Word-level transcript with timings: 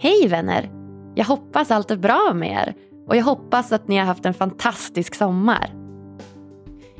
Hej 0.00 0.28
vänner! 0.28 0.70
Jag 1.14 1.24
hoppas 1.24 1.70
allt 1.70 1.90
är 1.90 1.96
bra 1.96 2.32
med 2.34 2.50
er 2.50 2.74
och 3.06 3.16
jag 3.16 3.24
hoppas 3.24 3.72
att 3.72 3.88
ni 3.88 3.96
har 3.96 4.04
haft 4.04 4.26
en 4.26 4.34
fantastisk 4.34 5.14
sommar. 5.14 5.74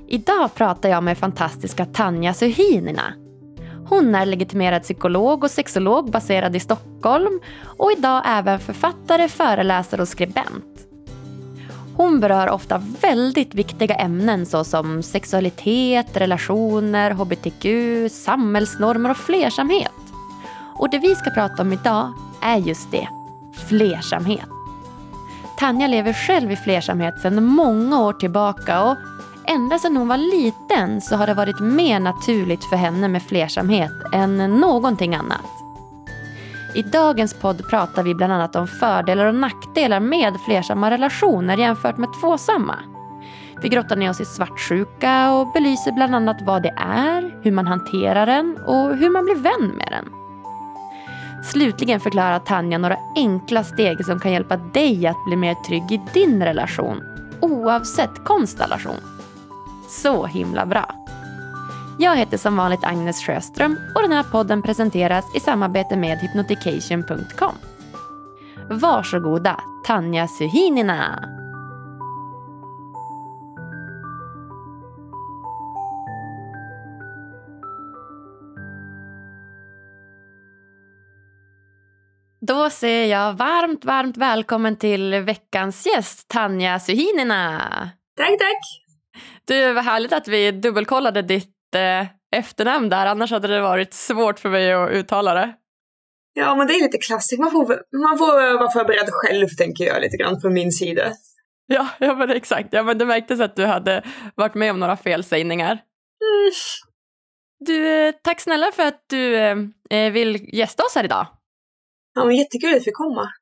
Idag 0.08 0.54
pratar 0.54 0.88
jag 0.88 1.02
med 1.02 1.18
fantastiska 1.18 1.84
Tanja 1.84 2.34
Suhinina. 2.34 3.14
Hon 3.88 4.14
är 4.14 4.26
legitimerad 4.26 4.82
psykolog 4.82 5.44
och 5.44 5.50
sexolog 5.50 6.10
baserad 6.10 6.56
i 6.56 6.60
Stockholm 6.60 7.40
och 7.64 7.92
idag 7.92 8.22
även 8.26 8.58
författare, 8.58 9.28
föreläsare 9.28 10.02
och 10.02 10.08
skribent. 10.08 10.86
Hon 11.96 12.20
berör 12.20 12.50
ofta 12.50 12.82
väldigt 13.00 13.54
viktiga 13.54 13.94
ämnen 13.94 14.46
såsom 14.46 15.02
sexualitet, 15.02 16.16
relationer, 16.16 17.10
hbtq, 17.10 17.66
samhällsnormer 18.12 19.10
och 19.10 19.16
flersamhet. 19.16 19.92
Och 20.78 20.90
det 20.90 20.98
vi 20.98 21.14
ska 21.14 21.30
prata 21.30 21.62
om 21.62 21.72
idag 21.72 22.12
är 22.42 22.56
just 22.56 22.90
det, 22.90 23.08
flersamhet. 23.68 24.48
Tanja 25.58 25.86
lever 25.86 26.12
själv 26.12 26.52
i 26.52 26.56
flersamhet 26.56 27.20
sedan 27.20 27.44
många 27.44 28.00
år 28.00 28.12
tillbaka 28.12 28.82
och 28.82 28.96
ända 29.46 29.78
sedan 29.78 29.96
hon 29.96 30.08
var 30.08 30.16
liten 30.16 31.00
så 31.00 31.16
har 31.16 31.26
det 31.26 31.34
varit 31.34 31.60
mer 31.60 32.00
naturligt 32.00 32.64
för 32.64 32.76
henne 32.76 33.08
med 33.08 33.22
flersamhet 33.22 33.92
än 34.12 34.36
någonting 34.60 35.14
annat. 35.14 35.58
I 36.74 36.82
dagens 36.82 37.34
podd 37.34 37.68
pratar 37.70 38.02
vi 38.02 38.14
bland 38.14 38.32
annat 38.32 38.56
om 38.56 38.66
fördelar 38.66 39.26
och 39.26 39.34
nackdelar 39.34 40.00
med 40.00 40.40
flersamma 40.46 40.90
relationer 40.90 41.56
jämfört 41.56 41.96
med 41.96 42.08
tvåsamma. 42.20 42.76
Vi 43.62 43.68
grottar 43.68 43.96
ner 43.96 44.10
oss 44.10 44.20
i 44.20 44.24
svartsjuka 44.24 45.32
och 45.32 45.52
belyser 45.52 45.92
bland 45.92 46.14
annat 46.14 46.42
vad 46.42 46.62
det 46.62 46.74
är, 46.76 47.40
hur 47.42 47.52
man 47.52 47.66
hanterar 47.66 48.26
den 48.26 48.58
och 48.66 48.96
hur 48.96 49.10
man 49.10 49.24
blir 49.24 49.34
vän 49.34 49.76
med 49.76 49.88
den. 49.90 50.27
Slutligen 51.52 52.00
förklarar 52.00 52.38
Tanja 52.38 52.78
några 52.78 52.96
enkla 53.16 53.64
steg 53.64 54.04
som 54.04 54.20
kan 54.20 54.32
hjälpa 54.32 54.56
dig 54.56 55.06
att 55.06 55.24
bli 55.26 55.36
mer 55.36 55.54
trygg 55.54 55.92
i 55.92 56.00
din 56.14 56.42
relation, 56.42 57.02
oavsett 57.40 58.24
konstellation. 58.24 59.00
Så 59.88 60.26
himla 60.26 60.66
bra! 60.66 60.94
Jag 61.98 62.16
heter 62.16 62.36
som 62.36 62.56
vanligt 62.56 62.84
Agnes 62.84 63.16
Sjöström 63.16 63.78
och 63.94 64.02
den 64.02 64.12
här 64.12 64.22
podden 64.22 64.62
presenteras 64.62 65.24
i 65.36 65.40
samarbete 65.40 65.96
med 65.96 66.18
hypnotication.com. 66.18 67.54
Varsågoda, 68.70 69.60
Tanja 69.86 70.28
Suhinina! 70.28 71.37
Då 82.48 82.70
säger 82.70 83.06
jag 83.06 83.34
varmt, 83.34 83.84
varmt 83.84 84.16
välkommen 84.16 84.76
till 84.76 85.14
veckans 85.14 85.86
gäst, 85.86 86.28
Tanja 86.28 86.78
Suhinina. 86.78 87.60
Tack, 88.16 88.28
tack. 88.28 88.84
Du, 89.44 89.72
vad 89.72 89.84
härligt 89.84 90.12
att 90.12 90.28
vi 90.28 90.50
dubbelkollade 90.50 91.22
ditt 91.22 91.74
eh, 91.74 92.06
efternamn 92.38 92.88
där, 92.88 93.06
annars 93.06 93.30
hade 93.30 93.48
det 93.48 93.60
varit 93.60 93.94
svårt 93.94 94.38
för 94.38 94.50
mig 94.50 94.72
att 94.72 94.90
uttala 94.90 95.34
det. 95.34 95.54
Ja, 96.34 96.54
men 96.54 96.66
det 96.66 96.72
är 96.72 96.82
lite 96.82 96.98
klassiskt. 96.98 97.40
Man 97.40 97.50
får, 97.50 97.66
man 98.08 98.18
får 98.18 98.58
vara 98.58 98.70
förberedd 98.70 99.08
själv, 99.10 99.48
tänker 99.48 99.84
jag, 99.84 100.02
lite 100.02 100.16
grann 100.16 100.40
från 100.40 100.54
min 100.54 100.72
sida. 100.72 101.12
Ja, 101.66 101.88
ja 101.98 102.14
men 102.14 102.30
exakt. 102.30 102.68
Ja, 102.72 102.82
men 102.82 102.98
det 102.98 103.04
märktes 103.04 103.40
att 103.40 103.56
du 103.56 103.66
hade 103.66 104.02
varit 104.34 104.54
med 104.54 104.70
om 104.70 104.80
några 104.80 104.96
felsägningar. 104.96 105.72
Mm. 105.72 106.52
Du, 107.60 108.06
eh, 108.06 108.14
tack 108.22 108.40
snälla 108.40 108.72
för 108.72 108.86
att 108.86 109.04
du 109.06 109.36
eh, 109.90 110.12
vill 110.12 110.54
gästa 110.54 110.84
oss 110.84 110.94
här 110.94 111.04
idag. 111.04 111.26
Ja, 112.18 112.24
men 112.24 112.36
jättekul 112.36 112.70
att 112.70 112.76
vi 112.76 112.84
fick 112.84 112.96
komma. 112.96 113.32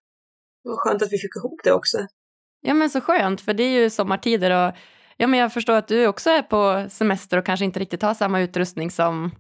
Det 0.62 0.69
var 0.69 0.77
skönt 0.77 1.02
att 1.02 1.12
vi 1.12 1.19
fick 1.19 1.36
ihop 1.36 1.60
det 1.64 1.72
också. 1.72 1.98
Ja, 2.60 2.74
men 2.74 2.91
så 2.91 3.00
skönt, 3.00 3.41
för 3.41 3.54
det 3.54 3.62
är 3.62 3.81
ju 3.81 3.91
sommartider 3.91 4.50
och 4.50 4.75
ja, 5.16 5.26
men 5.26 5.41
jag 5.41 5.53
förstår 5.53 5.76
att 5.76 5.88
du 5.88 6.06
också 6.06 6.31
är 6.31 6.42
på 6.42 6.91
semester 6.91 7.38
och 7.38 7.47
kanske 7.47 7.65
inte 7.65 7.81
riktigt 7.81 8.03
har 8.03 8.15
samma 8.15 8.41
utrustning 8.41 8.91
som 8.91 9.31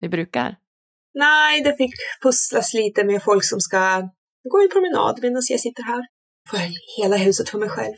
vi 0.00 0.08
brukar. 0.08 0.56
Nej, 1.14 1.62
det 1.62 1.76
fick 1.76 1.94
pusslas 2.22 2.74
lite 2.74 3.04
med 3.04 3.22
folk 3.22 3.44
som 3.44 3.60
ska 3.60 4.08
gå 4.50 4.62
en 4.62 4.70
promenad 4.72 5.18
medan 5.22 5.42
jag 5.50 5.60
sitter 5.60 5.82
här. 5.82 6.06
Får 6.50 6.58
hela 7.02 7.16
huset 7.16 7.48
för 7.48 7.58
mig 7.58 7.68
själv. 7.68 7.94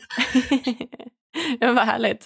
ja, 1.59 1.73
vad 1.73 1.85
härligt. 1.85 2.25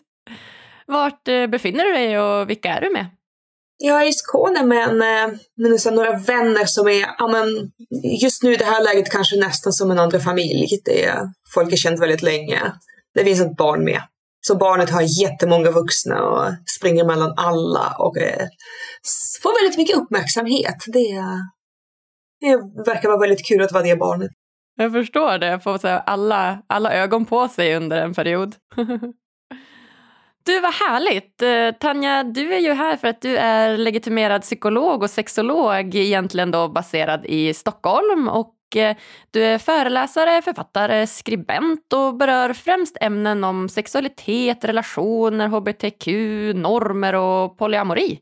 Vart 0.87 1.27
eh, 1.27 1.47
befinner 1.47 1.83
du 1.83 1.91
dig 1.91 2.19
och 2.19 2.49
vilka 2.49 2.69
är 2.69 2.81
du 2.81 2.89
med? 2.89 3.05
Jag 3.83 4.01
är 4.01 4.09
i 4.09 4.13
Skåne 4.13 4.65
med, 4.65 4.89
eh, 4.89 5.33
med 5.55 5.93
några 5.93 6.17
vänner 6.17 6.65
som 6.65 6.87
är, 6.87 7.05
ja 7.17 7.27
men 7.27 7.71
just 8.21 8.43
nu 8.43 8.53
i 8.53 8.57
det 8.57 8.65
här 8.65 8.83
läget 8.83 9.11
kanske 9.11 9.39
nästan 9.39 9.73
som 9.73 9.91
en 9.91 9.99
andra 9.99 10.19
familj. 10.19 10.67
Det 10.85 11.05
är, 11.05 11.29
folk 11.53 11.69
har 11.69 11.77
känt 11.77 12.01
väldigt 12.01 12.21
länge. 12.21 12.73
Det 13.13 13.23
finns 13.23 13.41
ett 13.41 13.57
barn 13.57 13.83
med. 13.83 14.01
Så 14.47 14.55
barnet 14.57 14.89
har 14.89 15.21
jättemånga 15.21 15.71
vuxna 15.71 16.23
och 16.23 16.45
springer 16.77 17.05
mellan 17.05 17.33
alla 17.37 17.95
och 17.99 18.17
eh, 18.17 18.47
får 19.43 19.63
väldigt 19.63 19.77
mycket 19.77 19.97
uppmärksamhet. 19.97 20.77
Det, 20.87 21.23
det 22.41 22.55
verkar 22.85 23.09
vara 23.09 23.19
väldigt 23.19 23.45
kul 23.45 23.61
att 23.61 23.71
vara 23.71 23.83
det 23.83 23.95
barnet. 23.95 24.31
Jag 24.75 24.91
förstår 24.91 25.37
det, 25.37 25.59
få 25.59 25.77
alla, 26.05 26.61
alla 26.67 26.93
ögon 26.93 27.25
på 27.25 27.47
sig 27.47 27.75
under 27.75 28.01
en 28.01 28.13
period. 28.13 28.55
Du, 30.43 30.59
vad 30.59 30.73
härligt! 30.73 31.41
Eh, 31.41 31.71
Tanja, 31.79 32.23
du 32.23 32.53
är 32.53 32.59
ju 32.59 32.73
här 32.73 32.97
för 32.97 33.07
att 33.07 33.21
du 33.21 33.37
är 33.37 33.77
legitimerad 33.77 34.41
psykolog 34.41 35.03
och 35.03 35.09
sexolog 35.09 35.95
egentligen 35.95 36.51
då 36.51 36.67
baserad 36.67 37.25
i 37.25 37.53
Stockholm 37.53 38.27
och 38.27 38.55
eh, 38.75 38.97
du 39.31 39.43
är 39.43 39.57
föreläsare, 39.57 40.41
författare, 40.41 41.07
skribent 41.07 41.93
och 41.93 42.15
berör 42.15 42.53
främst 42.53 42.97
ämnen 43.01 43.43
om 43.43 43.69
sexualitet, 43.69 44.65
relationer, 44.65 45.47
hbtq, 45.47 46.07
normer 46.55 47.13
och 47.15 47.57
polyamori. 47.57 48.19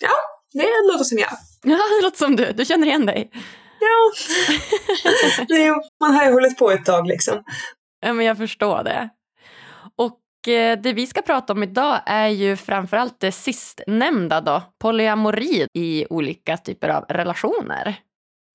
Ja, 0.00 0.16
det 0.52 0.92
låter 0.92 1.04
som 1.04 1.18
jag. 1.18 1.30
Ja, 1.64 1.76
det 1.76 2.04
låter 2.04 2.18
som 2.18 2.36
du. 2.36 2.52
Du 2.52 2.64
känner 2.64 2.86
igen 2.86 3.06
dig. 3.06 3.30
Ja, 3.80 4.12
man 6.00 6.14
har 6.14 6.24
ju 6.24 6.32
hållit 6.32 6.58
på 6.58 6.70
ett 6.70 6.84
tag 6.84 7.06
liksom. 7.06 7.44
Ja, 8.00 8.12
men 8.12 8.26
jag 8.26 8.36
förstår 8.38 8.84
det. 8.84 9.08
Och 10.46 10.52
det 10.82 10.92
vi 10.92 11.06
ska 11.06 11.22
prata 11.22 11.52
om 11.52 11.62
idag 11.62 12.00
är 12.06 12.28
ju 12.28 12.56
framförallt 12.56 13.20
det 13.20 13.32
sistnämnda 13.32 14.40
då, 14.40 14.62
polyamori 14.78 15.66
i 15.74 16.06
olika 16.10 16.56
typer 16.56 16.88
av 16.88 17.04
relationer. 17.04 17.98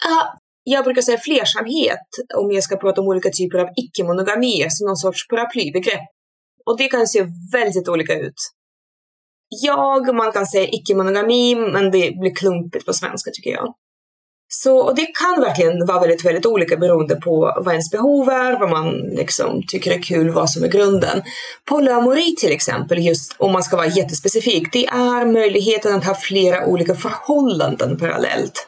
Ja, 0.05 0.37
jag 0.63 0.83
brukar 0.83 1.01
säga 1.01 1.17
flersamhet 1.17 2.07
om 2.35 2.51
jag 2.51 2.63
ska 2.63 2.77
prata 2.77 3.01
om 3.01 3.07
olika 3.07 3.29
typer 3.29 3.57
av 3.57 3.67
icke-monogami 3.75 4.65
som 4.69 4.87
någon 4.87 4.95
sorts 4.95 5.27
paraplybegrepp. 5.27 6.07
Och 6.65 6.77
det 6.77 6.87
kan 6.87 7.07
se 7.07 7.25
väldigt 7.53 7.89
olika 7.89 8.13
ut. 8.13 8.51
Jag, 9.49 10.15
man 10.15 10.31
kan 10.31 10.45
säga 10.45 10.67
icke-monogami, 10.67 11.55
men 11.55 11.91
det 11.91 12.11
blir 12.19 12.35
klumpigt 12.35 12.85
på 12.85 12.93
svenska 12.93 13.31
tycker 13.31 13.51
jag. 13.51 13.73
Så, 14.49 14.77
och 14.77 14.95
det 14.95 15.05
kan 15.05 15.41
verkligen 15.41 15.85
vara 15.85 15.99
väldigt, 15.99 16.25
väldigt 16.25 16.45
olika 16.45 16.77
beroende 16.77 17.15
på 17.15 17.53
vad 17.57 17.73
ens 17.73 17.91
behov 17.91 18.29
är, 18.29 18.59
vad 18.59 18.69
man 18.69 18.91
liksom 18.91 19.63
tycker 19.67 19.91
är 19.91 20.01
kul, 20.01 20.29
vad 20.29 20.49
som 20.49 20.63
är 20.63 20.67
grunden. 20.67 21.21
Polyamori 21.69 22.35
till 22.35 22.51
exempel, 22.51 23.05
just 23.05 23.35
om 23.37 23.51
man 23.51 23.63
ska 23.63 23.77
vara 23.77 23.87
jättespecifik, 23.87 24.73
det 24.73 24.85
är 24.85 25.25
möjligheten 25.25 25.95
att 25.95 26.05
ha 26.05 26.15
flera 26.15 26.65
olika 26.65 26.95
förhållanden 26.95 27.97
parallellt. 27.97 28.67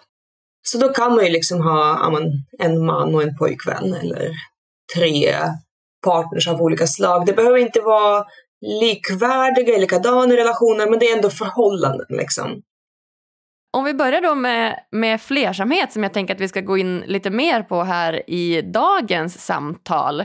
Så 0.68 0.78
då 0.78 0.90
kan 0.90 1.16
man 1.16 1.26
ju 1.26 1.32
liksom 1.32 1.62
ha 1.62 2.12
en 2.60 2.86
man 2.86 3.16
och 3.16 3.24
en 3.24 3.38
pojkvän 3.38 3.94
eller 3.94 4.32
tre 4.96 5.36
partners 6.06 6.48
av 6.48 6.62
olika 6.62 6.88
slag. 6.88 7.26
Det 7.26 7.34
behöver 7.34 7.58
inte 7.58 7.82
vara 7.82 8.26
likvärdiga 8.82 9.70
eller 9.70 9.80
likadana 9.80 10.38
relationer, 10.38 10.90
men 10.90 11.00
det 11.00 11.10
är 11.10 11.16
ändå 11.16 11.30
förhållanden 11.30 12.08
liksom. 12.10 12.62
Om 13.78 13.84
vi 13.84 13.94
börjar 13.94 14.22
då 14.22 14.36
med, 14.36 14.80
med 14.92 15.22
flersamhet 15.22 15.92
som 15.92 16.04
jag 16.04 16.14
tänker 16.14 16.36
att 16.36 16.42
vi 16.42 16.48
ska 16.48 16.62
gå 16.62 16.78
in 16.78 17.00
lite 17.00 17.30
mer 17.30 17.64
på 17.64 17.84
här 17.84 18.30
i 18.30 18.62
dagens 18.62 19.46
samtal. 19.46 20.24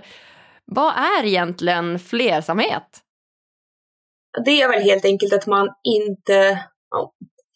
Vad 0.64 0.93
är 0.93 1.25
egentligen 1.25 1.99
flersamhet? 1.99 3.00
Det 4.44 4.62
är 4.62 4.69
väl 4.69 4.82
helt 4.82 5.05
enkelt 5.05 5.32
att 5.32 5.46
man 5.46 5.69
inte, 5.85 6.58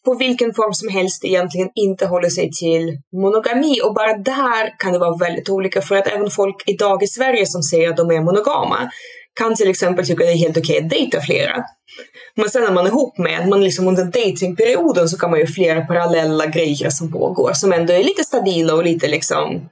på 0.05 0.15
vilken 0.15 0.55
form 0.55 0.73
som 0.73 0.89
helst 0.89 1.25
egentligen 1.25 1.71
inte 1.75 2.07
håller 2.07 2.29
sig 2.29 2.51
till 2.51 2.99
monogami 3.13 3.81
och 3.85 3.95
bara 3.95 4.19
där 4.19 4.79
kan 4.79 4.93
det 4.93 4.99
vara 4.99 5.17
väldigt 5.17 5.49
olika 5.49 5.81
för 5.81 5.97
att 5.97 6.07
även 6.07 6.31
folk 6.31 6.63
idag 6.67 7.03
i 7.03 7.07
Sverige 7.07 7.47
som 7.47 7.63
säger 7.63 7.91
att 7.91 7.97
de 7.97 8.11
är 8.11 8.21
monogama 8.21 8.91
kan 9.39 9.55
till 9.55 9.71
exempel 9.71 10.07
tycka 10.07 10.25
att 10.25 10.29
det 10.29 10.33
är 10.33 10.47
helt 10.47 10.59
okej 10.59 10.79
att 10.79 10.91
dejta 10.91 11.21
flera. 11.21 11.65
Men 12.35 12.51
sen 12.51 12.63
när 12.63 12.73
man 12.73 12.87
är 12.87 12.91
ihop 12.91 13.19
med 13.19 13.49
man 13.49 13.65
liksom 13.65 13.89
under 13.89 14.05
datingperioden 14.05 15.09
så 15.09 15.19
kan 15.19 15.31
man 15.31 15.41
ju 15.41 15.47
flera 15.47 15.81
parallella 15.87 16.47
grejer 16.47 16.91
som 16.91 17.13
pågår 17.13 17.53
som 17.53 17.73
ändå 17.73 17.93
är 17.93 18.05
lite 18.05 18.25
stabila 18.25 18.75
och 18.75 18.85
lite 18.85 19.09
liksom 19.09 19.69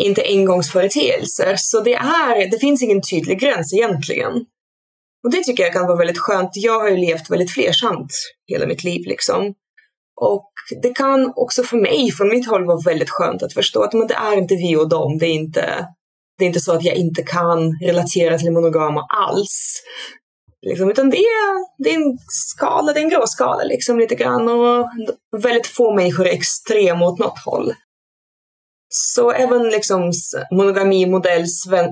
inte 0.00 0.22
engångsföreteelser. 0.22 1.54
Så 1.56 1.80
det, 1.80 1.94
är, 1.94 2.50
det 2.50 2.58
finns 2.58 2.82
ingen 2.82 3.02
tydlig 3.02 3.40
gräns 3.40 3.72
egentligen. 3.74 4.32
Och 5.24 5.30
det 5.30 5.44
tycker 5.44 5.62
jag 5.62 5.72
kan 5.72 5.86
vara 5.86 5.98
väldigt 5.98 6.18
skönt. 6.18 6.50
Jag 6.54 6.80
har 6.80 6.88
ju 6.88 6.96
levt 6.96 7.30
väldigt 7.30 7.50
flersamt 7.50 8.12
hela 8.46 8.66
mitt 8.66 8.84
liv 8.84 9.06
liksom. 9.06 9.54
Och 10.20 10.52
det 10.82 10.94
kan 10.94 11.32
också 11.36 11.62
för 11.62 11.76
mig, 11.76 12.10
från 12.10 12.28
mitt 12.28 12.48
håll, 12.48 12.66
vara 12.66 12.80
väldigt 12.84 13.10
skönt 13.10 13.42
att 13.42 13.52
förstå 13.52 13.82
att 13.82 13.92
men 13.92 14.06
det 14.06 14.14
är 14.14 14.36
inte 14.36 14.54
vi 14.54 14.76
och 14.76 14.88
dem. 14.88 15.18
Det 15.18 15.26
är 15.26 15.34
inte, 15.34 15.86
det 16.38 16.44
är 16.44 16.46
inte 16.46 16.60
så 16.60 16.72
att 16.72 16.84
jag 16.84 16.94
inte 16.94 17.22
kan 17.22 17.78
relatera 17.82 18.38
till 18.38 18.52
monogama 18.52 19.06
alls. 19.28 19.82
Liksom, 20.68 20.90
utan 20.90 21.10
det 21.10 21.18
är, 21.18 21.82
det 21.84 21.90
är 21.90 21.94
en 21.94 22.18
skala, 22.28 22.92
det 22.92 23.00
är 23.00 23.04
en 23.04 23.10
grå 23.10 23.26
skala 23.26 23.62
liksom 23.62 23.98
lite 23.98 24.14
grann 24.14 24.48
och 24.48 24.88
väldigt 25.36 25.66
få 25.66 25.94
människor 25.94 26.26
är 26.26 26.32
extrema 26.32 27.06
åt 27.06 27.18
något 27.18 27.38
håll. 27.44 27.72
Så 28.88 29.30
även 29.30 29.62
liksom 29.62 30.12
monogamimodell 30.52 31.46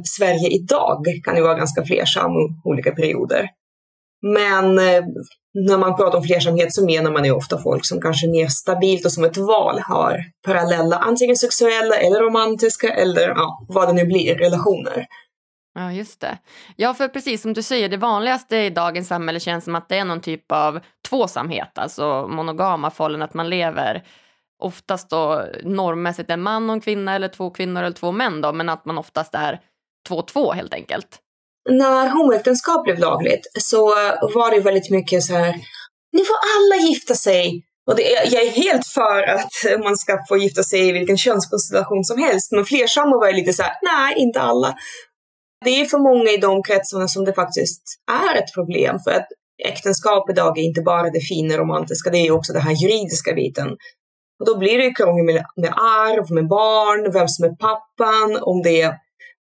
Sverige 0.05 0.49
idag 0.49 1.05
kan 1.25 1.37
ju 1.37 1.43
vara 1.43 1.55
ganska 1.55 1.85
flersam 1.85 2.31
i 2.31 2.49
olika 2.65 2.93
perioder. 2.93 3.49
Men 4.23 4.79
eh, 4.79 5.05
när 5.69 5.79
man 5.79 5.97
pratar 5.97 6.19
om 6.19 6.25
flersamhet 6.25 6.75
så 6.75 6.85
menar 6.85 7.13
man 7.13 7.25
ju 7.25 7.31
ofta 7.31 7.59
folk 7.59 7.87
som 7.87 8.01
kanske 8.01 8.27
mer 8.29 8.49
stabilt 8.49 9.05
och 9.05 9.13
som 9.13 9.25
ett 9.25 9.37
val 9.37 9.79
har 9.79 10.25
parallella, 10.47 10.97
antingen 10.97 11.37
sexuella 11.37 11.97
eller 11.97 12.21
romantiska 12.21 12.89
eller 12.89 13.29
ja, 13.29 13.67
vad 13.69 13.89
det 13.89 13.93
nu 13.93 14.07
blir, 14.07 14.35
relationer. 14.35 15.07
Ja, 15.79 15.93
just 15.93 16.21
det. 16.21 16.39
Ja, 16.77 16.95
för 16.95 17.09
precis 17.09 17.43
som 17.43 17.53
du 17.53 17.63
säger, 17.63 17.89
det 17.89 17.97
vanligaste 17.97 18.57
i 18.57 18.71
dagens 18.71 19.09
samhälle 19.09 19.41
känns 19.41 19.65
som 19.65 19.75
att 19.75 19.89
det 19.89 19.99
är 19.99 20.05
någon 20.05 20.21
typ 20.21 20.53
av 20.53 20.81
tvåsamhet, 21.09 21.79
alltså 21.79 22.27
monogama 22.29 22.91
förhållanden, 22.91 23.29
att 23.29 23.35
man 23.35 23.51
lever 23.51 24.03
oftast 24.63 25.11
då 25.11 25.45
normmässigt 25.63 26.31
en 26.31 26.43
man 26.43 26.71
och 26.71 26.75
en 26.75 26.81
kvinna 26.81 27.15
eller 27.15 27.29
två 27.29 27.51
kvinnor 27.51 27.83
eller 27.83 27.97
två 27.97 28.13
män 28.13 28.41
då, 28.41 28.53
men 28.53 28.69
att 28.69 28.85
man 28.85 28.99
oftast 28.99 29.35
är 29.35 29.61
två-två 30.09 30.53
helt 30.53 30.75
enkelt. 30.75 31.19
När 31.71 32.09
homoäktenskap 32.09 32.85
blev 32.85 32.99
lagligt 32.99 33.51
så 33.59 33.87
var 34.35 34.51
det 34.51 34.61
väldigt 34.61 34.91
mycket 34.91 35.23
så 35.23 35.35
här, 35.35 35.55
nu 36.13 36.25
får 36.25 36.37
alla 36.57 36.89
gifta 36.89 37.15
sig. 37.15 37.63
Och 37.91 37.97
det, 37.97 38.03
jag 38.03 38.43
är 38.43 38.51
helt 38.51 38.87
för 38.87 39.23
att 39.23 39.81
man 39.85 39.97
ska 39.97 40.19
få 40.29 40.37
gifta 40.37 40.63
sig 40.63 40.89
i 40.89 40.93
vilken 40.93 41.19
könskonstellation 41.19 42.05
som 42.05 42.19
helst, 42.19 42.53
men 42.53 42.65
flersamma 42.65 43.17
var 43.17 43.27
ju 43.27 43.33
lite 43.33 43.53
så 43.53 43.63
här, 43.63 43.73
nej, 43.83 44.15
inte 44.17 44.41
alla. 44.41 44.75
Det 45.65 45.81
är 45.81 45.85
för 45.85 45.99
många 45.99 46.31
i 46.31 46.37
de 46.37 46.63
kretsarna 46.63 47.09
som 47.09 47.25
det 47.25 47.33
faktiskt 47.33 47.83
är 48.11 48.39
ett 48.39 48.55
problem, 48.55 48.99
för 49.05 49.11
att 49.11 49.27
äktenskap 49.65 50.31
idag 50.31 50.59
är 50.59 50.63
inte 50.63 50.81
bara 50.81 51.11
det 51.11 51.21
fina 51.21 51.57
romantiska, 51.57 52.11
det 52.11 52.19
är 52.19 52.31
också 52.31 52.53
den 52.53 52.63
här 52.63 52.73
juridiska 52.73 53.33
biten. 53.33 53.69
Och 54.41 54.47
då 54.47 54.59
blir 54.59 54.79
det 54.79 54.85
ju 54.85 54.93
krångel 54.93 55.25
med, 55.25 55.45
med 55.57 55.73
arv, 55.77 56.33
med 56.33 56.49
barn, 56.49 57.13
vem 57.13 57.29
som 57.29 57.45
är 57.45 57.57
pappan, 57.57 58.43
om 58.43 58.63
det 58.63 58.83
är 58.83 58.95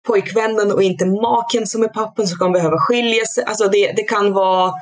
pojkvännen 0.06 0.72
och 0.72 0.82
inte 0.82 1.06
maken 1.06 1.66
som 1.66 1.82
är 1.82 1.88
pappan 1.88 2.26
som 2.26 2.38
kan 2.38 2.52
behöva 2.52 2.78
skilja 2.78 3.24
sig. 3.24 3.44
Alltså 3.44 3.68
det, 3.68 3.92
det 3.96 4.02
kan 4.02 4.32
vara 4.32 4.72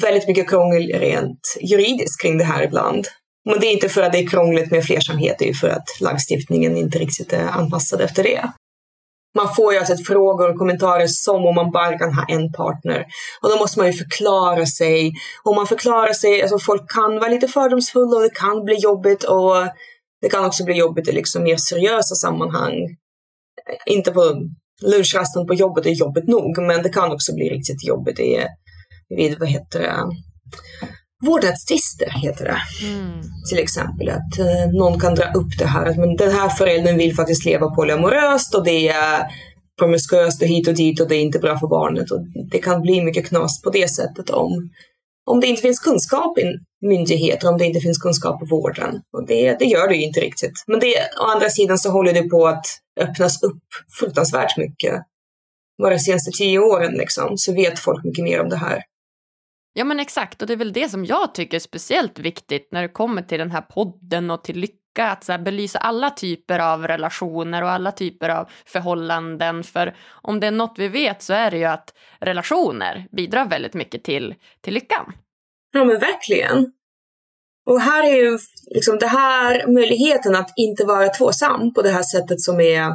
väldigt 0.00 0.28
mycket 0.28 0.48
krångel 0.48 0.82
rent 0.82 1.56
juridiskt 1.60 2.22
kring 2.22 2.38
det 2.38 2.44
här 2.44 2.62
ibland. 2.62 3.06
Men 3.50 3.60
det 3.60 3.66
är 3.66 3.72
inte 3.72 3.88
för 3.88 4.02
att 4.02 4.12
det 4.12 4.18
är 4.18 4.28
krångligt 4.28 4.70
med 4.70 4.84
flersamhet, 4.84 5.36
det 5.38 5.48
är 5.48 5.54
för 5.54 5.68
att 5.68 6.00
lagstiftningen 6.00 6.76
inte 6.76 6.98
riktigt 6.98 7.32
är 7.32 7.48
anpassad 7.48 8.00
efter 8.00 8.22
det. 8.22 8.52
Man 9.34 9.54
får 9.54 9.72
ju 9.72 9.78
alltså 9.78 9.96
frågor 9.96 10.50
och 10.50 10.58
kommentarer 10.58 11.06
som 11.06 11.46
om 11.46 11.54
man 11.54 11.70
bara 11.70 11.98
kan 11.98 12.14
ha 12.14 12.24
en 12.28 12.52
partner. 12.52 13.06
Och 13.42 13.50
då 13.50 13.56
måste 13.56 13.78
man 13.78 13.86
ju 13.86 13.92
förklara 13.92 14.66
sig. 14.66 15.12
Om 15.42 15.56
man 15.56 15.66
förklarar 15.66 16.12
sig, 16.12 16.42
alltså 16.42 16.58
folk 16.58 16.90
kan 16.90 17.14
vara 17.14 17.28
lite 17.28 17.48
fördomsfulla 17.48 18.16
och 18.16 18.22
det 18.22 18.34
kan 18.34 18.64
bli 18.64 18.74
jobbigt 18.74 19.24
och 19.24 19.54
det 20.20 20.28
kan 20.28 20.44
också 20.44 20.64
bli 20.64 20.74
jobbigt 20.74 21.08
i 21.08 21.12
liksom 21.12 21.42
mer 21.42 21.56
seriösa 21.56 22.14
sammanhang. 22.14 22.74
Inte 23.86 24.10
på 24.10 24.34
lunchrasten 24.82 25.46
på 25.46 25.54
jobbet 25.54 25.86
är 25.86 25.90
jobbigt 25.90 26.28
nog, 26.28 26.58
men 26.58 26.82
det 26.82 26.88
kan 26.88 27.12
också 27.12 27.34
bli 27.34 27.48
riktigt 27.48 27.84
jobbigt 27.84 28.20
i, 28.20 28.46
vid, 29.08 29.38
vad 29.38 29.48
heter 29.48 29.80
det, 29.80 30.04
vårdnadstvister 31.26 32.10
heter 32.10 32.44
det. 32.44 32.86
Mm. 32.86 33.20
Till 33.48 33.58
exempel 33.58 34.08
att 34.08 34.38
eh, 34.38 34.72
någon 34.72 35.00
kan 35.00 35.14
dra 35.14 35.24
upp 35.24 35.58
det 35.58 35.66
här 35.66 35.86
att 35.86 35.96
men 35.96 36.16
den 36.16 36.32
här 36.32 36.48
föräldern 36.48 36.96
vill 36.96 37.14
faktiskt 37.14 37.44
leva 37.44 37.70
polyamoröst 37.70 38.54
och 38.54 38.64
det 38.64 38.88
är 38.88 39.26
promiskuöst 39.78 40.42
och 40.42 40.48
hit 40.48 40.68
och 40.68 40.74
dit 40.74 41.00
och 41.00 41.08
det 41.08 41.16
är 41.16 41.20
inte 41.20 41.38
bra 41.38 41.58
för 41.58 41.66
barnet. 41.66 42.10
Och 42.10 42.20
det 42.50 42.58
kan 42.58 42.82
bli 42.82 43.04
mycket 43.04 43.28
knas 43.28 43.62
på 43.62 43.70
det 43.70 43.88
sättet 43.90 44.30
om, 44.30 44.70
om 45.30 45.40
det 45.40 45.46
inte 45.46 45.62
finns 45.62 45.80
kunskap 45.80 46.38
i 46.38 46.44
myndigheter, 46.86 47.48
om 47.48 47.58
det 47.58 47.66
inte 47.66 47.80
finns 47.80 47.98
kunskap 47.98 48.42
i 48.42 48.46
vården. 48.46 49.00
Och 49.12 49.26
det, 49.26 49.58
det 49.58 49.64
gör 49.64 49.88
det 49.88 49.94
ju 49.94 50.02
inte 50.02 50.20
riktigt. 50.20 50.64
Men 50.66 50.80
det, 50.80 50.94
å 51.20 51.24
andra 51.24 51.48
sidan 51.50 51.78
så 51.78 51.90
håller 51.90 52.12
det 52.12 52.28
på 52.28 52.46
att 52.46 52.66
öppnas 53.00 53.42
upp 53.42 53.62
fruktansvärt 54.00 54.56
mycket. 54.56 55.02
Bara 55.82 55.94
de 55.94 55.98
senaste 55.98 56.30
tio 56.30 56.58
åren 56.58 56.92
liksom, 56.92 57.38
så 57.38 57.54
vet 57.54 57.78
folk 57.78 58.04
mycket 58.04 58.24
mer 58.24 58.40
om 58.40 58.48
det 58.48 58.56
här. 58.56 58.82
Ja 59.72 59.84
men 59.84 60.00
exakt, 60.00 60.42
och 60.42 60.48
det 60.48 60.52
är 60.52 60.56
väl 60.56 60.72
det 60.72 60.88
som 60.88 61.04
jag 61.04 61.34
tycker 61.34 61.56
är 61.56 61.60
speciellt 61.60 62.18
viktigt 62.18 62.68
när 62.72 62.82
det 62.82 62.88
kommer 62.88 63.22
till 63.22 63.38
den 63.38 63.50
här 63.50 63.60
podden 63.60 64.30
och 64.30 64.44
till 64.44 64.58
lycka, 64.58 64.78
att 65.10 65.24
så 65.24 65.38
belysa 65.38 65.78
alla 65.78 66.10
typer 66.10 66.58
av 66.58 66.86
relationer 66.86 67.62
och 67.62 67.70
alla 67.70 67.92
typer 67.92 68.28
av 68.28 68.50
förhållanden. 68.66 69.64
För 69.64 69.96
om 70.08 70.40
det 70.40 70.46
är 70.46 70.50
något 70.50 70.74
vi 70.78 70.88
vet 70.88 71.22
så 71.22 71.32
är 71.32 71.50
det 71.50 71.58
ju 71.58 71.64
att 71.64 71.94
relationer 72.20 73.08
bidrar 73.16 73.48
väldigt 73.48 73.74
mycket 73.74 74.04
till, 74.04 74.34
till 74.60 74.74
lyckan. 74.74 75.12
Ja 75.72 75.84
men 75.84 75.98
verkligen. 75.98 76.72
Och 77.66 77.80
här 77.80 78.04
är 78.04 78.16
ju 78.16 78.38
liksom 78.74 78.98
det 78.98 79.06
här 79.06 79.66
möjligheten 79.66 80.36
att 80.36 80.52
inte 80.56 80.84
vara 80.84 81.08
tvåsam 81.08 81.74
på 81.74 81.82
det 81.82 81.90
här 81.90 82.02
sättet 82.02 82.40
som 82.40 82.60
är 82.60 82.92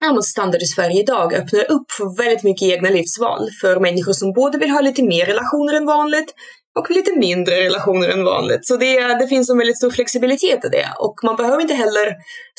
ja, 0.00 0.22
standard 0.22 0.62
i 0.62 0.66
Sverige 0.66 1.00
idag 1.00 1.34
öppnar 1.34 1.70
upp 1.70 1.92
för 1.92 2.16
väldigt 2.16 2.42
mycket 2.42 2.68
egna 2.68 2.90
livsval 2.90 3.48
för 3.60 3.80
människor 3.80 4.12
som 4.12 4.32
både 4.32 4.58
vill 4.58 4.70
ha 4.70 4.80
lite 4.80 5.02
mer 5.02 5.26
relationer 5.26 5.74
än 5.74 5.86
vanligt 5.86 6.34
och 6.78 6.90
lite 6.90 7.18
mindre 7.18 7.54
relationer 7.54 8.08
än 8.08 8.24
vanligt. 8.24 8.66
Så 8.66 8.76
det, 8.76 9.14
det 9.14 9.26
finns 9.28 9.50
en 9.50 9.58
väldigt 9.58 9.76
stor 9.76 9.90
flexibilitet 9.90 10.64
i 10.64 10.68
det 10.68 10.88
och 10.98 11.14
man 11.22 11.36
behöver 11.36 11.62
inte 11.62 11.74
heller 11.74 12.16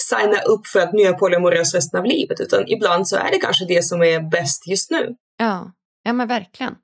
signa 0.10 0.42
upp 0.42 0.68
för 0.68 0.80
att 0.80 0.94
nu 0.94 1.04
är 1.04 1.14
polyamorös 1.14 1.74
resten 1.74 2.00
av 2.00 2.06
livet 2.06 2.40
utan 2.40 2.64
ibland 2.68 3.08
så 3.08 3.16
är 3.16 3.32
det 3.32 3.38
kanske 3.38 3.66
det 3.66 3.84
som 3.84 4.02
är 4.02 4.30
bäst 4.32 4.68
just 4.68 4.92
nu. 4.92 5.16
Ja. 5.38 5.72
Ja 6.04 6.14
men 6.14 6.28
verkligen. 6.28 6.76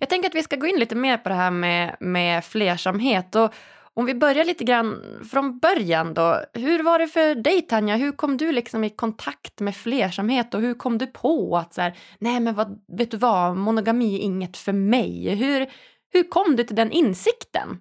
Jag 0.00 0.08
tänker 0.08 0.28
att 0.28 0.34
vi 0.34 0.42
ska 0.42 0.56
gå 0.56 0.66
in 0.66 0.78
lite 0.78 0.94
mer 0.94 1.18
på 1.18 1.28
det 1.28 1.34
här 1.34 1.50
med, 1.50 1.96
med 2.00 2.44
flersamhet. 2.44 3.36
Och 3.36 3.52
om 3.94 4.04
vi 4.04 4.14
börjar 4.14 4.44
lite 4.44 4.64
grann 4.64 5.02
från 5.30 5.58
början 5.58 6.14
då. 6.14 6.40
Hur 6.52 6.82
var 6.82 6.98
det 6.98 7.08
för 7.08 7.34
dig 7.34 7.62
Tanja? 7.62 7.96
Hur 7.96 8.12
kom 8.12 8.36
du 8.36 8.52
liksom 8.52 8.84
i 8.84 8.90
kontakt 8.90 9.60
med 9.60 9.76
flersamhet 9.76 10.54
och 10.54 10.60
hur 10.60 10.74
kom 10.74 10.98
du 10.98 11.06
på 11.06 11.56
att 11.56 11.74
så 11.74 11.80
här, 11.80 11.98
nej 12.18 12.40
men 12.40 12.54
vad, 12.54 12.82
vet 12.98 13.10
du 13.10 13.16
vad, 13.16 13.56
monogami 13.56 14.14
är 14.14 14.20
inget 14.20 14.56
för 14.56 14.72
mig. 14.72 15.34
Hur, 15.34 15.66
hur 16.12 16.30
kom 16.30 16.56
du 16.56 16.64
till 16.64 16.76
den 16.76 16.92
insikten? 16.92 17.80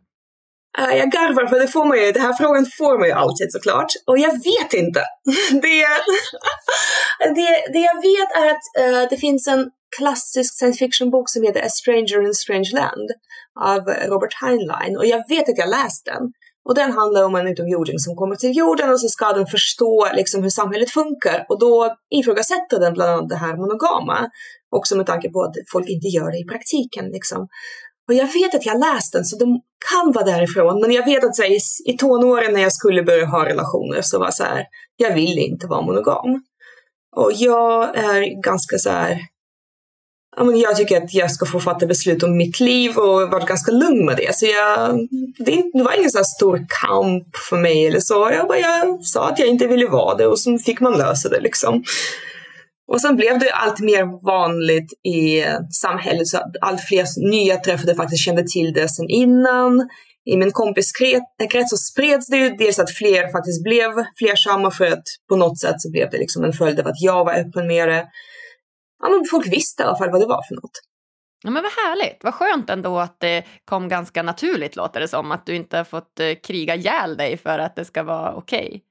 Uh, 0.79 0.97
jag 0.97 1.12
garvar 1.12 1.47
för 1.47 1.59
det 1.59 1.68
får 1.68 1.85
man 1.85 1.97
ju, 1.97 2.12
den 2.12 2.21
här 2.21 2.33
frågan 2.33 2.65
får 2.77 3.00
man 3.00 3.07
ju 3.07 3.13
alltid 3.13 3.51
såklart. 3.51 3.91
Och 4.07 4.18
jag 4.18 4.31
vet 4.31 4.74
inte. 4.74 5.03
det, 5.65 5.88
det, 7.38 7.50
det 7.74 7.79
jag 7.79 7.96
vet 8.10 8.31
är 8.41 8.48
att 8.53 8.65
uh, 8.81 9.10
det 9.10 9.17
finns 9.17 9.48
en 9.48 9.69
klassisk 9.98 10.53
science 10.57 10.79
fiction-bok 10.79 11.29
som 11.29 11.43
heter 11.43 11.62
A 11.62 11.69
Stranger 11.69 12.22
in 12.27 12.34
Strange 12.34 12.72
Land 12.74 13.10
av 13.60 13.81
Robert 14.12 14.34
Heinlein 14.41 14.98
och 14.98 15.05
jag 15.05 15.29
vet 15.29 15.50
att 15.50 15.57
jag 15.57 15.69
läst 15.69 16.05
den. 16.05 16.24
Och 16.65 16.75
den 16.75 16.91
handlar 16.91 17.24
om 17.24 17.36
en 17.36 17.48
utomjording 17.48 18.00
som 18.00 18.15
kommer 18.15 18.36
till 18.36 18.57
jorden 18.57 18.89
och 18.91 19.00
så 19.00 19.07
ska 19.07 19.34
den 19.34 19.48
förstå 19.48 20.07
liksom 20.13 20.43
hur 20.43 20.50
samhället 20.50 20.89
funkar 20.89 21.46
och 21.50 21.60
då 21.60 21.96
ifrågasätter 22.15 22.79
den 22.79 22.93
bland 22.93 23.12
annat 23.12 23.29
det 23.29 23.36
här 23.36 23.55
monogama. 23.55 24.29
Också 24.75 24.98
med 24.98 25.05
tanke 25.05 25.29
på 25.29 25.41
att 25.41 25.55
folk 25.72 25.89
inte 25.89 26.07
gör 26.07 26.31
det 26.31 26.38
i 26.38 26.46
praktiken. 26.46 27.05
Liksom. 27.05 27.48
Men 28.12 28.18
jag 28.18 28.34
vet 28.34 28.56
att 28.56 28.65
jag 28.65 28.80
läst 28.80 29.13
den 29.13 29.25
så 29.25 29.38
de 29.38 29.62
kan 29.89 30.12
vara 30.12 30.25
därifrån 30.25 30.82
men 30.82 30.91
jag 30.91 31.06
vet 31.06 31.24
att 31.24 31.38
här, 31.38 31.58
i, 31.89 31.98
tonåren 31.98 32.53
när 32.53 32.62
jag 32.62 32.74
skulle 32.74 33.03
börja 33.03 33.25
ha 33.25 33.46
relationer 33.46 34.01
så 34.01 34.20
var 34.20 34.32
så 34.32 34.44
här, 34.44 34.65
jag 34.98 35.13
vill 35.13 35.38
inte 35.38 35.68
vara 35.68 35.82
monogam. 35.82 36.44
Och 37.15 37.32
jag 37.34 37.98
är 37.98 38.41
ganska 38.41 38.77
så 38.77 38.89
här, 38.89 39.18
ja, 40.38 40.44
men 40.44 40.60
jag 40.60 40.75
tycker 40.75 40.98
att 40.98 41.13
jag 41.13 41.32
ska 41.32 41.46
få 41.46 41.60
fatta 41.60 41.86
beslut 41.86 42.24
om 42.24 42.38
mitt 42.38 42.60
liv 42.60 42.98
och 42.98 43.32
varit 43.32 43.48
ganska 43.48 43.72
lugn 43.72 44.06
med 44.06 44.18
det. 44.18 44.36
Så 44.36 44.46
jag, 44.46 45.08
det, 45.38 45.63
det 45.74 45.84
var 45.84 45.98
ingen 45.98 46.12
så 46.12 46.24
stor 46.24 46.65
kamp 46.82 47.36
för 47.50 47.58
mig 47.58 47.88
eller 47.88 48.00
så. 48.00 48.30
Jag, 48.32 48.48
bara, 48.48 48.60
jag 48.60 49.03
sa 49.03 49.30
att 49.30 49.39
jag 49.39 49.48
inte 49.48 49.68
ville 49.68 49.88
vara 49.88 50.15
det 50.15 50.27
och 50.27 50.39
så 50.39 50.58
fick 50.58 50.80
man 50.80 50.98
lösa 50.98 51.30
det 51.30 51.39
liksom. 51.39 51.84
Och 52.91 53.01
sen 53.01 53.15
blev 53.15 53.39
det 53.39 53.51
allt 53.51 53.79
mer 53.79 54.25
vanligt 54.25 54.93
i 55.05 55.45
samhället 55.81 56.27
så 56.27 56.38
att 56.38 56.51
allt 56.62 56.81
fler 56.81 57.05
nya 57.31 57.57
träffade 57.57 57.95
faktiskt 57.95 58.25
kände 58.25 58.43
till 58.48 58.74
det 58.74 58.89
sen 58.89 59.10
innan. 59.10 59.89
I 60.25 60.38
min 60.38 60.51
kompiskrets 60.51 61.69
så 61.69 61.77
spreds 61.77 62.27
det 62.27 62.38
ju 62.38 62.50
dels 62.50 62.79
att 62.79 62.91
fler 62.91 63.31
faktiskt 63.31 63.63
blev 63.63 63.91
flersamma 64.17 64.71
för 64.71 64.88
att 64.88 65.03
på 65.29 65.36
något 65.36 65.60
sätt 65.60 65.75
så 65.81 65.91
blev 65.91 66.10
det 66.10 66.17
liksom 66.17 66.43
en 66.43 66.53
följd 66.53 66.79
av 66.79 66.88
att 66.88 67.01
jag 67.01 67.25
var 67.25 67.33
öppen 67.33 67.67
med 67.67 67.88
det 67.88 68.07
ja, 69.01 69.10
men 69.10 69.25
folk 69.31 69.48
visste 69.48 69.83
i 69.83 69.86
alla 69.86 69.98
fall 69.98 70.12
vad 70.12 70.21
det 70.21 70.27
var 70.27 70.43
för 70.48 70.55
något. 70.55 70.81
Ja, 71.43 71.51
men 71.51 71.63
vad 71.63 71.71
härligt, 71.71 72.24
vad 72.24 72.33
skönt 72.33 72.69
ändå 72.69 73.00
att 73.00 73.19
det 73.19 73.45
kom 73.65 73.89
ganska 73.89 74.24
naturligt 74.24 74.75
låter 74.75 75.00
det 75.00 75.07
som, 75.07 75.31
att 75.31 75.45
du 75.45 75.55
inte 75.55 75.77
har 75.77 75.83
fått 75.83 76.19
eh, 76.19 76.33
kriga 76.43 76.75
ihjäl 76.75 77.17
dig 77.17 77.38
för 77.38 77.60
att 77.60 77.75
det 77.75 77.86
ska 77.86 78.03
vara 78.03 78.33
okej. 78.33 78.67
Okay. 78.67 78.81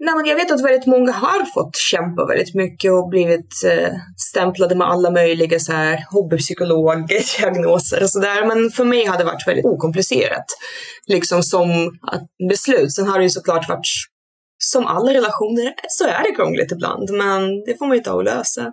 Nej, 0.00 0.14
men 0.14 0.26
jag 0.26 0.36
vet 0.36 0.50
att 0.50 0.64
väldigt 0.64 0.86
många 0.86 1.12
har 1.12 1.44
fått 1.44 1.76
kämpa 1.76 2.26
väldigt 2.26 2.54
mycket 2.54 2.92
och 2.92 3.08
blivit 3.08 3.64
eh, 3.66 3.94
stämplade 4.16 4.74
med 4.74 4.86
alla 4.88 5.10
möjliga 5.10 5.58
så 5.58 5.72
här, 5.72 6.04
hobbypsykologdiagnoser 6.10 8.02
och 8.02 8.10
sådär. 8.10 8.46
Men 8.46 8.70
för 8.70 8.84
mig 8.84 9.04
har 9.04 9.18
det 9.18 9.24
varit 9.24 9.48
väldigt 9.48 9.64
okomplicerat. 9.64 10.44
Liksom 11.06 11.42
som 11.42 11.68
beslut. 12.48 12.92
Sen 12.92 13.06
har 13.06 13.18
det 13.18 13.24
ju 13.24 13.30
såklart 13.30 13.68
varit, 13.68 13.86
som 14.58 14.86
alla 14.86 15.14
relationer, 15.14 15.74
så 15.88 16.04
är 16.04 16.22
det 16.22 16.34
krångligt 16.36 16.72
ibland. 16.72 17.10
Men 17.10 17.64
det 17.66 17.78
får 17.78 17.86
man 17.86 17.96
ju 17.96 18.02
ta 18.02 18.12
och 18.12 18.24
lösa. 18.24 18.72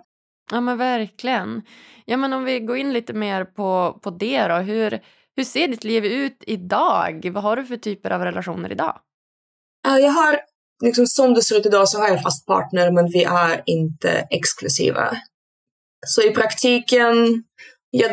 Ja 0.50 0.60
men 0.60 0.78
verkligen. 0.78 1.62
Ja 2.04 2.16
men 2.16 2.32
om 2.32 2.44
vi 2.44 2.60
går 2.60 2.76
in 2.76 2.92
lite 2.92 3.12
mer 3.12 3.44
på, 3.44 3.98
på 4.02 4.10
det 4.10 4.48
då. 4.48 4.54
Hur, 4.54 5.00
hur 5.36 5.44
ser 5.44 5.68
ditt 5.68 5.84
liv 5.84 6.04
ut 6.04 6.44
idag? 6.46 7.30
Vad 7.34 7.42
har 7.42 7.56
du 7.56 7.64
för 7.64 7.76
typer 7.76 8.10
av 8.10 8.20
relationer 8.20 8.72
idag? 8.72 8.98
Jag 9.88 10.10
har 10.10 10.40
liksom 10.84 11.06
som 11.06 11.34
det 11.34 11.42
ser 11.42 11.56
ut 11.56 11.66
idag 11.66 11.88
så 11.88 11.98
har 11.98 12.08
jag 12.08 12.22
fast 12.22 12.46
partner 12.46 12.90
men 12.90 13.10
vi 13.10 13.24
är 13.24 13.62
inte 13.66 14.26
exklusiva. 14.30 15.16
Så 16.06 16.22
i 16.22 16.30
praktiken, 16.30 17.42
jag, 17.90 18.10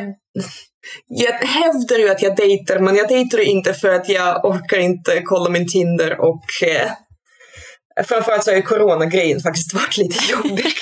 jag 1.08 1.34
hävdar 1.34 1.98
ju 1.98 2.10
att 2.10 2.22
jag 2.22 2.36
dejtar 2.36 2.80
men 2.80 2.96
jag 2.96 3.08
dejtar 3.08 3.40
inte 3.40 3.74
för 3.74 3.90
att 3.90 4.10
jag 4.10 4.46
orkar 4.46 4.78
inte 4.78 5.22
kolla 5.22 5.50
min 5.50 5.68
Tinder 5.68 6.22
och 6.22 6.46
eh, 6.68 6.92
framförallt 8.06 8.44
så 8.44 8.52
har 8.52 8.56
ju 8.56 8.62
coronagrejen 8.62 9.40
faktiskt 9.40 9.74
varit 9.74 9.98
lite 9.98 10.32
jobbig. 10.32 10.66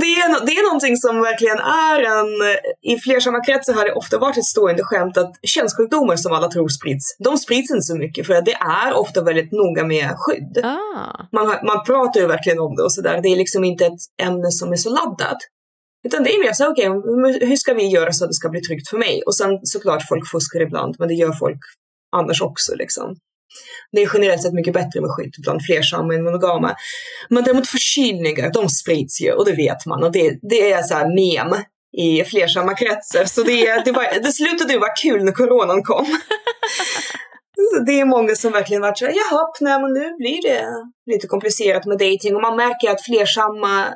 det, 0.00 0.06
är, 0.20 0.46
det 0.46 0.52
är 0.52 0.64
någonting 0.68 0.96
som 0.96 1.20
verkligen 1.20 1.58
är 1.58 1.98
en... 2.16 2.30
I 2.82 3.00
flersamma 3.00 3.44
kretsar 3.44 3.74
har 3.74 3.84
det 3.84 3.92
ofta 3.92 4.18
varit 4.18 4.36
ett 4.36 4.44
stående 4.44 4.82
skämt 4.84 5.16
att 5.16 5.32
könssjukdomar 5.42 6.16
som 6.16 6.32
alla 6.32 6.48
tror 6.48 6.68
sprids, 6.68 7.16
de 7.18 7.36
sprids 7.36 7.70
inte 7.70 7.82
så 7.82 7.96
mycket 7.96 8.26
för 8.26 8.34
att 8.34 8.44
det 8.44 8.54
är 8.54 8.92
ofta 8.92 9.22
väldigt 9.22 9.52
noga 9.52 9.84
med 9.84 10.10
skydd. 10.16 10.64
Ah. 10.64 11.26
Man, 11.32 11.46
man 11.46 11.84
pratar 11.86 12.20
ju 12.20 12.26
verkligen 12.26 12.58
om 12.58 12.76
det 12.76 12.82
och 12.82 12.92
sådär. 12.92 13.20
Det 13.22 13.28
är 13.28 13.36
liksom 13.36 13.64
inte 13.64 13.86
ett 13.86 14.02
ämne 14.22 14.50
som 14.50 14.72
är 14.72 14.76
så 14.76 14.90
laddat. 14.90 15.38
Utan 16.06 16.22
det 16.22 16.34
är 16.34 16.44
mer 16.44 16.52
så, 16.52 16.70
okej, 16.70 16.90
okay, 16.90 17.48
hur 17.48 17.56
ska 17.56 17.74
vi 17.74 17.86
göra 17.86 18.12
så 18.12 18.24
att 18.24 18.30
det 18.30 18.34
ska 18.34 18.48
bli 18.48 18.60
tryggt 18.60 18.88
för 18.88 18.98
mig? 18.98 19.22
Och 19.26 19.34
sen 19.36 19.50
såklart, 19.62 20.08
folk 20.08 20.30
fuskar 20.30 20.60
ibland, 20.60 20.96
men 20.98 21.08
det 21.08 21.14
gör 21.14 21.32
folk 21.32 21.60
annars 22.16 22.42
också 22.42 22.74
liksom. 22.74 23.16
Det 23.92 24.02
är 24.02 24.10
generellt 24.14 24.42
sett 24.42 24.52
mycket 24.52 24.74
bättre 24.74 25.00
med 25.00 25.10
skydd 25.10 25.34
bland 25.38 25.60
flersamma 25.66 26.14
än 26.14 26.24
monogama. 26.24 26.74
Men 27.28 27.44
däremot 27.44 27.68
förkylningar, 27.68 28.52
de 28.52 28.68
sprids 28.68 29.20
ju 29.20 29.32
och 29.32 29.44
det 29.44 29.52
vet 29.52 29.86
man. 29.86 30.04
Och 30.04 30.12
det, 30.12 30.38
det 30.42 30.72
är 30.72 30.82
så 30.82 30.94
här 30.94 31.06
mem 31.14 31.60
i 31.96 32.24
flersamma 32.24 32.74
kretsar. 32.74 33.24
Så 33.24 33.42
det, 33.42 33.84
det, 33.84 33.92
var, 33.92 34.22
det 34.22 34.32
slutade 34.32 34.72
ju 34.72 34.78
vara 34.78 34.94
kul 35.02 35.24
när 35.24 35.32
coronan 35.32 35.82
kom. 35.82 36.06
det 37.86 38.00
är 38.00 38.04
många 38.04 38.34
som 38.34 38.52
verkligen 38.52 38.82
varit 38.82 38.98
såhär, 38.98 39.12
jaha, 39.12 39.52
nej 39.60 39.80
men 39.80 39.92
nu 39.92 40.16
blir 40.16 40.42
det 40.42 40.66
lite 41.12 41.26
komplicerat 41.26 41.86
med 41.86 41.98
dating 41.98 42.36
och 42.36 42.42
man 42.42 42.56
märker 42.56 42.90
att 42.90 43.04
flersamma 43.04 43.86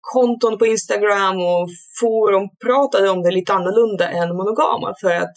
konton 0.00 0.58
på 0.58 0.66
Instagram 0.66 1.36
och 1.36 1.68
forum 2.00 2.48
pratade 2.64 3.10
om 3.10 3.22
det 3.22 3.30
lite 3.30 3.52
annorlunda 3.52 4.08
än 4.08 4.36
monogama 4.36 4.94
för 5.00 5.14
att 5.14 5.34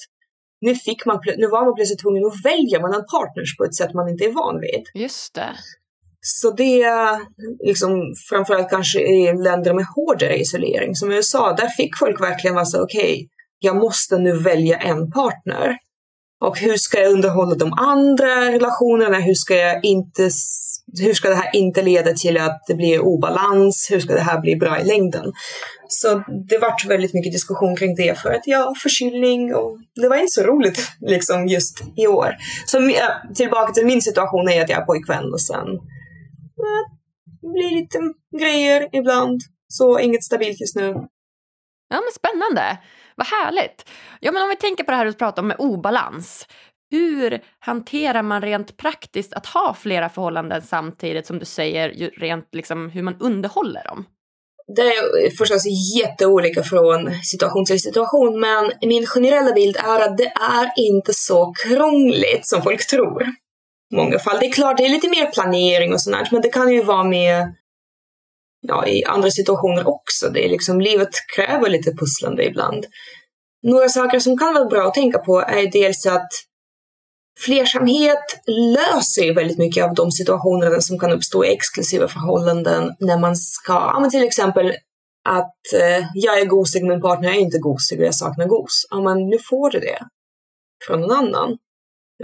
nu, 0.62 0.76
fick 0.76 1.06
man, 1.06 1.20
nu 1.38 1.48
var 1.48 1.66
man 1.66 1.76
plötsligt 1.76 2.00
tvungen 2.00 2.26
att 2.26 2.46
välja 2.46 2.82
mellan 2.82 3.06
partners 3.06 3.58
på 3.58 3.64
ett 3.64 3.76
sätt 3.76 3.94
man 3.94 4.10
inte 4.10 4.26
är 4.26 4.32
van 4.32 4.60
vid. 4.62 5.04
Just 5.04 5.34
det. 5.34 5.50
Så 6.22 6.52
det 6.52 6.84
är 6.84 7.20
liksom 7.66 8.14
framförallt 8.30 8.70
kanske 8.70 9.00
i 9.00 9.34
länder 9.44 9.74
med 9.74 9.86
hårdare 9.96 10.38
isolering 10.40 10.96
som 10.96 11.12
USA, 11.12 11.54
där 11.54 11.68
fick 11.68 11.98
folk 11.98 12.22
verkligen 12.22 12.56
vara 12.56 12.66
så 12.66 12.84
okej, 12.84 13.14
okay, 13.14 13.28
jag 13.60 13.76
måste 13.76 14.18
nu 14.18 14.38
välja 14.38 14.78
en 14.78 15.12
partner. 15.12 15.78
Och 16.46 16.60
hur 16.60 16.78
ska 16.78 17.00
jag 17.00 17.14
underhålla 17.14 17.56
de 17.56 17.74
andra 17.74 18.52
relationerna? 18.52 19.20
Hur 19.20 19.34
ska 19.34 19.56
jag 19.56 19.86
inte 19.86 20.30
hur 21.02 21.14
ska 21.14 21.30
det 21.30 21.36
här 21.36 21.56
inte 21.56 21.82
leda 21.82 22.14
till 22.14 22.38
att 22.38 22.64
det 22.68 22.76
blir 22.76 23.00
obalans? 23.00 23.88
Hur 23.92 24.00
ska 24.00 24.14
det 24.14 24.20
här 24.20 24.42
bli 24.42 24.56
bra 24.56 24.80
i 24.80 24.84
längden? 24.84 25.34
Så 25.90 26.24
det 26.50 26.58
vart 26.58 26.86
väldigt 26.86 27.14
mycket 27.14 27.32
diskussion 27.32 27.76
kring 27.76 27.96
det 27.96 28.20
för 28.20 28.32
att 28.32 28.44
ja, 28.46 28.74
förkylning 28.84 29.56
och 29.56 29.80
det 29.96 30.10
var 30.10 30.16
inte 30.16 30.32
så 30.32 30.44
roligt 30.44 30.80
liksom 31.00 31.48
just 31.48 31.84
i 31.98 32.08
år. 32.08 32.36
Så 32.66 32.90
äh, 32.90 33.34
tillbaka 33.36 33.74
till 33.74 33.86
min 33.86 34.02
situation 34.02 34.50
är 34.50 34.62
att 34.62 34.70
jag 34.70 34.82
är 34.82 34.86
pojkvän 34.86 35.34
och 35.34 35.42
sen 35.42 35.68
äh, 35.68 36.84
det 37.42 37.48
blir 37.48 37.82
lite 37.82 38.00
grejer 38.40 38.90
ibland. 38.92 39.42
Så 39.68 40.00
inget 40.00 40.24
stabilt 40.24 40.62
just 40.62 40.76
nu. 40.76 40.94
Ja 41.90 42.02
men 42.02 42.12
spännande. 42.16 42.78
Vad 43.16 43.28
härligt. 43.28 43.90
Ja 44.20 44.32
men 44.32 44.44
om 44.44 44.50
vi 44.50 44.56
tänker 44.56 44.84
på 44.84 44.92
det 44.92 44.98
här 44.98 45.06
du 45.06 45.14
pratar 45.14 45.42
om 45.42 45.48
med 45.48 45.58
obalans. 45.60 46.48
Hur 46.92 47.42
hanterar 47.60 48.22
man 48.22 48.42
rent 48.42 48.78
praktiskt 48.78 49.34
att 49.34 49.46
ha 49.46 49.74
flera 49.74 50.10
förhållanden 50.10 50.62
samtidigt 50.62 51.26
som 51.26 51.40
du 51.40 51.46
säger 51.46 52.12
rent 52.20 52.56
liksom 52.56 52.90
hur 52.90 53.04
man 53.04 53.16
underhåller 53.20 53.84
dem? 53.84 54.06
Det 54.76 54.82
är 54.82 55.38
förstås 55.38 55.64
jätteolika 55.98 56.64
från 56.64 57.24
situation 57.24 57.66
till 57.66 57.82
situation, 57.82 58.40
men 58.40 58.72
min 58.82 59.06
generella 59.06 59.54
bild 59.54 59.78
är 59.78 60.00
att 60.00 60.18
det 60.18 60.32
är 60.42 60.72
inte 60.76 61.14
så 61.14 61.54
krångligt 61.64 62.48
som 62.48 62.62
folk 62.62 62.90
tror. 62.90 63.24
I 63.94 63.96
många 63.96 64.20
fall. 64.20 64.38
Det 64.40 64.46
är 64.46 64.52
klart, 64.52 64.78
det 64.78 64.86
är 64.86 64.90
lite 64.90 65.10
mer 65.10 65.32
planering 65.32 65.94
och 65.94 66.02
sånt 66.02 66.32
men 66.32 66.42
det 66.42 66.50
kan 66.50 66.74
ju 66.74 66.84
vara 66.84 67.04
med 67.04 67.56
ja, 68.68 68.88
i 68.88 69.04
andra 69.04 69.32
situationer 69.32 69.88
också. 69.88 70.30
Det 70.30 70.46
är 70.46 70.50
liksom, 70.50 70.82
livet 70.82 71.10
kräver 71.36 71.70
lite 71.70 71.92
pusslande 71.92 72.46
ibland. 72.46 72.86
Några 73.64 73.90
saker 73.90 74.20
som 74.20 74.38
kan 74.38 74.54
vara 74.54 74.66
bra 74.66 74.88
att 74.88 74.94
tänka 74.94 75.20
på 75.20 75.40
är 75.40 75.72
dels 75.72 76.06
att 76.06 76.30
Flersamhet 77.46 78.42
löser 78.48 79.24
ju 79.24 79.34
väldigt 79.34 79.58
mycket 79.58 79.84
av 79.84 79.94
de 79.94 80.12
situationer 80.12 80.80
som 80.80 81.00
kan 81.00 81.12
uppstå 81.12 81.46
i 81.46 81.54
exklusiva 81.54 82.08
förhållanden 82.08 82.96
när 83.00 83.20
man 83.20 83.36
ska, 83.36 83.74
ja, 83.74 84.00
men 84.00 84.10
till 84.10 84.24
exempel 84.24 84.74
att 85.30 85.74
eh, 85.74 86.06
jag 86.14 86.40
är 86.40 86.46
gosig 86.46 86.84
min 86.84 87.02
partner 87.02 87.30
är 87.30 87.34
inte 87.34 87.58
gosig 87.58 88.00
och 88.00 88.06
jag 88.06 88.16
saknar 88.16 88.46
gos. 88.46 88.88
Ja 88.90 89.02
men 89.02 89.30
nu 89.30 89.38
får 89.50 89.70
du 89.70 89.80
det 89.80 90.00
från 90.88 91.02
någon 91.02 91.12
annan. 91.12 91.58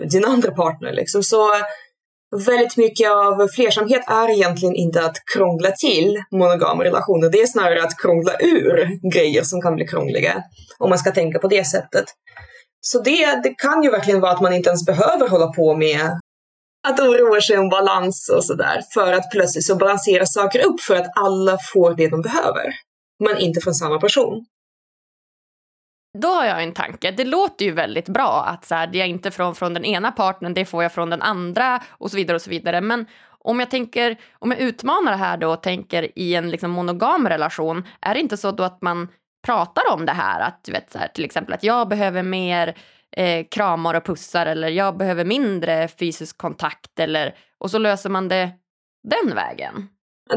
Din 0.09 0.25
andra 0.25 0.51
partner 0.51 0.93
liksom. 0.93 1.23
Så 1.23 1.49
väldigt 2.45 2.77
mycket 2.77 3.09
av 3.09 3.47
flersamhet 3.47 4.03
är 4.07 4.29
egentligen 4.29 4.75
inte 4.75 5.05
att 5.05 5.17
krångla 5.35 5.71
till 5.71 6.23
monogama 6.31 6.83
relationer. 6.83 7.29
Det 7.29 7.41
är 7.41 7.47
snarare 7.47 7.83
att 7.83 8.01
krångla 8.01 8.33
ur 8.39 8.99
grejer 9.13 9.43
som 9.43 9.61
kan 9.61 9.75
bli 9.75 9.87
krångliga. 9.87 10.43
Om 10.79 10.89
man 10.89 10.97
ska 10.97 11.11
tänka 11.11 11.39
på 11.39 11.47
det 11.47 11.63
sättet. 11.63 12.05
Så 12.87 12.99
det, 12.99 13.41
det 13.43 13.53
kan 13.53 13.83
ju 13.83 13.89
verkligen 13.89 14.21
vara 14.21 14.31
att 14.31 14.41
man 14.41 14.53
inte 14.53 14.69
ens 14.69 14.85
behöver 14.85 15.29
hålla 15.29 15.47
på 15.47 15.75
med 15.75 16.19
att 16.87 16.99
oroa 16.99 17.41
sig 17.41 17.57
om 17.57 17.69
balans 17.69 18.29
och 18.35 18.45
sådär. 18.45 18.81
För 18.93 19.13
att 19.13 19.31
plötsligt 19.31 19.65
så 19.65 19.75
balanserar 19.75 20.25
saker 20.25 20.65
upp 20.65 20.81
för 20.81 20.95
att 20.95 21.11
alla 21.15 21.57
får 21.73 21.95
det 21.95 22.09
de 22.09 22.21
behöver. 22.21 22.73
Men 23.23 23.37
inte 23.37 23.61
från 23.61 23.73
samma 23.73 23.99
person. 23.99 24.45
Då 26.19 26.27
har 26.27 26.45
jag 26.45 26.63
en 26.63 26.73
tanke. 26.73 27.11
Det 27.11 27.25
låter 27.25 27.65
ju 27.65 27.71
väldigt 27.71 28.09
bra 28.09 28.43
att 28.47 28.65
så 28.65 28.75
här, 28.75 28.87
det 28.87 28.97
jag 28.97 29.07
inte 29.07 29.31
får 29.31 29.53
från 29.53 29.73
den 29.73 29.85
ena 29.85 30.11
partnern, 30.11 30.53
det 30.53 30.65
får 30.65 30.83
jag 30.83 30.91
från 30.91 31.09
den 31.09 31.21
andra 31.21 31.83
och 31.89 32.11
så 32.11 32.17
vidare 32.17 32.35
och 32.35 32.41
så 32.41 32.49
vidare. 32.49 32.81
Men 32.81 33.05
om 33.39 33.59
jag 33.59 33.69
tänker, 33.69 34.17
om 34.39 34.51
jag 34.51 34.59
utmanar 34.59 35.11
det 35.11 35.17
här 35.17 35.37
då 35.37 35.53
och 35.53 35.63
tänker 35.63 36.19
i 36.19 36.35
en 36.35 36.49
liksom 36.49 36.71
monogam 36.71 37.29
relation, 37.29 37.87
är 38.01 38.13
det 38.13 38.19
inte 38.19 38.37
så 38.37 38.51
då 38.51 38.63
att 38.63 38.81
man 38.81 39.07
pratar 39.45 39.83
om 39.93 40.05
det 40.05 40.11
här. 40.11 40.39
Att, 40.39 40.63
du 40.63 40.71
vet, 40.71 40.91
så 40.91 40.97
här, 40.97 41.07
till 41.07 41.25
exempel 41.25 41.53
att 41.53 41.63
jag 41.63 41.89
behöver 41.89 42.23
mer 42.23 42.77
eh, 43.17 43.45
kramar 43.51 43.93
och 43.93 44.05
pussar 44.05 44.45
eller 44.45 44.67
jag 44.67 44.97
behöver 44.97 45.25
mindre 45.25 45.87
fysisk 45.87 46.37
kontakt 46.37 46.99
eller, 46.99 47.35
och 47.57 47.71
så 47.71 47.77
löser 47.77 48.09
man 48.09 48.27
det 48.27 48.51
den 49.03 49.35
vägen. 49.35 49.87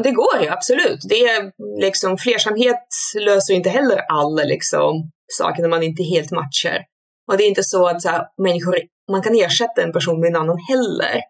Det 0.03 0.11
går 0.11 0.41
ju 0.41 0.47
absolut. 0.47 0.99
Det 1.09 1.25
är 1.25 1.51
liksom, 1.81 2.17
flersamhet 2.17 2.87
löser 3.19 3.53
inte 3.53 3.69
heller 3.69 4.01
alla 4.09 4.43
liksom, 4.43 5.11
saker 5.33 5.61
när 5.61 5.69
man 5.69 5.83
inte 5.83 6.03
helt 6.03 6.31
matchar. 6.31 6.85
Och 7.31 7.37
det 7.37 7.43
är 7.43 7.47
inte 7.47 7.63
så 7.63 7.87
att 7.87 8.01
så 8.01 8.09
här, 8.09 8.27
människor, 8.37 8.75
man 9.11 9.21
kan 9.21 9.35
ersätta 9.35 9.81
en 9.81 9.93
person 9.93 10.19
med 10.19 10.27
en 10.27 10.35
annan 10.35 10.57
heller. 10.69 11.21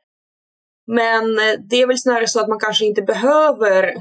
Men 0.92 1.40
eh, 1.40 1.60
det 1.70 1.82
är 1.82 1.88
väl 1.88 1.98
snarare 1.98 2.28
så 2.28 2.42
att 2.42 2.48
man 2.48 2.60
kanske 2.60 2.86
inte 2.86 3.02
behöver 3.02 3.94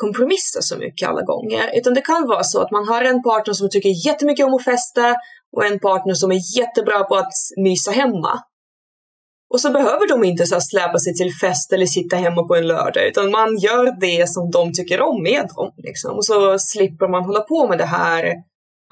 kompromissa 0.00 0.60
så 0.62 0.76
mycket 0.76 1.08
alla 1.08 1.22
gånger. 1.22 1.64
Utan 1.78 1.94
det 1.94 2.00
kan 2.00 2.26
vara 2.26 2.44
så 2.44 2.62
att 2.62 2.70
man 2.70 2.88
har 2.88 3.02
en 3.04 3.22
partner 3.22 3.54
som 3.54 3.70
tycker 3.70 4.06
jättemycket 4.06 4.46
om 4.46 4.54
att 4.54 4.64
festa 4.64 5.14
och 5.56 5.64
en 5.64 5.78
partner 5.78 6.14
som 6.14 6.30
är 6.32 6.58
jättebra 6.58 7.04
på 7.04 7.14
att 7.16 7.32
mysa 7.56 7.90
hemma. 7.90 8.32
Och 9.52 9.60
så 9.60 9.70
behöver 9.70 10.08
de 10.08 10.24
inte 10.24 10.46
så 10.46 10.60
släpa 10.60 10.98
sig 10.98 11.14
till 11.14 11.32
fest 11.42 11.72
eller 11.72 11.86
sitta 11.86 12.16
hemma 12.16 12.42
på 12.42 12.56
en 12.56 12.66
lördag, 12.66 13.06
utan 13.06 13.30
man 13.30 13.58
gör 13.58 14.00
det 14.00 14.28
som 14.28 14.50
de 14.50 14.72
tycker 14.72 15.00
om 15.00 15.22
med 15.22 15.48
dem. 15.56 15.72
Liksom. 15.76 16.16
Och 16.16 16.24
så 16.24 16.58
slipper 16.58 17.08
man 17.08 17.24
hålla 17.24 17.40
på 17.40 17.68
med 17.68 17.78
det 17.78 17.84
här 17.84 18.34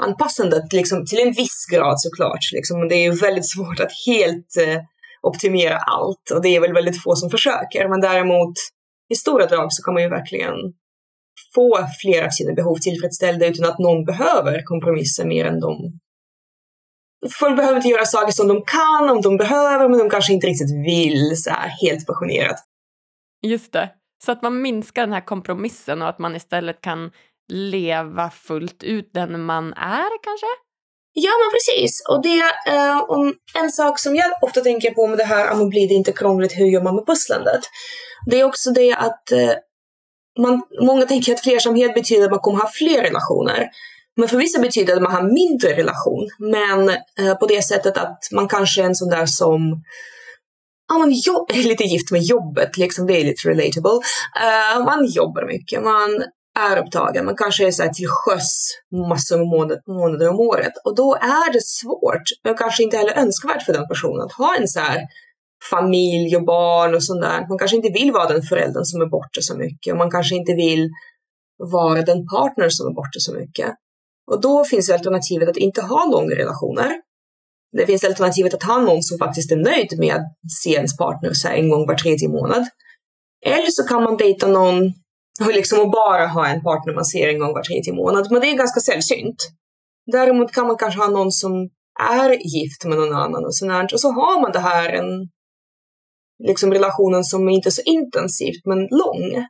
anpassandet 0.02 0.72
liksom, 0.72 1.06
till 1.06 1.18
en 1.18 1.32
viss 1.32 1.66
grad 1.72 2.00
såklart. 2.00 2.52
Liksom. 2.52 2.88
Det 2.88 2.94
är 2.94 3.04
ju 3.10 3.10
väldigt 3.10 3.50
svårt 3.50 3.80
att 3.80 3.92
helt 4.06 4.56
eh, 4.66 4.78
optimera 5.22 5.76
allt 5.76 6.30
och 6.34 6.42
det 6.42 6.56
är 6.56 6.60
väl 6.60 6.72
väldigt 6.72 7.02
få 7.02 7.16
som 7.16 7.30
försöker. 7.30 7.88
Men 7.88 8.00
däremot 8.00 8.54
i 9.08 9.14
stora 9.14 9.46
drag 9.46 9.72
så 9.72 9.82
kan 9.82 9.94
man 9.94 10.02
ju 10.02 10.08
verkligen 10.08 10.54
få 11.55 11.78
fler 12.02 12.25
av 12.25 12.31
sina 12.31 12.52
behov 12.52 12.76
tillfredsställda 12.76 13.47
utan 13.47 13.71
att 13.71 13.78
någon 13.78 14.05
behöver 14.05 14.62
kompromissa 14.64 15.25
mer 15.25 15.45
än 15.45 15.61
de 15.61 15.99
folk 17.40 17.57
behöver 17.57 17.76
inte 17.76 17.88
göra 17.88 18.05
saker 18.05 18.33
som 18.33 18.49
de 18.49 18.62
kan, 18.64 19.11
om 19.11 19.21
de 19.21 19.37
behöver, 19.37 19.88
men 19.88 19.99
de 19.99 20.11
kanske 20.11 20.33
inte 20.33 20.47
riktigt 20.47 20.87
vill 20.87 21.33
så 21.37 21.50
här 21.50 21.69
helt 21.69 22.07
passionerat. 22.07 22.57
Just 23.43 23.73
det. 23.73 23.90
Så 24.25 24.33
att 24.33 24.43
man 24.43 24.62
minskar 24.62 25.02
den 25.02 25.12
här 25.12 25.25
kompromissen 25.25 26.02
och 26.02 26.09
att 26.09 26.19
man 26.19 26.37
istället 26.37 26.81
kan 26.81 27.11
leva 27.52 28.31
fullt 28.31 28.83
ut 28.83 29.11
den 29.14 29.45
man 29.45 29.73
är 29.73 30.23
kanske? 30.23 30.47
Ja, 31.12 31.31
men 31.31 31.50
precis. 31.52 32.02
Och 32.09 32.23
det 32.23 32.43
uh, 32.75 33.11
om 33.11 33.35
en 33.59 33.71
sak 33.71 33.99
som 33.99 34.17
jag 34.17 34.43
ofta 34.43 34.61
tänker 34.61 34.90
på 34.90 35.07
med 35.07 35.19
det 35.19 35.25
här, 35.25 35.52
om 35.52 35.69
blir 35.69 35.88
det 35.88 35.95
inte 35.95 36.12
krångligt, 36.12 36.52
hur 36.52 36.67
gör 36.67 36.83
man 36.83 36.95
med 36.95 37.07
pusslandet? 37.07 37.61
Det 38.26 38.40
är 38.40 38.45
också 38.45 38.71
det 38.71 38.93
att 38.93 39.23
uh, 39.33 39.52
man, 40.38 40.62
många 40.80 41.07
tänker 41.07 41.33
att 41.33 41.40
flersamhet 41.40 41.95
betyder 41.95 42.25
att 42.25 42.30
man 42.30 42.40
kommer 42.40 42.59
ha 42.59 42.71
fler 42.75 43.02
relationer. 43.02 43.68
Men 44.16 44.28
för 44.28 44.37
vissa 44.37 44.61
betyder 44.61 44.87
det 44.87 44.97
att 44.97 45.02
man 45.02 45.12
har 45.12 45.23
mindre 45.23 45.76
relation. 45.76 46.28
Men 46.38 46.88
eh, 46.88 47.35
på 47.40 47.47
det 47.47 47.62
sättet 47.62 47.97
att 47.97 48.18
man 48.33 48.49
kanske 48.49 48.83
är 48.83 48.87
en 48.87 48.95
sån 48.95 49.09
där 49.09 49.26
som 49.26 49.83
ja, 50.88 50.99
man 50.99 51.11
jobb, 51.12 51.50
är 51.50 51.62
lite 51.68 51.85
gift 51.85 52.11
med 52.11 52.23
jobbet, 52.23 52.76
liksom, 52.76 53.07
det 53.07 53.21
är 53.21 53.25
lite 53.25 53.49
relatable. 53.49 54.00
Eh, 54.42 54.85
man 54.85 55.07
jobbar 55.07 55.47
mycket, 55.47 55.83
man 55.83 56.25
är 56.59 56.76
upptagen, 56.76 57.25
man 57.25 57.37
kanske 57.37 57.66
är 57.66 57.71
så 57.71 57.83
här 57.83 57.90
till 57.90 58.09
sjöss 58.09 58.71
massor 59.09 59.38
med 59.38 59.47
månader, 59.47 59.80
månader 59.87 60.28
om 60.28 60.40
året 60.40 60.73
och 60.85 60.97
då 60.97 61.14
är 61.14 61.52
det 61.52 61.62
svårt, 61.62 62.23
och 62.49 62.59
kanske 62.59 62.83
inte 62.83 62.97
heller 62.97 63.14
önskvärt 63.14 63.62
för 63.62 63.73
den 63.73 63.88
personen 63.88 64.21
att 64.21 64.33
ha 64.33 64.57
en 64.57 64.68
så 64.68 64.80
här 64.80 65.00
familj 65.70 66.36
och 66.36 66.44
barn 66.44 66.94
och 66.94 67.04
sånt 67.04 67.22
där. 67.22 67.48
Man 67.48 67.58
kanske 67.58 67.76
inte 67.76 67.92
vill 67.92 68.12
vara 68.12 68.28
den 68.28 68.42
föräldern 68.42 68.84
som 68.84 69.00
är 69.00 69.06
borta 69.06 69.40
så 69.40 69.56
mycket 69.56 69.92
och 69.92 69.98
man 69.98 70.10
kanske 70.10 70.34
inte 70.34 70.54
vill 70.54 70.88
vara 71.72 72.02
den 72.02 72.26
partner 72.26 72.68
som 72.68 72.86
är 72.86 72.94
borta 72.94 73.18
så 73.18 73.34
mycket. 73.34 73.74
Och 74.30 74.40
då 74.40 74.64
finns 74.64 74.90
alternativet 74.90 75.48
att 75.48 75.56
inte 75.56 75.82
ha 75.82 76.10
långa 76.12 76.34
relationer. 76.34 76.92
Det 77.76 77.86
finns 77.86 78.04
alternativet 78.04 78.54
att 78.54 78.62
ha 78.62 78.78
någon 78.80 79.02
som 79.02 79.18
faktiskt 79.18 79.52
är 79.52 79.56
nöjd 79.56 79.98
med 79.98 80.14
att 80.14 80.26
se 80.62 80.70
ens 80.70 80.96
partner 80.96 81.32
så 81.32 81.48
en 81.48 81.70
gång 81.70 81.86
var 81.86 81.94
tredje 81.94 82.28
månad. 82.28 82.64
Eller 83.46 83.70
så 83.70 83.82
kan 83.82 84.02
man 84.02 84.16
dejta 84.16 84.46
någon 84.46 84.92
och 85.40 85.52
liksom 85.54 85.90
bara 85.90 86.26
ha 86.26 86.46
en 86.46 86.62
partner 86.62 86.94
man 86.94 87.04
ser 87.04 87.28
en 87.28 87.38
gång 87.38 87.52
var 87.52 87.62
tredje 87.62 87.92
månad. 87.92 88.26
Men 88.30 88.40
det 88.40 88.50
är 88.50 88.56
ganska 88.56 88.80
sällsynt. 88.80 89.48
Däremot 90.12 90.52
kan 90.52 90.66
man 90.66 90.76
kanske 90.76 91.00
ha 91.00 91.08
någon 91.08 91.32
som 91.32 91.52
är 92.10 92.30
gift 92.30 92.84
med 92.84 92.98
någon 92.98 93.14
annan 93.14 93.44
och 93.44 93.54
sånt 93.54 93.92
och 93.92 94.00
så 94.00 94.08
har 94.12 94.40
man 94.42 94.52
det 94.52 94.58
här 94.58 94.92
en 94.92 95.28
liksom 96.47 96.73
relationen 96.73 97.25
som 97.25 97.49
är 97.49 97.52
inte 97.52 97.71
så 97.71 97.83
intensivt 97.85 98.64
men 98.64 98.78
lång. 98.78 99.47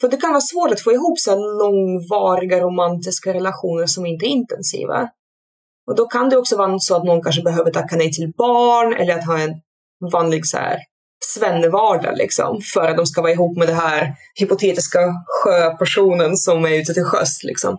För 0.00 0.08
det 0.08 0.16
kan 0.16 0.30
vara 0.30 0.40
svårt 0.40 0.72
att 0.72 0.80
få 0.80 0.92
ihop 0.92 1.18
så 1.18 1.36
långvariga 1.36 2.60
romantiska 2.60 3.34
relationer 3.34 3.86
som 3.86 4.06
inte 4.06 4.26
är 4.26 4.28
intensiva. 4.28 5.08
Och 5.86 5.96
då 5.96 6.06
kan 6.06 6.28
det 6.28 6.36
också 6.36 6.56
vara 6.56 6.78
så 6.78 6.96
att 6.96 7.04
någon 7.04 7.22
kanske 7.22 7.42
behöver 7.42 7.70
tacka 7.70 7.96
nej 7.96 8.12
till 8.12 8.32
barn 8.38 8.94
eller 8.94 9.14
att 9.14 9.26
ha 9.26 9.38
en 9.38 9.54
vanlig 10.12 10.46
så 10.46 10.56
här 10.56 10.78
svennevardag 11.24 12.16
liksom, 12.16 12.60
för 12.74 12.88
att 12.88 12.96
de 12.96 13.06
ska 13.06 13.22
vara 13.22 13.32
ihop 13.32 13.58
med 13.58 13.68
den 13.68 13.76
här 13.76 14.14
hypotetiska 14.40 14.98
sjöpersonen 15.26 16.36
som 16.36 16.64
är 16.64 16.80
ute 16.80 16.94
till 16.94 17.04
sjöss. 17.04 17.44
Liksom. 17.44 17.78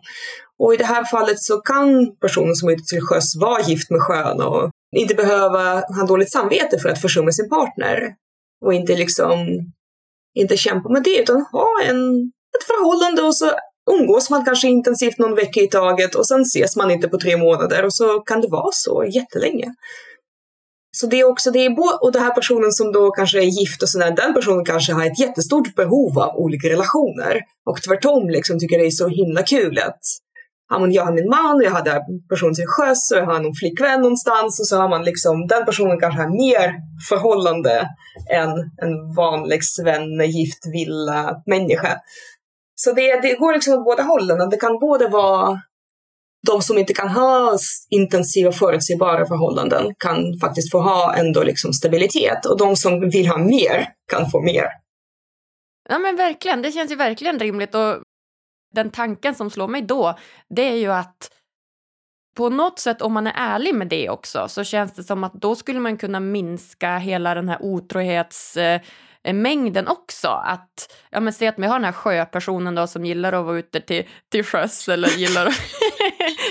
Och 0.60 0.74
i 0.74 0.78
det 0.78 0.86
här 0.86 1.06
fallet 1.06 1.40
så 1.40 1.58
kan 1.58 2.16
personen 2.22 2.56
som 2.56 2.70
är 2.70 2.74
ute 2.74 2.84
till 2.84 3.02
sjöss 3.02 3.36
vara 3.42 3.62
gift 3.62 3.92
med 3.92 4.02
sjön 4.02 4.42
och 4.42 4.70
inte 4.96 5.15
behöva 5.15 5.74
ha 5.79 6.06
dåligt 6.08 6.32
samvete 6.32 6.79
för 6.79 6.89
att 6.89 7.01
försumma 7.01 7.32
sin 7.32 7.50
partner. 7.50 8.13
Och 8.65 8.74
inte 8.74 8.96
liksom 8.96 9.38
inte 10.39 10.58
kämpa 10.58 10.89
med 10.89 11.03
det, 11.03 11.20
utan 11.20 11.46
ha 11.51 11.70
en, 11.84 12.32
ett 12.58 12.67
förhållande 12.67 13.22
och 13.22 13.36
så 13.36 13.51
umgås 13.91 14.29
man 14.29 14.46
kanske 14.46 14.67
intensivt 14.67 15.17
någon 15.17 15.36
vecka 15.36 15.60
i 15.60 15.67
taget 15.67 16.15
och 16.15 16.27
sen 16.27 16.41
ses 16.41 16.75
man 16.75 16.91
inte 16.91 17.08
på 17.08 17.20
tre 17.20 17.38
månader 17.38 17.86
och 17.86 17.94
så 17.94 18.20
kan 18.20 18.41
det 18.41 18.48
vara 18.48 18.72
så 18.72 19.06
jättelänge. 19.13 19.74
Så 20.98 21.08
det 21.08 21.20
är 21.20 21.24
också, 21.24 21.51
det 21.51 21.65
är 21.65 22.03
och 22.03 22.12
den 22.12 22.22
här 22.24 22.36
personen 22.36 22.72
som 22.72 22.91
då 22.91 23.12
kanske 23.12 23.39
är 23.39 23.44
gift 23.62 23.84
och 23.84 23.89
sådär, 23.89 24.12
den 24.12 24.34
personen 24.34 24.65
kanske 24.65 24.94
har 24.94 25.06
ett 25.06 25.20
jättestort 25.20 25.75
behov 25.75 26.20
av 26.20 26.36
olika 26.36 26.70
relationer. 26.70 27.41
Och 27.70 27.82
tvärtom 27.82 28.29
liksom 28.29 28.60
tycker 28.60 28.77
det 28.77 28.86
är 28.86 28.91
så 28.91 29.08
himla 29.08 29.44
kul 29.44 29.79
att 29.79 30.00
ja, 30.70 30.80
men 30.80 30.92
jag 30.92 31.06
har 31.06 31.14
min 31.14 31.30
man 31.30 31.56
och 31.56 31.64
jag 31.64 31.72
har 31.72 31.84
den 31.84 32.02
personen 32.30 32.56
till 32.56 32.68
sjöss 32.68 33.12
och 33.12 33.18
jag 33.18 33.26
har 33.26 33.40
någon 33.40 33.56
flickvän 33.56 34.02
någonstans 34.02 34.60
och 34.60 34.68
så 34.68 34.78
har 34.78 34.90
man 34.90 35.04
liksom, 35.04 35.48
den 35.48 35.66
personen 35.66 36.00
kanske 36.00 36.22
har 36.22 36.30
mer 36.30 36.74
förhållande 37.10 37.90
än 38.34 38.50
en 38.82 39.14
vanlig 39.16 39.64
svenne-gift-villa-människa. 39.64 42.00
Så 42.76 42.94
det, 42.94 43.22
det 43.22 43.34
går 43.34 43.54
liksom 43.54 43.74
åt 43.74 43.86
båda 43.86 44.04
hållen. 44.04 44.50
Det 44.50 44.58
kan 44.58 44.80
både 44.80 45.08
vara 45.08 45.62
de 46.48 46.62
som 46.62 46.78
inte 46.78 46.94
kan 46.94 47.10
ha 47.10 47.58
intensiva 47.89 48.52
förutsägbara 48.52 49.26
förhållanden 49.26 49.96
kan 50.00 50.39
faktiskt 50.41 50.72
få 50.72 50.80
ha 50.80 51.15
ändå 51.15 51.44
liksom 51.44 51.74
stabilitet 51.74 52.46
och 52.46 52.58
de 52.58 52.76
som 52.76 53.10
vill 53.10 53.28
ha 53.28 53.38
mer 53.38 53.88
kan 54.12 54.30
få 54.30 54.41
mer. 54.41 54.65
Ja 55.89 56.00
men 56.00 56.15
verkligen, 56.15 56.62
det 56.62 56.72
känns 56.72 56.91
ju 56.91 56.96
verkligen 56.96 57.39
rimligt 57.39 57.76
och 57.76 57.96
den 58.78 58.92
tanken 58.92 59.36
som 59.36 59.50
slår 59.50 59.68
mig 59.68 59.82
då 59.82 60.18
det 60.50 60.62
är 60.62 60.76
ju 60.76 60.92
att 60.92 61.32
på 62.38 62.50
något 62.50 62.80
sätt 62.80 63.02
om 63.02 63.13
man 63.13 63.28
är 63.28 63.34
ärlig 63.36 63.76
med 63.76 63.88
det 63.88 64.10
också 64.10 64.48
så 64.48 64.63
känns 64.63 64.94
det 64.94 65.04
som 65.04 65.24
att 65.24 65.34
då 65.34 65.56
skulle 65.56 65.80
man 65.80 65.98
kunna 65.98 66.20
minska 66.20 66.98
hela 66.98 67.36
den 67.36 67.50
här 67.50 67.62
otrohets 67.62 68.58
mängden 69.34 69.88
också. 69.88 70.28
Att, 70.28 70.96
ja 71.10 71.20
men 71.20 71.34
säg 71.34 71.48
att 71.48 71.60
vi 71.60 71.66
har 71.66 71.76
den 71.76 71.86
här 71.86 71.92
sjöpersonen 71.92 72.76
då 72.76 72.88
som 72.88 73.06
gillar 73.06 73.34
att 73.34 73.46
vara 73.46 73.58
ute 73.58 73.82
till, 73.82 74.08
till 74.30 74.44
sjöss 74.44 74.90
eller 74.90 75.10
gillar 75.10 75.46
att 75.46 75.54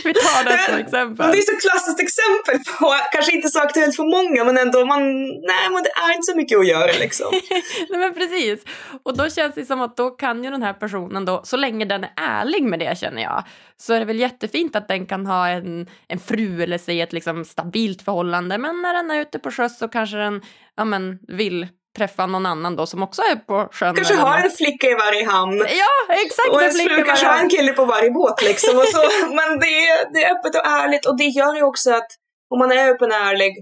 vi 0.07 0.15
tar 0.15 0.45
det 0.45 0.59
som 0.59 0.75
exempel. 0.75 1.31
Det 1.33 1.39
är 1.39 1.43
så 1.43 1.69
klassiskt 1.69 2.01
exempel 2.01 2.59
på, 2.79 2.95
kanske 3.13 3.33
inte 3.37 3.49
så 3.49 3.61
aktuellt 3.61 3.97
för 3.97 4.05
många 4.05 4.45
men 4.45 4.59
ändå 4.59 4.85
man, 4.85 5.03
nej 5.25 5.67
men 5.73 5.83
det 5.83 5.91
är 6.05 6.11
inte 6.17 6.27
så 6.33 6.37
mycket 6.37 6.59
att 6.59 6.67
göra 6.67 6.93
liksom. 7.01 7.27
nej 7.91 8.01
men 8.01 8.15
precis. 8.15 8.65
Och 9.03 9.17
då 9.17 9.31
känns 9.31 9.55
det 9.55 9.67
som 9.67 9.81
att 9.81 9.97
då 9.97 10.11
kan 10.11 10.45
ju 10.45 10.51
den 10.51 10.63
här 10.63 10.73
personen 10.73 11.25
då, 11.25 11.41
så 11.45 11.57
länge 11.57 11.85
den 11.85 12.05
är 12.05 12.13
ärlig 12.17 12.63
med 12.63 12.79
det 12.79 12.99
känner 12.99 13.23
jag, 13.23 13.45
så 13.77 13.95
är 13.95 13.99
det 13.99 14.07
väl 14.07 14.21
jättefint 14.21 14.77
att 14.77 14.89
den 14.89 15.07
kan 15.07 15.27
ha 15.27 15.49
en, 15.49 15.87
en 16.09 16.19
fru 16.19 16.63
eller 16.63 16.79
säg 16.79 17.01
ett 17.01 17.13
liksom 17.13 17.45
stabilt 17.45 18.03
förhållande 18.03 18.59
men 18.59 18.83
när 18.83 18.95
den 18.95 19.11
är 19.11 19.21
ute 19.21 19.39
på 19.39 19.51
sjöss 19.51 19.79
så 19.79 19.89
kanske 19.89 20.17
den 20.17 20.43
ja, 20.77 20.85
men, 20.85 21.19
vill 21.29 21.69
träffa 21.97 22.27
någon 22.27 22.47
annan 22.47 22.77
då 22.77 22.87
som 22.87 23.03
också 23.03 23.23
är 23.23 23.37
på 23.37 23.69
sjön. 23.73 23.95
Kanske 23.95 24.15
har 24.15 24.39
en 24.39 24.51
flicka 24.51 24.87
i 24.87 24.95
varje 24.95 25.25
hamn. 25.27 25.59
Ja, 25.59 26.15
exakt. 26.25 26.49
Och 26.53 26.63
en 26.63 26.71
flicka 26.71 27.05
kanske 27.05 27.27
har 27.27 27.41
en 27.45 27.51
kille 27.51 27.73
på 27.73 27.85
varje 27.85 28.11
båt 28.11 28.43
liksom. 28.43 28.79
Och 28.79 28.89
så. 28.95 29.03
Men 29.39 29.49
det 29.63 29.75
är, 29.89 30.13
det 30.13 30.25
är 30.25 30.35
öppet 30.35 30.55
och 30.59 30.67
ärligt 30.67 31.07
och 31.07 31.17
det 31.19 31.25
gör 31.39 31.55
ju 31.55 31.63
också 31.63 31.91
att 31.95 32.11
om 32.53 32.59
man 32.59 32.73
är 32.73 32.91
öppen 32.93 33.11
och 33.11 33.17
ärlig 33.17 33.53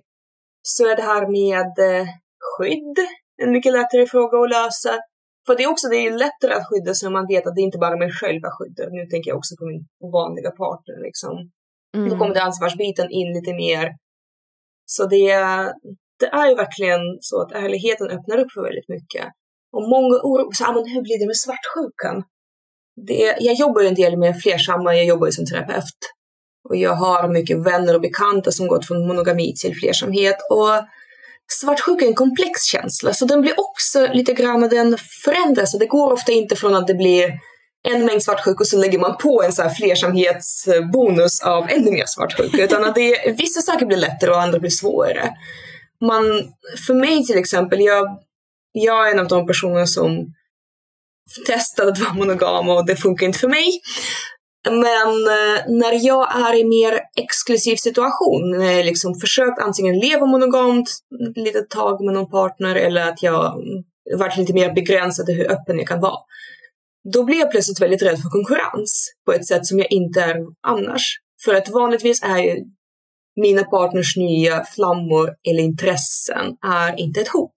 så 0.63 0.89
är 0.91 0.97
det 0.97 1.03
här 1.03 1.25
med 1.39 1.73
eh, 1.89 2.07
skydd 2.49 2.97
en 3.43 3.53
mycket 3.53 3.73
lättare 3.73 4.07
fråga 4.07 4.39
att 4.39 4.51
lösa. 4.51 4.93
För 5.47 5.57
det 5.57 5.63
är 5.65 5.71
också 5.71 5.89
det 5.89 5.97
är 5.97 6.11
lättare 6.11 6.55
att 6.55 6.69
skydda 6.69 6.95
sig 6.95 7.07
om 7.07 7.13
man 7.13 7.27
vet 7.27 7.47
att 7.47 7.55
det 7.55 7.61
inte 7.61 7.79
bara 7.79 7.95
är 7.95 7.99
mig 7.99 8.13
själv 8.13 8.41
jag 8.43 8.53
skyddar. 8.59 8.91
Nu 8.91 9.07
tänker 9.07 9.31
jag 9.31 9.39
också 9.39 9.55
på 9.59 9.65
min 9.67 9.83
vanliga 10.13 10.51
partner 10.51 10.97
liksom. 11.07 11.33
Mm. 11.97 12.09
Då 12.09 12.19
kommer 12.19 12.35
det 12.35 12.43
ansvarsbiten 12.43 13.11
in 13.11 13.33
lite 13.33 13.53
mer. 13.55 13.85
Så 14.87 15.07
det, 15.07 15.33
det 16.21 16.27
är 16.27 16.49
ju 16.49 16.55
verkligen 16.55 17.01
så 17.21 17.43
att 17.43 17.53
ärligheten 17.53 18.11
öppnar 18.11 18.39
upp 18.39 18.53
för 18.55 18.63
väldigt 18.63 18.89
mycket. 18.89 19.27
Och 19.73 19.89
många 19.89 20.17
oroar 20.29 20.53
sig, 20.53 20.67
ah, 20.69 20.73
men 20.73 20.87
hur 20.93 21.03
blir 21.03 21.19
det 21.19 21.27
med 21.27 21.37
svartsjukan? 21.37 22.25
Det, 23.07 23.37
jag 23.41 23.55
jobbar 23.55 23.81
ju 23.81 23.89
en 23.89 23.95
del 23.95 24.19
med 24.19 24.41
flersamma, 24.43 24.97
jag 24.97 25.05
jobbar 25.05 25.27
ju 25.27 25.33
som 25.33 25.47
terapeut. 25.47 26.01
Och 26.69 26.77
jag 26.77 26.95
har 26.95 27.29
mycket 27.29 27.67
vänner 27.67 27.95
och 27.95 28.01
bekanta 28.01 28.53
som 28.53 28.67
gått 28.67 28.87
från 28.87 29.07
monogami 29.07 29.55
till 29.55 29.75
flersamhet. 29.77 30.37
Och 30.51 30.71
svartsjuka 31.61 32.05
är 32.05 32.09
en 32.09 32.15
komplex 32.15 32.65
känsla, 32.65 33.13
så 33.13 33.25
den 33.25 33.41
blir 33.41 33.55
också 33.57 34.07
lite 34.13 34.33
grann, 34.33 34.69
den 34.69 34.97
förändras. 35.25 35.79
Det 35.79 35.87
går 35.87 36.13
ofta 36.13 36.33
inte 36.33 36.57
från 36.57 36.75
att 36.75 36.87
det 36.87 36.95
blir 36.95 37.31
en 37.89 38.05
mängd 38.05 38.23
svartsjuka 38.23 38.61
och 38.61 38.67
så 38.67 38.79
lägger 38.79 38.99
man 38.99 39.17
på 39.17 39.43
en 39.43 39.53
så 39.53 39.63
här 39.63 39.75
flersamhetsbonus 39.75 41.41
av 41.43 41.71
ännu 41.71 41.91
mer 41.91 42.05
svartsjuka. 42.07 42.65
Utan 42.65 42.85
att 42.85 42.95
det, 42.95 43.35
vissa 43.39 43.61
saker 43.61 43.87
blir 43.87 43.97
lättare 43.97 44.31
och 44.31 44.43
andra 44.43 44.59
blir 44.59 44.71
svårare 44.71 45.31
man, 46.07 46.25
för 46.87 46.95
mig 46.95 47.27
till 47.27 47.39
exempel, 47.39 47.81
jag, 47.81 48.19
jag 48.73 49.09
är 49.09 49.13
en 49.13 49.19
av 49.19 49.29
de 49.29 49.47
personer 49.47 49.87
som 49.87 50.35
testade 51.47 51.93
att 51.93 51.99
vara 51.99 52.15
monogam 52.15 52.69
och 52.69 52.87
det 52.87 52.97
funkar 52.97 53.27
inte 53.27 53.39
för 53.39 53.49
mig. 53.49 53.81
Men 54.71 55.09
eh, 55.11 55.63
när 55.69 56.07
jag 56.07 56.37
är 56.37 56.55
i 56.55 56.65
mer 56.65 57.01
exklusiv 57.17 57.77
situation, 57.77 58.59
när 58.59 58.73
jag 58.73 58.87
liksom 58.87 59.15
försökt 59.15 59.63
antingen 59.63 59.99
leva 59.99 60.27
monogamt 60.27 60.89
ett 61.29 61.45
litet 61.45 61.71
tag 61.71 62.05
med 62.05 62.15
någon 62.15 62.31
partner 62.31 62.75
eller 62.75 63.09
att 63.09 63.23
jag 63.23 63.63
varit 64.17 64.37
lite 64.37 64.55
mer 64.55 64.73
begränsad 64.73 65.29
i 65.29 65.33
hur 65.33 65.53
öppen 65.53 65.79
jag 65.79 65.89
kan 65.89 66.01
vara. 66.01 66.19
Då 67.13 67.25
blir 67.25 67.39
jag 67.39 67.51
plötsligt 67.51 67.83
väldigt 67.83 68.03
rädd 68.03 68.19
för 68.23 68.29
konkurrens 68.29 69.13
på 69.27 69.33
ett 69.33 69.47
sätt 69.47 69.67
som 69.67 69.79
jag 69.79 69.93
inte 69.93 70.21
är 70.21 70.37
annars. 70.67 71.19
För 71.45 71.55
att 71.55 71.69
vanligtvis 71.69 72.23
är 72.23 72.39
ju 72.39 72.65
mina 73.37 73.65
partners 73.65 74.17
nya 74.17 74.65
flammor 74.65 75.31
eller 75.51 75.63
intressen 75.63 76.57
är 76.67 77.01
inte 77.01 77.21
ett 77.21 77.29
hot. 77.29 77.55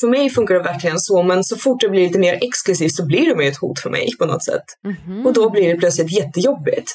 För 0.00 0.06
mig 0.06 0.30
funkar 0.30 0.54
det 0.54 0.62
verkligen 0.62 0.98
så, 0.98 1.22
men 1.22 1.44
så 1.44 1.56
fort 1.56 1.80
det 1.80 1.88
blir 1.88 2.02
lite 2.02 2.18
mer 2.18 2.38
exklusivt 2.42 2.94
så 2.94 3.06
blir 3.06 3.26
det 3.26 3.36
mer 3.36 3.48
ett 3.48 3.56
hot 3.56 3.80
för 3.80 3.90
mig 3.90 4.08
på 4.18 4.26
något 4.26 4.44
sätt. 4.44 4.64
Mm 4.84 4.96
-hmm. 4.96 5.24
Och 5.26 5.32
då 5.32 5.50
blir 5.50 5.68
det 5.68 5.76
plötsligt 5.76 6.12
jättejobbigt. 6.12 6.90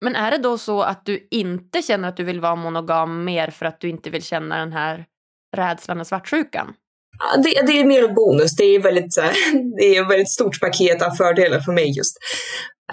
Men 0.00 0.16
är 0.16 0.30
det 0.30 0.38
då 0.38 0.58
så 0.58 0.82
att 0.82 1.06
du 1.06 1.28
inte 1.30 1.82
känner 1.82 2.08
att 2.08 2.16
du 2.16 2.24
vill 2.24 2.40
vara 2.40 2.54
monogam 2.54 3.24
mer 3.24 3.50
för 3.50 3.66
att 3.66 3.80
du 3.80 3.88
inte 3.88 4.10
vill 4.10 4.22
känna 4.22 4.58
den 4.58 4.72
här 4.72 5.04
rädslan 5.56 6.00
och 6.00 6.06
svartsjukan? 6.06 6.74
Det, 7.36 7.66
det 7.66 7.80
är 7.80 7.84
mer 7.84 8.08
bonus. 8.08 8.56
Det 8.56 8.64
är, 8.64 8.80
väldigt, 8.80 9.14
det 9.78 9.96
är 9.96 10.02
ett 10.02 10.10
väldigt 10.10 10.30
stort 10.30 10.60
paket 10.60 11.02
av 11.02 11.10
fördelar 11.10 11.60
för 11.60 11.72
mig 11.72 11.96
just. 11.96 12.16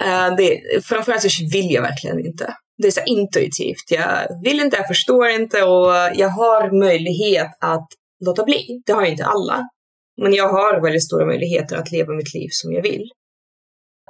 Uh, 0.04 0.36
det, 0.36 0.60
framförallt 0.84 1.22
så 1.22 1.28
vill 1.52 1.70
jag 1.70 1.82
verkligen 1.82 2.26
inte. 2.26 2.54
Det 2.78 2.86
är 2.86 2.90
så 2.90 3.00
intuitivt. 3.06 3.90
Jag 3.90 4.42
vill 4.44 4.60
inte, 4.60 4.76
jag 4.76 4.86
förstår 4.86 5.28
inte 5.28 5.62
och 5.62 5.92
jag 6.14 6.28
har 6.28 6.78
möjlighet 6.78 7.50
att 7.60 7.88
låta 8.24 8.44
bli. 8.44 8.82
Det 8.86 8.92
har 8.92 9.04
inte 9.04 9.24
alla. 9.24 9.68
Men 10.22 10.34
jag 10.34 10.48
har 10.48 10.82
väldigt 10.82 11.04
stora 11.04 11.26
möjligheter 11.26 11.76
att 11.76 11.92
leva 11.92 12.14
mitt 12.14 12.34
liv 12.34 12.48
som 12.50 12.72
jag 12.72 12.82
vill. 12.82 13.10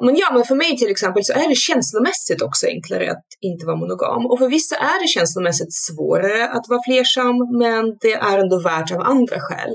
Men 0.00 0.16
ja, 0.16 0.30
men 0.32 0.44
för 0.44 0.54
mig 0.54 0.76
till 0.76 0.90
exempel 0.90 1.24
så 1.24 1.32
är 1.32 1.48
det 1.48 1.54
känslomässigt 1.54 2.42
också 2.42 2.66
enklare 2.66 3.10
att 3.10 3.26
inte 3.40 3.66
vara 3.66 3.76
monogam. 3.76 4.26
Och 4.26 4.38
för 4.38 4.48
vissa 4.48 4.76
är 4.76 5.02
det 5.02 5.08
känslomässigt 5.08 5.72
svårare 5.72 6.48
att 6.48 6.68
vara 6.68 6.80
flersam, 6.86 7.36
men 7.58 7.96
det 8.00 8.12
är 8.12 8.38
ändå 8.38 8.62
värt 8.62 8.92
av 8.92 9.00
andra 9.00 9.36
skäl. 9.40 9.74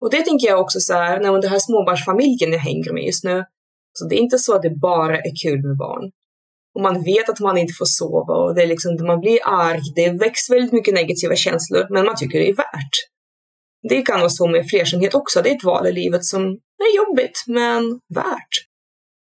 Och 0.00 0.10
det 0.10 0.22
tänker 0.22 0.46
jag 0.48 0.60
också 0.60 0.80
så 0.80 0.92
här, 0.92 1.20
när 1.20 1.40
den 1.40 1.50
här 1.50 1.58
småbarnsfamiljen 1.58 2.52
jag 2.52 2.58
hänger 2.58 2.92
med 2.92 3.04
just 3.04 3.24
nu, 3.24 3.44
så 3.92 4.08
det 4.08 4.14
är 4.14 4.18
inte 4.18 4.38
så 4.38 4.54
att 4.54 4.62
det 4.62 4.80
bara 4.80 5.18
är 5.18 5.32
kul 5.42 5.62
med 5.68 5.76
barn. 5.76 6.10
Och 6.74 6.82
man 6.82 7.02
vet 7.02 7.28
att 7.28 7.40
man 7.40 7.58
inte 7.58 7.72
får 7.72 7.84
sova 7.84 8.34
och 8.34 8.54
det 8.54 8.62
är 8.62 8.66
liksom, 8.66 9.06
man 9.06 9.20
blir 9.20 9.38
arg, 9.44 9.80
det 9.94 10.10
väcks 10.10 10.50
väldigt 10.50 10.72
mycket 10.72 10.94
negativa 10.94 11.36
känslor, 11.36 11.86
men 11.90 12.04
man 12.04 12.16
tycker 12.16 12.38
det 12.38 12.48
är 12.48 12.54
värt. 12.54 12.94
Det 13.88 14.02
kan 14.02 14.20
vara 14.20 14.30
så 14.30 14.48
med 14.48 14.68
flersamhet 14.68 15.14
också, 15.14 15.42
det 15.42 15.50
är 15.50 15.56
ett 15.56 15.64
val 15.64 15.86
i 15.86 15.92
livet 15.92 16.24
som 16.24 16.42
är 16.78 16.96
jobbigt, 16.96 17.44
men 17.46 18.00
värt. 18.14 18.66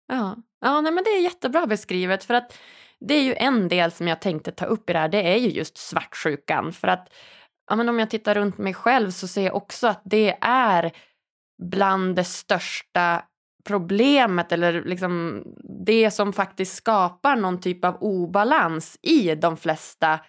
Ja, 0.07 0.35
ja 0.61 0.81
nej, 0.81 0.91
men 0.91 1.03
det 1.03 1.09
är 1.09 1.21
jättebra 1.21 1.67
beskrivet. 1.67 2.23
För 2.23 2.33
att 2.33 2.57
det 2.99 3.13
är 3.13 3.21
ju 3.21 3.35
en 3.35 3.67
del 3.67 3.91
som 3.91 4.07
jag 4.07 4.21
tänkte 4.21 4.51
ta 4.51 4.65
upp 4.65 4.89
i 4.89 4.93
det 4.93 4.99
här, 4.99 5.09
det 5.09 5.33
är 5.33 5.37
ju 5.37 5.49
just 5.49 5.77
svartsjukan. 5.77 6.73
För 6.73 6.87
att 6.87 7.13
ja, 7.69 7.75
men 7.75 7.89
om 7.89 7.99
jag 7.99 8.09
tittar 8.09 8.35
runt 8.35 8.57
mig 8.57 8.73
själv 8.73 9.11
så 9.11 9.27
ser 9.27 9.45
jag 9.45 9.55
också 9.55 9.87
att 9.87 10.01
det 10.05 10.37
är 10.41 10.91
bland 11.63 12.15
det 12.15 12.23
största 12.23 13.23
problemet 13.65 14.51
eller 14.51 14.83
liksom 14.83 15.43
det 15.85 16.11
som 16.11 16.33
faktiskt 16.33 16.75
skapar 16.75 17.35
någon 17.35 17.61
typ 17.61 17.85
av 17.85 17.97
obalans 18.01 18.99
i 19.01 19.35
de 19.35 19.57
flesta 19.57 20.19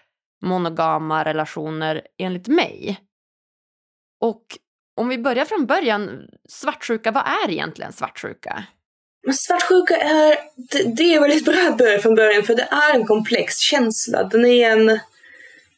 monogama 0.43 1.25
relationer 1.25 2.03
enligt 2.19 2.49
mig. 2.49 3.01
Och 4.21 4.43
om 4.97 5.09
vi 5.09 5.19
börjar 5.19 5.45
från 5.45 5.67
början, 5.67 6.29
svartsjuka, 6.49 7.11
vad 7.11 7.23
är 7.23 7.51
egentligen 7.51 7.93
svartsjuka? 7.93 8.65
Svartsjuka 9.33 9.97
är, 9.97 10.39
det, 10.97 11.15
är 11.15 11.21
väldigt 11.21 11.45
bra 11.45 11.69
att 11.69 11.79
börja 11.79 11.99
från 11.99 12.15
början 12.15 12.43
för 12.43 12.55
det 12.55 12.69
är 12.71 12.95
en 12.95 13.07
komplex 13.07 13.59
känsla. 13.59 14.25
Den 14.25 14.47
är 14.47 14.71
en 14.71 14.99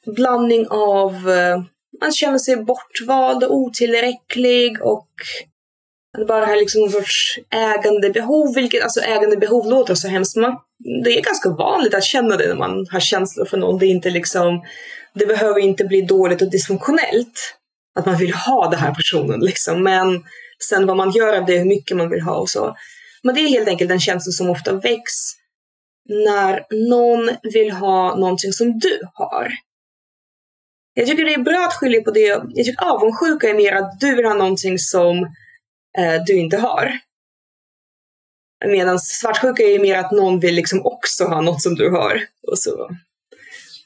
blandning 0.06 0.66
av 0.70 1.30
eh, 1.30 1.62
man 2.00 2.12
känner 2.12 2.38
sig 2.38 2.56
bortvald 2.56 3.44
och 3.44 3.56
otillräcklig 3.56 4.82
och 4.82 5.08
att 6.20 6.26
bara 6.26 6.44
här 6.44 6.56
liksom 6.56 6.80
någon 6.80 6.90
sorts 6.90 7.38
ägandebehov, 7.50 8.54
vilket 8.54 8.82
alltså 8.82 9.00
ägandebehov 9.00 9.66
låter 9.66 9.94
så 9.94 10.08
hemskt. 10.08 10.36
Man, 10.36 10.56
det 11.04 11.18
är 11.18 11.22
ganska 11.22 11.50
vanligt 11.50 11.94
att 11.94 12.04
känna 12.04 12.36
det 12.36 12.48
när 12.48 12.54
man 12.54 12.86
har 12.90 13.00
känslor 13.00 13.44
för 13.44 13.56
någon. 13.56 13.78
Det 13.78 13.86
är 13.86 13.90
inte 13.90 14.10
liksom, 14.10 14.64
det 15.14 15.26
behöver 15.26 15.60
inte 15.60 15.84
bli 15.84 16.02
dåligt 16.02 16.42
och 16.42 16.50
dysfunktionellt. 16.50 17.54
Att 17.98 18.06
man 18.06 18.16
vill 18.16 18.34
ha 18.34 18.70
den 18.70 18.80
här 18.80 18.94
personen 18.94 19.40
liksom. 19.40 19.82
Men 19.82 20.24
sen 20.68 20.86
vad 20.86 20.96
man 20.96 21.10
gör 21.10 21.36
av 21.36 21.46
det, 21.46 21.58
hur 21.58 21.64
mycket 21.64 21.96
man 21.96 22.10
vill 22.10 22.20
ha 22.20 22.36
och 22.36 22.48
så. 22.48 22.76
Men 23.22 23.34
det 23.34 23.40
är 23.40 23.48
helt 23.48 23.68
enkelt 23.68 23.90
en 23.90 24.00
känsla 24.00 24.32
som 24.32 24.50
ofta 24.50 24.72
väcks 24.72 25.14
när 26.08 26.64
någon 26.90 27.30
vill 27.42 27.70
ha 27.70 28.16
någonting 28.16 28.52
som 28.52 28.78
du 28.78 29.00
har. 29.14 29.52
Jag 30.94 31.06
tycker 31.06 31.24
det 31.24 31.34
är 31.34 31.38
bra 31.42 31.66
att 31.66 31.74
skilja 31.74 32.02
på 32.02 32.10
det. 32.10 32.20
Jag 32.54 32.64
tycker 32.64 32.84
avundsjuka 32.84 33.48
är 33.48 33.54
mer 33.54 33.72
att 33.72 34.00
du 34.00 34.14
vill 34.14 34.24
ha 34.24 34.34
någonting 34.34 34.78
som 34.78 35.26
eh, 35.98 36.22
du 36.26 36.34
inte 36.34 36.56
har. 36.56 36.92
Medan 38.66 38.98
svartsjuka 38.98 39.62
är 39.62 39.78
mer 39.78 39.98
att 39.98 40.12
någon 40.12 40.40
vill 40.40 40.54
liksom 40.54 40.86
också 40.86 41.24
ha 41.24 41.40
något 41.40 41.62
som 41.62 41.74
du 41.74 41.90
har. 41.90 42.22
Och 42.46 42.58
så. 42.58 42.90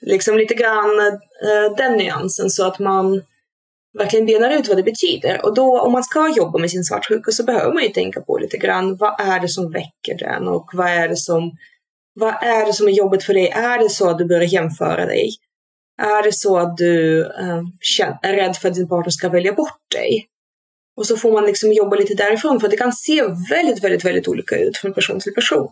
Liksom 0.01 0.37
lite 0.37 0.55
grann 0.55 0.99
eh, 0.99 1.77
den 1.77 1.93
nyansen 1.97 2.51
så 2.51 2.67
att 2.67 2.79
man 2.79 3.23
verkligen 3.99 4.27
benar 4.27 4.51
ut 4.51 4.69
vad 4.69 4.77
det 4.77 4.83
betyder. 4.83 5.45
Och 5.45 5.55
då 5.55 5.81
om 5.81 5.93
man 5.93 6.05
ska 6.05 6.35
jobba 6.37 6.59
med 6.59 6.71
sin 6.71 6.85
svartsjuka 6.85 7.31
så 7.31 7.45
behöver 7.45 7.73
man 7.73 7.83
ju 7.83 7.89
tänka 7.89 8.21
på 8.21 8.39
lite 8.39 8.57
grann 8.57 8.97
vad 8.97 9.21
är 9.21 9.41
det 9.41 9.49
som 9.49 9.71
väcker 9.73 10.19
den 10.19 10.49
och 10.49 10.71
vad 10.73 10.87
är 10.87 11.09
det 11.09 11.17
som, 11.17 11.57
vad 12.15 12.35
är, 12.43 12.67
det 12.67 12.73
som 12.73 12.89
är 12.89 12.93
jobbigt 12.93 13.25
för 13.25 13.35
dig? 13.35 13.49
Är 13.49 13.79
det 13.79 13.89
så 13.89 14.11
att 14.11 14.19
du 14.19 14.25
börjar 14.25 14.53
jämföra 14.53 15.07
dig? 15.07 15.31
Är 16.03 16.23
det 16.23 16.33
så 16.33 16.59
att 16.59 16.77
du 16.77 17.21
äh, 17.21 17.63
är 18.23 18.33
rädd 18.33 18.57
för 18.57 18.69
att 18.69 18.75
din 18.75 18.89
partner 18.89 19.11
ska 19.11 19.29
välja 19.29 19.53
bort 19.53 19.81
dig? 19.95 20.29
Och 20.95 21.07
så 21.07 21.17
får 21.17 21.33
man 21.33 21.47
liksom 21.47 21.73
jobba 21.73 21.97
lite 21.97 22.15
därifrån 22.15 22.61
för 22.61 22.69
det 22.69 22.77
kan 22.77 22.93
se 22.93 23.23
väldigt, 23.51 23.85
väldigt, 23.85 24.05
väldigt 24.05 24.29
olika 24.29 24.57
ut 24.59 24.77
från 24.77 24.95
person 24.95 25.21
till 25.21 25.35
person. 25.35 25.69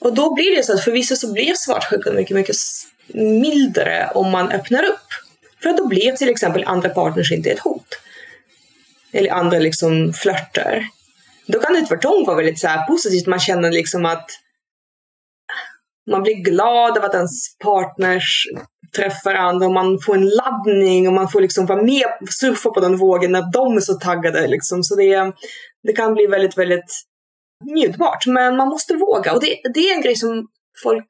Och 0.00 0.14
då 0.14 0.34
blir 0.34 0.56
det 0.56 0.62
så 0.62 0.72
att 0.72 0.84
för 0.84 0.92
vissa 0.92 1.16
så 1.16 1.32
blir 1.32 1.54
svartsjukan 1.54 2.14
mycket, 2.14 2.36
mycket 2.36 2.56
mildare 3.14 4.10
om 4.14 4.30
man 4.30 4.52
öppnar 4.52 4.84
upp. 4.84 5.08
För 5.62 5.72
då 5.76 5.86
blir 5.86 6.12
till 6.12 6.28
exempel 6.28 6.64
andra 6.66 6.88
partners 6.88 7.32
inte 7.32 7.50
ett 7.50 7.58
hot. 7.58 7.86
Eller 9.12 9.30
andra 9.30 9.58
liksom 9.58 10.12
flörtar. 10.12 10.86
Då 11.46 11.60
kan 11.60 11.74
det 11.74 11.86
tvärtom 11.86 12.24
vara 12.24 12.36
väldigt 12.36 12.60
så 12.60 12.68
här 12.68 12.86
positivt. 12.86 13.26
Man 13.26 13.40
känner 13.40 13.72
liksom 13.72 14.04
att 14.06 14.30
man 16.10 16.22
blir 16.22 16.34
glad 16.34 16.98
av 16.98 17.04
att 17.04 17.14
ens 17.14 17.58
partners 17.58 18.46
träffar 18.96 19.34
andra 19.34 19.66
och 19.66 19.72
man 19.72 19.98
får 19.98 20.14
en 20.14 20.28
laddning 20.28 21.08
och 21.08 21.14
man 21.14 21.28
får 21.28 21.40
liksom 21.40 21.66
vara 21.66 21.82
med 21.82 22.04
och 22.20 22.28
surfa 22.28 22.70
på 22.70 22.80
den 22.80 22.96
vågen 22.96 23.32
när 23.32 23.52
de 23.52 23.76
är 23.76 23.80
så 23.80 23.94
taggade. 23.94 24.46
Liksom. 24.46 24.82
Så 24.82 24.94
det, 24.94 25.32
det 25.82 25.92
kan 25.92 26.14
bli 26.14 26.26
väldigt, 26.26 26.58
väldigt 26.58 27.04
njutbart. 27.64 28.26
Men 28.26 28.56
man 28.56 28.68
måste 28.68 28.94
våga 28.94 29.32
och 29.32 29.40
det, 29.40 29.60
det 29.74 29.80
är 29.80 29.94
en 29.94 30.02
grej 30.02 30.16
som 30.16 30.48
folk 30.82 31.06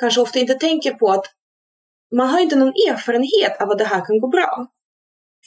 kanske 0.00 0.20
ofta 0.20 0.38
inte 0.38 0.54
tänker 0.54 0.94
på 0.94 1.10
att 1.10 1.24
man 2.16 2.28
har 2.28 2.40
inte 2.40 2.56
någon 2.56 2.74
erfarenhet 2.90 3.62
av 3.62 3.70
att 3.70 3.78
det 3.78 3.84
här 3.84 4.04
kan 4.06 4.20
gå 4.20 4.28
bra. 4.28 4.66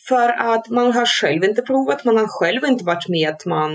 För 0.08 0.30
att 0.30 0.70
man 0.70 0.92
har 0.92 1.06
själv 1.06 1.44
inte 1.44 1.62
provat, 1.62 2.06
man 2.06 2.18
har 2.18 2.28
själv 2.28 2.66
inte 2.66 2.86
varit 2.86 3.08
med 3.08 3.30
att 3.30 3.46
man 3.46 3.72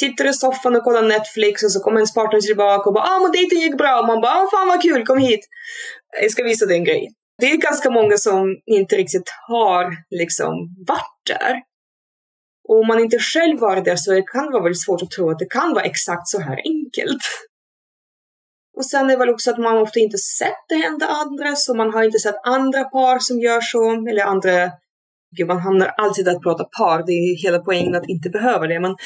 sitter 0.00 0.28
i 0.28 0.32
soffan 0.32 0.76
och 0.76 0.84
kollar 0.84 1.02
Netflix 1.02 1.62
och 1.62 1.72
så 1.72 1.80
kommer 1.80 1.98
ens 1.98 2.14
partner 2.14 2.40
tillbaka 2.40 2.88
och 2.88 2.94
bara 2.94 3.04
ah 3.04 3.20
men 3.20 3.32
dejten 3.32 3.58
gick 3.58 3.78
bra 3.78 4.00
och 4.00 4.06
man 4.06 4.20
bara 4.20 4.32
ah, 4.32 4.50
fan 4.50 4.68
vad 4.68 4.82
kul, 4.82 5.06
kom 5.06 5.18
hit. 5.18 5.40
Jag 6.22 6.30
ska 6.30 6.44
visa 6.44 6.66
dig 6.66 6.76
en 6.76 6.84
grej. 6.84 7.08
Det 7.38 7.50
är 7.50 7.56
ganska 7.56 7.90
många 7.90 8.16
som 8.16 8.56
inte 8.66 8.96
riktigt 8.96 9.30
har 9.48 9.84
liksom 10.10 10.52
varit 10.86 11.22
där. 11.26 11.54
Och 12.68 12.80
om 12.80 12.86
man 12.86 13.00
inte 13.00 13.18
själv 13.18 13.60
varit 13.60 13.84
där 13.84 13.96
så 13.96 14.22
kan 14.22 14.46
det 14.46 14.52
vara 14.52 14.62
väldigt 14.62 14.84
svårt 14.84 15.02
att 15.02 15.10
tro 15.10 15.30
att 15.30 15.38
det 15.38 15.50
kan 15.50 15.74
vara 15.74 15.84
exakt 15.84 16.28
så 16.28 16.40
här 16.40 16.58
enkelt. 16.64 17.22
Och 18.76 18.86
sen 18.86 19.04
är 19.04 19.08
det 19.08 19.16
väl 19.16 19.30
också 19.30 19.50
att 19.50 19.58
man 19.58 19.78
ofta 19.78 20.00
inte 20.00 20.18
sett 20.18 20.64
det 20.68 20.74
hända 20.74 21.06
andra, 21.06 21.56
så 21.56 21.74
man 21.74 21.92
har 21.92 22.02
inte 22.02 22.18
sett 22.18 22.46
andra 22.46 22.84
par 22.84 23.18
som 23.18 23.40
gör 23.40 23.60
så, 23.60 24.08
eller 24.10 24.24
andra 24.24 24.70
Gud, 25.36 25.48
man 25.48 25.58
hamnar 25.58 25.86
alltid 25.86 26.28
att 26.28 26.42
prata 26.42 26.64
par, 26.64 27.06
det 27.06 27.12
är 27.12 27.42
hela 27.42 27.58
poängen 27.58 27.94
att 27.94 28.08
inte 28.08 28.30
behöva 28.30 28.66
det. 28.66 28.80
Men, 28.80 28.90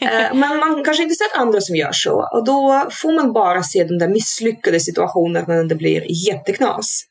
eh, 0.00 0.34
men 0.34 0.56
man 0.58 0.84
kanske 0.84 1.02
inte 1.02 1.14
sett 1.14 1.36
andra 1.36 1.60
som 1.60 1.76
gör 1.76 1.92
så. 1.92 2.28
Och 2.32 2.44
då 2.44 2.88
får 2.90 3.12
man 3.12 3.32
bara 3.32 3.62
se 3.62 3.84
den 3.84 3.98
där 3.98 4.08
misslyckade 4.08 4.80
situationen 4.80 5.44
när 5.48 5.64
det 5.64 5.74
blir 5.74 6.28
jätteknas. 6.28 7.02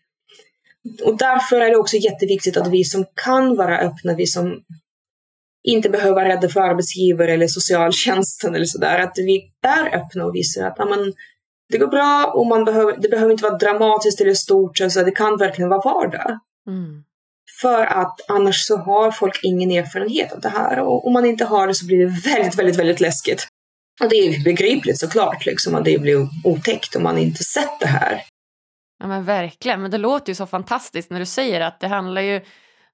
Och 1.04 1.18
därför 1.18 1.62
är 1.62 1.70
det 1.70 1.78
också 1.78 1.98
jätteviktigt 1.98 2.58
att 2.58 2.68
vi 2.68 2.84
som 2.84 3.06
kan 3.26 3.56
vara 3.56 3.80
öppna, 3.80 4.14
vi 4.14 4.26
som 4.26 4.62
inte 5.64 5.90
behöver 5.90 6.16
vara 6.16 6.30
rädda 6.30 6.50
för 6.50 6.62
arbetsgivare 6.62 7.34
eller 7.34 7.48
socialtjänsten 7.48 8.56
eller 8.56 8.66
sådär, 8.66 9.00
att 9.00 9.18
vi 9.18 9.52
är 9.62 9.96
öppna 9.96 10.26
och 10.26 10.36
visar 10.36 10.68
att 10.68 10.80
amen, 10.80 11.14
det 11.70 11.78
går 11.78 11.88
bra 11.88 12.32
och 12.36 12.48
man 12.48 12.66
behöver, 12.66 12.98
det 13.02 13.10
behöver 13.10 13.32
inte 13.32 13.44
vara 13.44 13.58
dramatiskt 13.58 14.22
eller 14.22 14.34
stort, 14.34 14.78
så 14.78 15.04
det 15.04 15.12
kan 15.12 15.38
verkligen 15.38 15.70
vara 15.70 15.82
vardag. 15.82 16.40
Mm. 16.68 17.04
För 17.62 17.86
att 17.86 18.20
annars 18.28 18.66
så 18.66 18.78
har 18.78 19.12
folk 19.12 19.40
ingen 19.44 19.72
erfarenhet 19.72 20.32
av 20.32 20.40
det 20.40 20.50
här. 20.50 20.80
Och 20.80 21.08
om 21.08 21.14
man 21.14 21.26
inte 21.26 21.46
har 21.46 21.68
det 21.68 21.76
så 21.76 21.86
blir 21.86 21.98
det 21.98 22.30
väldigt, 22.30 22.60
väldigt, 22.60 22.80
väldigt 22.80 23.00
läskigt. 23.00 23.48
Och 24.02 24.10
det 24.10 24.16
är 24.16 24.44
begripligt 24.44 25.00
såklart, 25.00 25.46
liksom, 25.46 25.76
att 25.76 25.86
det 25.86 26.02
blir 26.02 26.28
otäckt 26.44 26.96
om 26.96 27.04
man 27.04 27.18
inte 27.18 27.44
sett 27.44 27.80
det 27.80 27.88
här. 27.88 28.22
Ja 29.00 29.08
men 29.08 29.24
verkligen, 29.24 29.82
men 29.82 29.92
det 29.92 29.98
låter 29.98 30.32
ju 30.32 30.36
så 30.36 30.46
fantastiskt 30.46 31.10
när 31.10 31.20
du 31.20 31.26
säger 31.26 31.62
att 31.62 31.80
det 31.80 31.88
handlar 31.88 32.22
ju 32.22 32.42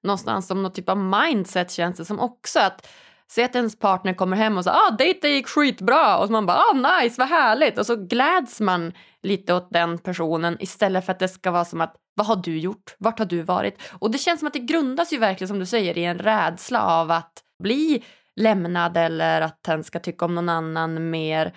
någonstans 0.02 0.50
om 0.50 0.62
någon 0.62 0.72
typ 0.72 0.88
av 0.88 0.98
mindset 0.98 1.70
känns 1.70 1.96
det 1.96 2.04
som 2.04 2.20
också. 2.20 2.60
Att 2.60 2.88
Se 3.34 3.44
att 3.44 3.56
ens 3.56 3.78
partner 3.78 4.14
kommer 4.14 4.36
hem 4.36 4.58
och 4.58 4.64
säger 4.64 4.76
ah, 4.76 4.90
dejten 4.90 5.30
gick 5.30 5.48
skitbra. 5.48 6.18
Och 6.18 6.26
så 6.26 6.32
man 6.32 6.46
bara 6.46 6.56
ah, 6.56 7.00
nice, 7.00 7.14
vad 7.18 7.28
härligt. 7.28 7.78
Och 7.78 7.86
så 7.86 7.96
gläds 7.96 8.60
man 8.60 8.92
lite 9.22 9.54
åt 9.54 9.68
den 9.70 9.98
personen 9.98 10.56
istället 10.60 11.06
för 11.06 11.12
att 11.12 11.18
det 11.18 11.28
ska 11.28 11.50
vara 11.50 11.64
som 11.64 11.80
att 11.80 11.94
vad 12.14 12.26
har 12.26 12.36
du 12.36 12.58
gjort? 12.58 12.96
Vart 12.98 13.18
har 13.18 13.26
du 13.26 13.42
varit? 13.42 13.82
Och 13.98 14.10
det 14.10 14.18
känns 14.18 14.40
som 14.40 14.46
att 14.46 14.52
det 14.52 14.58
grundas 14.58 15.12
ju 15.12 15.18
verkligen 15.18 15.48
som 15.48 15.58
du 15.58 15.66
säger 15.66 15.98
i 15.98 16.04
en 16.04 16.18
rädsla 16.18 16.82
av 16.82 17.10
att 17.10 17.32
bli 17.62 18.04
lämnad 18.36 18.96
eller 18.96 19.40
att 19.40 19.62
den 19.62 19.84
ska 19.84 19.98
tycka 19.98 20.24
om 20.24 20.34
någon 20.34 20.48
annan 20.48 21.10
mer. 21.10 21.56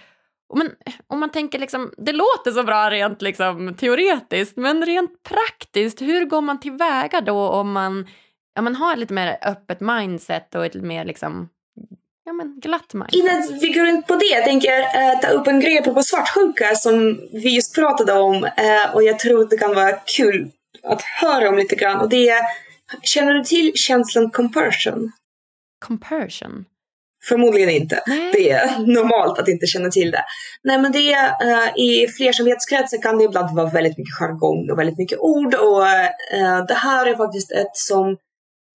Men 0.56 0.72
om 1.08 1.20
man 1.20 1.30
tänker 1.30 1.60
liksom, 1.60 1.94
det 1.98 2.12
låter 2.12 2.52
så 2.52 2.64
bra 2.64 2.90
rent 2.90 3.22
liksom, 3.22 3.74
teoretiskt, 3.74 4.58
men 4.58 4.86
rent 4.86 5.24
praktiskt, 5.24 6.02
hur 6.02 6.26
går 6.26 6.42
man 6.42 6.60
tillväga 6.60 7.22
då 7.22 7.50
om 7.50 7.72
man, 7.72 8.08
ja, 8.56 8.62
man 8.62 8.76
har 8.76 8.94
ett 8.94 9.00
lite 9.00 9.14
mer 9.14 9.38
öppet 9.42 9.80
mindset 9.80 10.56
och 10.56 10.66
ett 10.66 10.76
lite 10.76 10.88
mer 10.88 11.06
liksom, 11.06 11.50
ja, 12.26 12.34
men 12.34 12.60
glatt 12.60 12.94
mindset? 12.94 13.16
Innan 13.16 13.60
vi 13.60 13.68
går 13.68 13.88
in 13.88 14.04
på 14.04 14.16
det, 14.16 14.26
jag 14.26 14.46
tänker 14.46 14.80
äh, 14.80 15.20
ta 15.22 15.28
upp 15.28 15.48
en 15.48 15.60
grej 15.60 15.84
på 15.84 16.04
svartsjuka 16.04 16.76
som 16.76 17.20
vi 17.32 17.56
just 17.56 17.76
pratade 17.76 18.14
om 18.14 18.44
äh, 18.44 18.96
och 18.96 19.04
jag 19.04 19.20
tror 19.20 19.50
det 19.50 19.58
kan 19.58 19.76
vara 19.76 19.92
kul 19.92 20.52
att 20.84 21.02
höra 21.02 21.50
om 21.50 21.58
lite 21.58 21.76
grann 21.76 22.02
och 22.02 22.10
det 22.10 22.30
är, 22.30 22.42
känner 23.02 23.34
du 23.34 23.44
till 23.44 23.72
känslan 23.76 24.32
compersion? 24.32 25.12
Compersion? 25.86 26.66
Förmodligen 27.28 27.70
inte. 27.70 28.04
Nej. 28.08 28.32
Det 28.34 28.52
är 28.52 28.80
normalt 28.80 29.40
att 29.40 29.48
inte 29.48 29.66
känna 29.66 29.90
till 29.90 30.12
det. 30.12 30.24
Nej 30.64 30.78
men 30.78 30.92
det 30.92 31.14
är, 31.14 31.28
uh, 31.28 31.80
i 31.80 32.08
flersamhetskretsar 32.08 33.02
kan 33.02 33.18
det 33.18 33.24
ibland 33.24 33.56
vara 33.56 33.70
väldigt 33.70 33.98
mycket 33.98 34.14
jargong 34.14 34.72
och 34.72 34.80
väldigt 34.80 34.98
mycket 34.98 35.20
ord 35.20 35.54
och 35.54 35.82
uh, 35.82 36.66
det 36.68 36.74
här 36.74 37.06
är 37.06 37.16
faktiskt 37.16 37.52
ett 37.52 37.72
som 37.74 38.18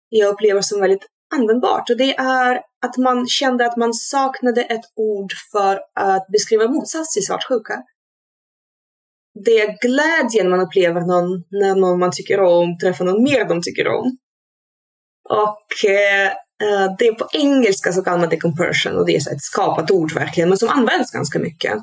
jag 0.10 0.30
upplever 0.34 0.62
som 0.62 0.82
väldigt 0.82 1.06
användbart 1.36 1.90
och 1.90 1.98
det 1.98 2.16
är 2.18 2.62
att 2.86 2.98
man 2.98 3.28
kände 3.28 3.66
att 3.66 3.78
man 3.78 3.94
saknade 3.94 4.62
ett 4.62 4.86
ord 4.96 5.32
för 5.52 5.80
att 5.96 6.28
beskriva 6.28 6.68
motsats 6.68 7.14
till 7.14 7.26
svartsjuka. 7.26 7.84
Det 9.46 9.62
är 9.62 9.78
glädjen 9.82 10.50
man 10.50 10.60
upplever 10.60 11.02
någon, 11.02 11.44
när 11.50 11.76
någon 11.76 12.00
man 12.00 12.12
tycker 12.12 12.40
om 12.40 12.78
träffar 12.78 13.06
någon 13.06 13.24
mer 13.24 13.46
de 13.46 13.62
tycker 13.62 13.88
om. 13.88 14.18
Och 15.30 15.90
eh, 15.90 16.28
eh 16.28 16.96
det 16.98 17.08
är 17.08 17.14
på 17.14 17.28
engelska 17.34 17.92
så 17.92 18.02
kallar 18.02 18.20
man 18.20 18.30
det 18.30 18.40
compersion 18.40 18.98
och 18.98 19.06
det 19.06 19.16
är 19.16 19.34
ett 19.34 19.42
skapat 19.42 19.92
ord 19.92 20.14
verkligen, 20.14 20.50
men 20.50 20.58
som 20.58 20.70
används 20.70 21.12
ganska 21.12 21.40
mycket. 21.40 21.74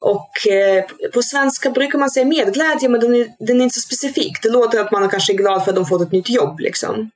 Och 0.00 0.52
eh, 0.52 0.84
på 1.14 1.22
svenska 1.22 1.70
brukar 1.70 1.98
man 1.98 2.10
säga 2.10 2.26
medglädje, 2.26 2.88
men 2.88 3.00
den 3.00 3.14
är, 3.14 3.28
den 3.38 3.60
är 3.60 3.64
inte 3.64 3.74
så 3.74 3.80
specifik. 3.80 4.42
Det 4.42 4.50
låter 4.50 4.80
att 4.80 4.92
man 4.92 5.08
kanske 5.08 5.32
är 5.32 5.36
glad 5.36 5.64
för 5.64 5.70
att 5.70 5.76
de 5.76 5.86
fått 5.86 6.02
ett 6.02 6.12
nytt 6.12 6.30
jobb 6.30 6.60
liksom. 6.60 7.10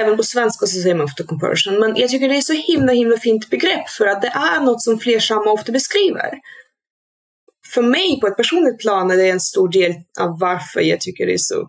Även 0.00 0.16
på 0.16 0.22
svenska 0.22 0.66
så 0.66 0.80
säger 0.82 0.94
man 0.94 1.04
ofta 1.04 1.24
compersion, 1.24 1.80
men 1.80 1.96
jag 1.96 2.10
tycker 2.10 2.28
det 2.28 2.36
är 2.36 2.40
så 2.40 2.52
himla 2.52 2.92
himla 2.92 3.16
fint 3.16 3.50
begrepp 3.50 3.88
för 3.88 4.06
att 4.06 4.22
det 4.22 4.28
är 4.28 4.60
något 4.60 4.82
som 4.82 4.98
flersamma 4.98 5.50
ofta 5.50 5.72
beskriver. 5.72 6.30
För 7.74 7.82
mig 7.82 8.20
på 8.20 8.26
ett 8.26 8.36
personligt 8.36 8.78
plan 8.78 9.10
är 9.10 9.16
det 9.16 9.30
en 9.30 9.40
stor 9.40 9.68
del 9.68 9.92
av 10.20 10.38
varför 10.38 10.80
jag 10.80 11.00
tycker 11.00 11.26
det 11.26 11.32
är 11.32 11.38
så 11.38 11.68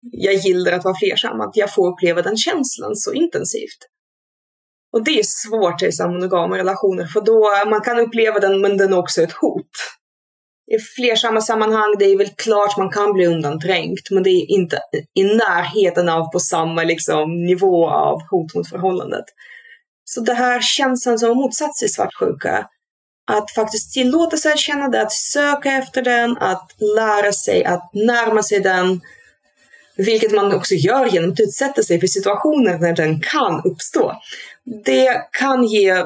jag 0.00 0.34
gillar 0.34 0.72
att 0.72 0.84
vara 0.84 0.94
flersam, 0.94 1.40
att 1.40 1.56
jag 1.56 1.74
får 1.74 1.92
uppleva 1.92 2.22
den 2.22 2.36
känslan 2.36 2.96
så 2.96 3.12
intensivt. 3.12 3.78
Och 4.92 5.04
det 5.04 5.18
är 5.18 5.22
svårt 5.22 5.82
i 5.82 5.90
monogama 6.02 6.58
relationer, 6.58 7.06
för 7.06 7.20
då 7.20 7.70
man 7.70 7.80
kan 7.80 7.98
uppleva 7.98 8.38
den, 8.38 8.60
men 8.60 8.76
den 8.76 8.92
är 8.92 8.98
också 8.98 9.22
ett 9.22 9.32
hot. 9.32 9.70
I 10.74 10.78
flersamma 10.78 11.40
sammanhang, 11.40 11.94
det 11.98 12.04
är 12.04 12.16
väl 12.16 12.30
klart 12.36 12.76
man 12.76 12.90
kan 12.90 13.12
bli 13.12 13.26
undanträngt, 13.26 14.10
men 14.10 14.22
det 14.22 14.30
är 14.30 14.50
inte 14.50 14.78
i 15.14 15.24
närheten 15.24 16.08
av 16.08 16.32
på 16.32 16.40
samma 16.40 16.82
liksom, 16.82 17.44
nivå 17.44 17.90
av 17.90 18.22
hot 18.30 18.54
mot 18.54 18.68
förhållandet. 18.68 19.24
Så 20.04 20.20
det 20.20 20.34
här 20.34 20.60
känslan 20.60 21.18
som 21.18 21.36
motsats 21.36 21.78
till 21.78 21.92
svartsjuka, 21.92 22.68
att 23.32 23.50
faktiskt 23.50 23.92
tillåta 23.92 24.36
sig 24.36 24.52
att 24.52 24.58
känna 24.58 24.88
det, 24.88 25.02
att 25.02 25.12
söka 25.12 25.72
efter 25.72 26.02
den, 26.02 26.36
att 26.36 26.70
lära 26.96 27.32
sig 27.32 27.64
att 27.64 27.90
närma 27.92 28.42
sig 28.42 28.60
den, 28.60 29.00
vilket 29.96 30.32
man 30.32 30.54
också 30.54 30.74
gör 30.74 31.06
genom 31.06 31.32
att 31.32 31.40
utsätta 31.40 31.82
sig 31.82 32.00
för 32.00 32.06
situationer 32.06 32.78
när 32.78 32.92
den 32.92 33.20
kan 33.20 33.62
uppstå. 33.64 34.12
Det 34.84 35.22
kan 35.32 35.64
ge 35.64 36.04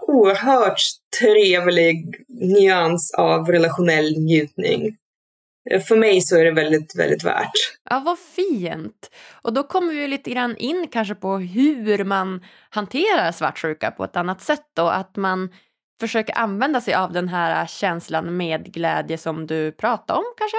oerhört 0.00 0.80
trevlig 1.20 2.24
nyans 2.28 3.14
av 3.14 3.46
relationell 3.46 4.18
njutning. 4.18 4.96
För 5.88 5.96
mig 5.96 6.20
så 6.20 6.36
är 6.36 6.44
det 6.44 6.52
väldigt, 6.52 6.96
väldigt 6.98 7.24
värt. 7.24 7.52
Ja, 7.90 8.02
vad 8.04 8.18
fint! 8.18 9.10
Och 9.42 9.52
då 9.52 9.62
kommer 9.62 9.94
vi 9.94 10.08
lite 10.08 10.30
grann 10.30 10.56
in 10.56 10.86
kanske 10.92 11.14
på 11.14 11.38
hur 11.38 12.04
man 12.04 12.44
hanterar 12.70 13.32
svartsjuka 13.32 13.90
på 13.90 14.04
ett 14.04 14.16
annat 14.16 14.42
sätt 14.42 14.64
då. 14.76 14.88
Att 14.88 15.16
man 15.16 15.48
försöker 16.00 16.38
använda 16.38 16.80
sig 16.80 16.94
av 16.94 17.12
den 17.12 17.28
här 17.28 17.66
känslan 17.66 18.36
med 18.36 18.72
glädje 18.72 19.18
som 19.18 19.46
du 19.46 19.72
pratade 19.72 20.18
om 20.18 20.24
kanske? 20.36 20.56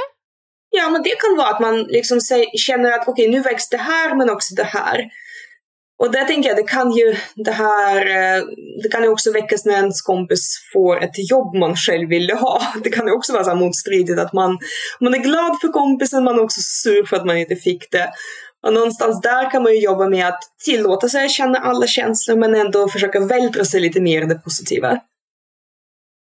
Ja, 0.70 0.90
men 0.90 1.04
det 1.04 1.10
kan 1.10 1.38
vara 1.38 1.50
att 1.50 1.62
man 1.62 1.84
liksom 1.84 2.20
känner 2.58 2.92
att 2.92 3.08
okej, 3.08 3.28
okay, 3.28 3.38
nu 3.38 3.42
växer 3.42 3.78
det 3.78 3.84
här, 3.84 4.16
men 4.16 4.30
också 4.30 4.56
det 4.56 4.64
här. 4.64 5.10
Och 6.02 6.12
där 6.12 6.26
tänker 6.26 6.50
jag, 6.50 6.58
det 6.58 6.68
kan 6.68 6.92
ju 6.92 7.16
det 7.36 7.52
här, 7.52 7.98
eh, 7.98 8.44
det 8.84 8.90
kan 8.90 9.04
ju 9.04 9.10
också 9.10 9.32
väckas 9.32 9.66
när 9.66 9.74
ens 9.74 10.02
kompis 10.02 10.70
får 10.74 11.04
ett 11.04 11.32
jobb 11.32 11.56
man 11.56 11.76
själv 11.76 12.10
ville 12.10 12.34
ha. 12.34 12.62
Det 12.84 12.90
kan 12.90 13.08
ju 13.08 13.14
också 13.14 13.34
vara 13.34 13.44
så 13.44 13.56
motstridigt 13.56 14.20
att 14.20 14.34
man, 14.34 14.58
man 15.00 15.14
är 15.14 15.18
glad 15.18 15.58
för 15.62 15.68
kompisen, 15.68 16.24
man 16.24 16.36
är 16.36 16.44
också 16.44 16.62
sur 16.62 17.06
för 17.06 17.18
att 17.18 17.26
man 17.26 17.38
inte 17.38 17.56
fick 17.56 17.92
det. 17.92 18.10
Och 18.68 18.74
någonstans 18.74 19.22
där 19.22 19.52
kan 19.52 19.64
man 19.64 19.74
ju 19.74 19.80
jobba 19.80 20.10
med 20.10 20.28
att 20.28 20.40
tillåta 20.66 21.10
sig 21.10 21.26
att 21.26 21.32
känna 21.32 21.58
alla 21.58 21.88
känslor 21.88 22.36
men 22.36 22.56
ändå 22.56 22.88
försöka 22.88 23.20
vältra 23.20 23.66
sig 23.66 23.82
lite 23.82 24.02
mer 24.02 24.22
i 24.22 24.26
det 24.26 24.36
positiva. 24.36 25.00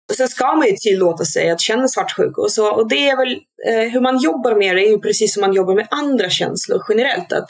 Och 0.09 0.15
sen 0.15 0.27
ska 0.27 0.55
man 0.55 0.67
ju 0.67 0.75
tillåta 0.75 1.25
sig 1.25 1.49
att 1.49 1.61
känna 1.61 1.87
svartsjuka 1.87 2.41
och 2.41 2.51
så. 2.51 2.71
Och 2.71 2.89
det 2.89 3.09
är 3.09 3.17
väl 3.17 3.31
eh, 3.67 3.91
hur 3.91 4.01
man 4.01 4.17
jobbar 4.17 4.55
med 4.55 4.75
det 4.75 4.87
är 4.87 4.89
ju 4.89 4.99
precis 4.99 5.33
som 5.33 5.41
man 5.41 5.53
jobbar 5.53 5.75
med 5.75 5.87
andra 5.91 6.29
känslor 6.29 6.81
generellt. 6.89 7.33
Att, 7.33 7.49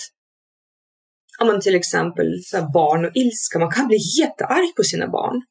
ja, 1.43 1.51
men 1.51 1.61
till 1.61 1.75
exempel 1.75 2.27
så 2.43 2.57
här, 2.57 2.67
barn 2.73 3.05
och 3.05 3.11
ilska. 3.13 3.59
Man 3.59 3.71
kan 3.71 3.87
bli 3.87 3.97
jättearg 4.19 4.75
på 4.75 4.83
sina 4.83 5.07
barn. 5.07 5.41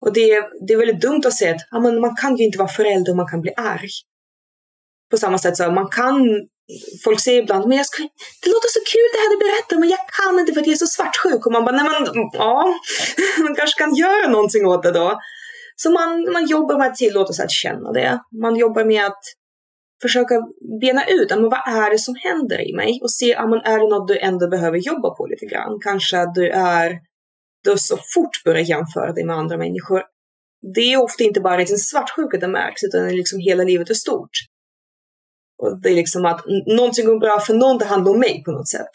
Och 0.00 0.12
det 0.12 0.30
är, 0.30 0.66
det 0.66 0.72
är 0.72 0.78
väldigt 0.78 1.00
dumt 1.00 1.22
att 1.26 1.38
säga 1.38 1.54
att 1.54 1.66
ja, 1.70 1.80
men 1.80 2.00
man 2.00 2.16
kan 2.16 2.36
ju 2.36 2.44
inte 2.44 2.58
vara 2.58 2.68
förälder 2.68 3.10
och 3.12 3.16
man 3.16 3.28
kan 3.28 3.40
bli 3.40 3.52
arg. 3.56 3.94
På 5.10 5.16
samma 5.16 5.38
sätt 5.38 5.56
så 5.56 5.70
man 5.70 5.88
kan, 5.88 6.16
folk 7.04 7.20
säger 7.20 7.42
ibland, 7.42 7.68
men 7.68 7.76
jag 7.76 7.86
ska, 7.86 8.02
det 8.42 8.50
låter 8.54 8.70
så 8.76 8.82
kul 8.92 9.08
det 9.12 9.20
här 9.22 9.30
du 9.34 9.38
berättar, 9.46 9.76
men 9.80 9.88
jag 9.88 10.04
kan 10.18 10.38
inte 10.38 10.52
för 10.52 10.60
att 10.60 10.66
jag 10.66 10.74
är 10.74 10.84
så 10.86 10.94
svartsjuk. 10.96 11.46
Och 11.46 11.52
man 11.52 11.64
bara, 11.64 11.76
nej 11.76 11.88
men 11.92 12.02
ja, 12.32 12.74
man 13.44 13.54
kanske 13.54 13.78
kan 13.82 13.94
göra 13.94 14.28
någonting 14.28 14.66
åt 14.66 14.82
det 14.82 14.92
då. 14.92 15.20
Så 15.76 15.90
man, 15.90 16.32
man 16.32 16.46
jobbar 16.46 16.78
med 16.78 16.86
att 16.86 16.96
tillåta 16.96 17.32
sig 17.32 17.44
att 17.44 17.50
känna 17.64 17.92
det. 17.92 18.20
Man 18.42 18.56
jobbar 18.56 18.84
med 18.84 19.06
att 19.06 19.22
försöka 20.02 20.34
bena 20.80 21.06
ut 21.06 21.32
ah, 21.32 21.36
men 21.36 21.50
vad 21.50 21.68
är 21.68 21.90
det 21.90 21.98
som 21.98 22.14
händer 22.18 22.68
i 22.70 22.74
mig 22.74 23.00
och 23.02 23.12
se 23.12 23.36
ah, 23.36 23.46
men 23.46 23.60
är 23.60 23.78
det 23.78 23.88
något 23.88 24.08
du 24.08 24.18
ändå 24.18 24.48
behöver 24.48 24.78
jobba 24.78 25.10
på 25.10 25.26
lite 25.26 25.46
grann. 25.46 25.78
Kanske 25.82 26.18
att 26.18 26.34
du 26.34 26.50
är 26.50 26.98
du 27.64 27.78
så 27.78 27.96
fort 27.96 28.44
börjar 28.44 28.62
jämföra 28.62 29.12
dig 29.12 29.24
med 29.24 29.36
andra 29.36 29.56
människor. 29.56 30.02
Det 30.74 30.80
är 30.80 31.02
ofta 31.02 31.24
inte 31.24 31.40
bara 31.40 31.62
i 31.62 31.64
din 31.64 31.78
svartsjuka 31.78 32.38
det 32.38 32.48
märks 32.48 32.82
utan 32.82 33.02
det 33.02 33.10
är 33.10 33.14
liksom 33.14 33.38
hela 33.40 33.64
livet 33.64 33.90
är 33.90 33.94
stort. 33.94 34.36
Och 35.62 35.80
det 35.80 35.88
är 35.88 35.94
liksom 35.94 36.24
att 36.24 36.44
någonting 36.66 37.06
går 37.06 37.20
bra 37.20 37.40
för 37.40 37.54
någon, 37.54 37.78
det 37.78 37.84
handlar 37.84 38.12
om 38.12 38.20
mig 38.20 38.42
på 38.44 38.52
något 38.52 38.68
sätt. 38.68 38.90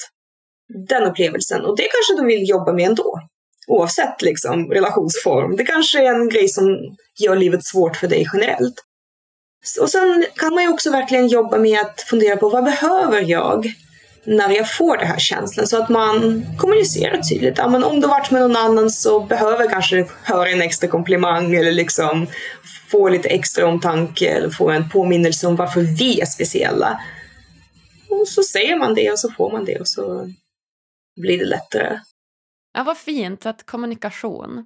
Den 0.88 1.04
upplevelsen. 1.04 1.66
Och 1.66 1.78
det 1.78 1.84
kanske 1.84 2.22
du 2.22 2.28
vill 2.28 2.50
jobba 2.50 2.74
med 2.74 2.86
ändå 2.86 3.20
oavsett 3.68 4.22
liksom, 4.22 4.72
relationsform. 4.72 5.56
Det 5.56 5.66
kanske 5.66 6.00
är 6.00 6.14
en 6.14 6.30
grej 6.30 6.48
som 6.48 6.96
gör 7.24 7.36
livet 7.36 7.66
svårt 7.66 7.96
för 7.96 8.08
dig 8.08 8.28
generellt. 8.34 8.76
Och 9.82 9.89
sen 9.89 10.26
kan 10.36 10.54
man 10.54 10.63
ju 10.63 10.69
också 10.69 10.91
verkligen 10.91 11.28
jobba 11.28 11.58
med 11.58 11.80
att 11.80 12.02
fundera 12.02 12.38
på 12.38 12.50
vad 12.50 12.63
behöver 12.63 13.21
jag 13.21 13.74
när 14.24 14.50
jag 14.50 14.76
får 14.76 14.97
den 14.97 15.08
här 15.08 15.19
känslan 15.19 15.67
så 15.67 15.84
att 15.84 15.89
man 15.89 16.45
kommunicerar 16.58 17.17
tydligt. 17.17 17.58
Ja, 17.58 17.67
men 17.69 17.84
om 17.84 18.00
du 18.00 18.08
varit 18.08 18.32
med 18.32 18.41
någon 18.41 18.56
annan 18.56 18.89
så 18.89 19.19
behöver 19.19 19.69
kanske 19.69 20.06
höra 20.24 20.50
en 20.50 20.62
extra 20.62 20.88
komplimang 20.88 21.56
eller 21.56 21.71
liksom 21.71 22.28
få 22.91 23.10
lite 23.10 23.30
extra 23.30 23.67
omtanke 23.67 24.30
eller 24.30 24.50
få 24.50 24.69
en 24.69 24.89
påminnelse 24.89 25.47
om 25.47 25.56
varför 25.56 25.82
vi 25.82 26.21
är 26.21 26.26
speciella. 26.26 27.02
Och 28.10 28.28
så 28.28 28.43
säger 28.43 28.76
man 28.76 28.95
det 28.95 29.12
och 29.12 29.19
så 29.19 29.32
får 29.32 29.52
man 29.52 29.65
det 29.65 29.80
och 29.80 29.88
så 29.88 30.30
blir 31.21 31.38
det 31.38 31.45
lättare. 31.45 32.00
Ja, 32.74 32.84
vad 32.84 32.97
fint. 32.97 33.45
Att 33.45 33.65
kommunikation. 33.65 34.65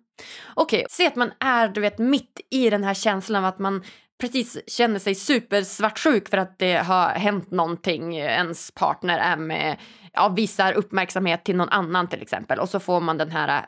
Okej, 0.53 0.77
okay, 0.77 0.87
se 0.89 1.07
att 1.07 1.15
man 1.15 1.31
är 1.39 1.67
du 1.67 1.81
vet, 1.81 1.97
mitt 1.97 2.41
i 2.51 2.69
den 2.69 2.83
här 2.83 2.93
känslan 2.93 3.43
av 3.43 3.49
att 3.49 3.59
man 3.59 3.83
precis 4.21 4.57
känner 4.67 4.99
sig 4.99 5.15
supersvartsjuk 5.15 6.29
för 6.29 6.37
att 6.37 6.59
det 6.59 6.73
har 6.73 7.09
hänt 7.09 7.51
någonting. 7.51 8.17
Ens 8.17 8.71
partner 8.71 9.19
är 9.19 9.37
med, 9.37 9.77
ja, 10.13 10.29
visar 10.29 10.73
uppmärksamhet 10.73 11.45
till 11.45 11.55
någon 11.55 11.69
annan 11.69 12.09
till 12.09 12.21
exempel. 12.21 12.59
Och 12.59 12.69
så 12.69 12.79
får 12.79 13.01
man 13.01 13.17
den 13.17 13.31
här 13.31 13.65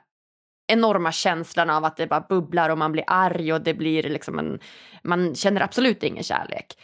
enorma 0.67 1.11
känslan 1.11 1.69
av 1.69 1.85
att 1.85 1.97
det 1.97 2.07
bara 2.07 2.25
bubblar 2.29 2.69
och 2.69 2.77
man 2.77 2.91
blir 2.91 3.03
arg 3.07 3.53
och 3.53 3.61
det 3.61 3.73
blir 3.73 4.03
liksom 4.03 4.39
en... 4.39 4.59
Man 5.03 5.35
känner 5.35 5.61
absolut 5.61 6.03
ingen 6.03 6.23
kärlek. 6.23 6.77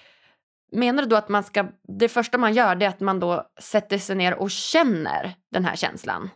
Menar 0.71 1.03
du 1.03 1.09
då 1.09 1.15
att 1.15 1.29
man 1.29 1.43
ska... 1.43 1.65
Det 1.99 2.09
första 2.09 2.37
man 2.37 2.53
gör 2.53 2.75
det 2.75 2.85
är 2.85 2.89
att 2.89 2.99
man 2.99 3.19
då 3.19 3.43
sätter 3.61 3.97
sig 3.97 4.15
ner 4.15 4.33
och 4.33 4.51
känner 4.51 5.33
den 5.51 5.65
här 5.65 5.75
känslan? 5.75 6.29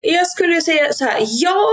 Jag 0.00 0.26
skulle 0.26 0.60
säga 0.60 0.92
så 0.92 1.04
här, 1.04 1.18
ja, 1.20 1.64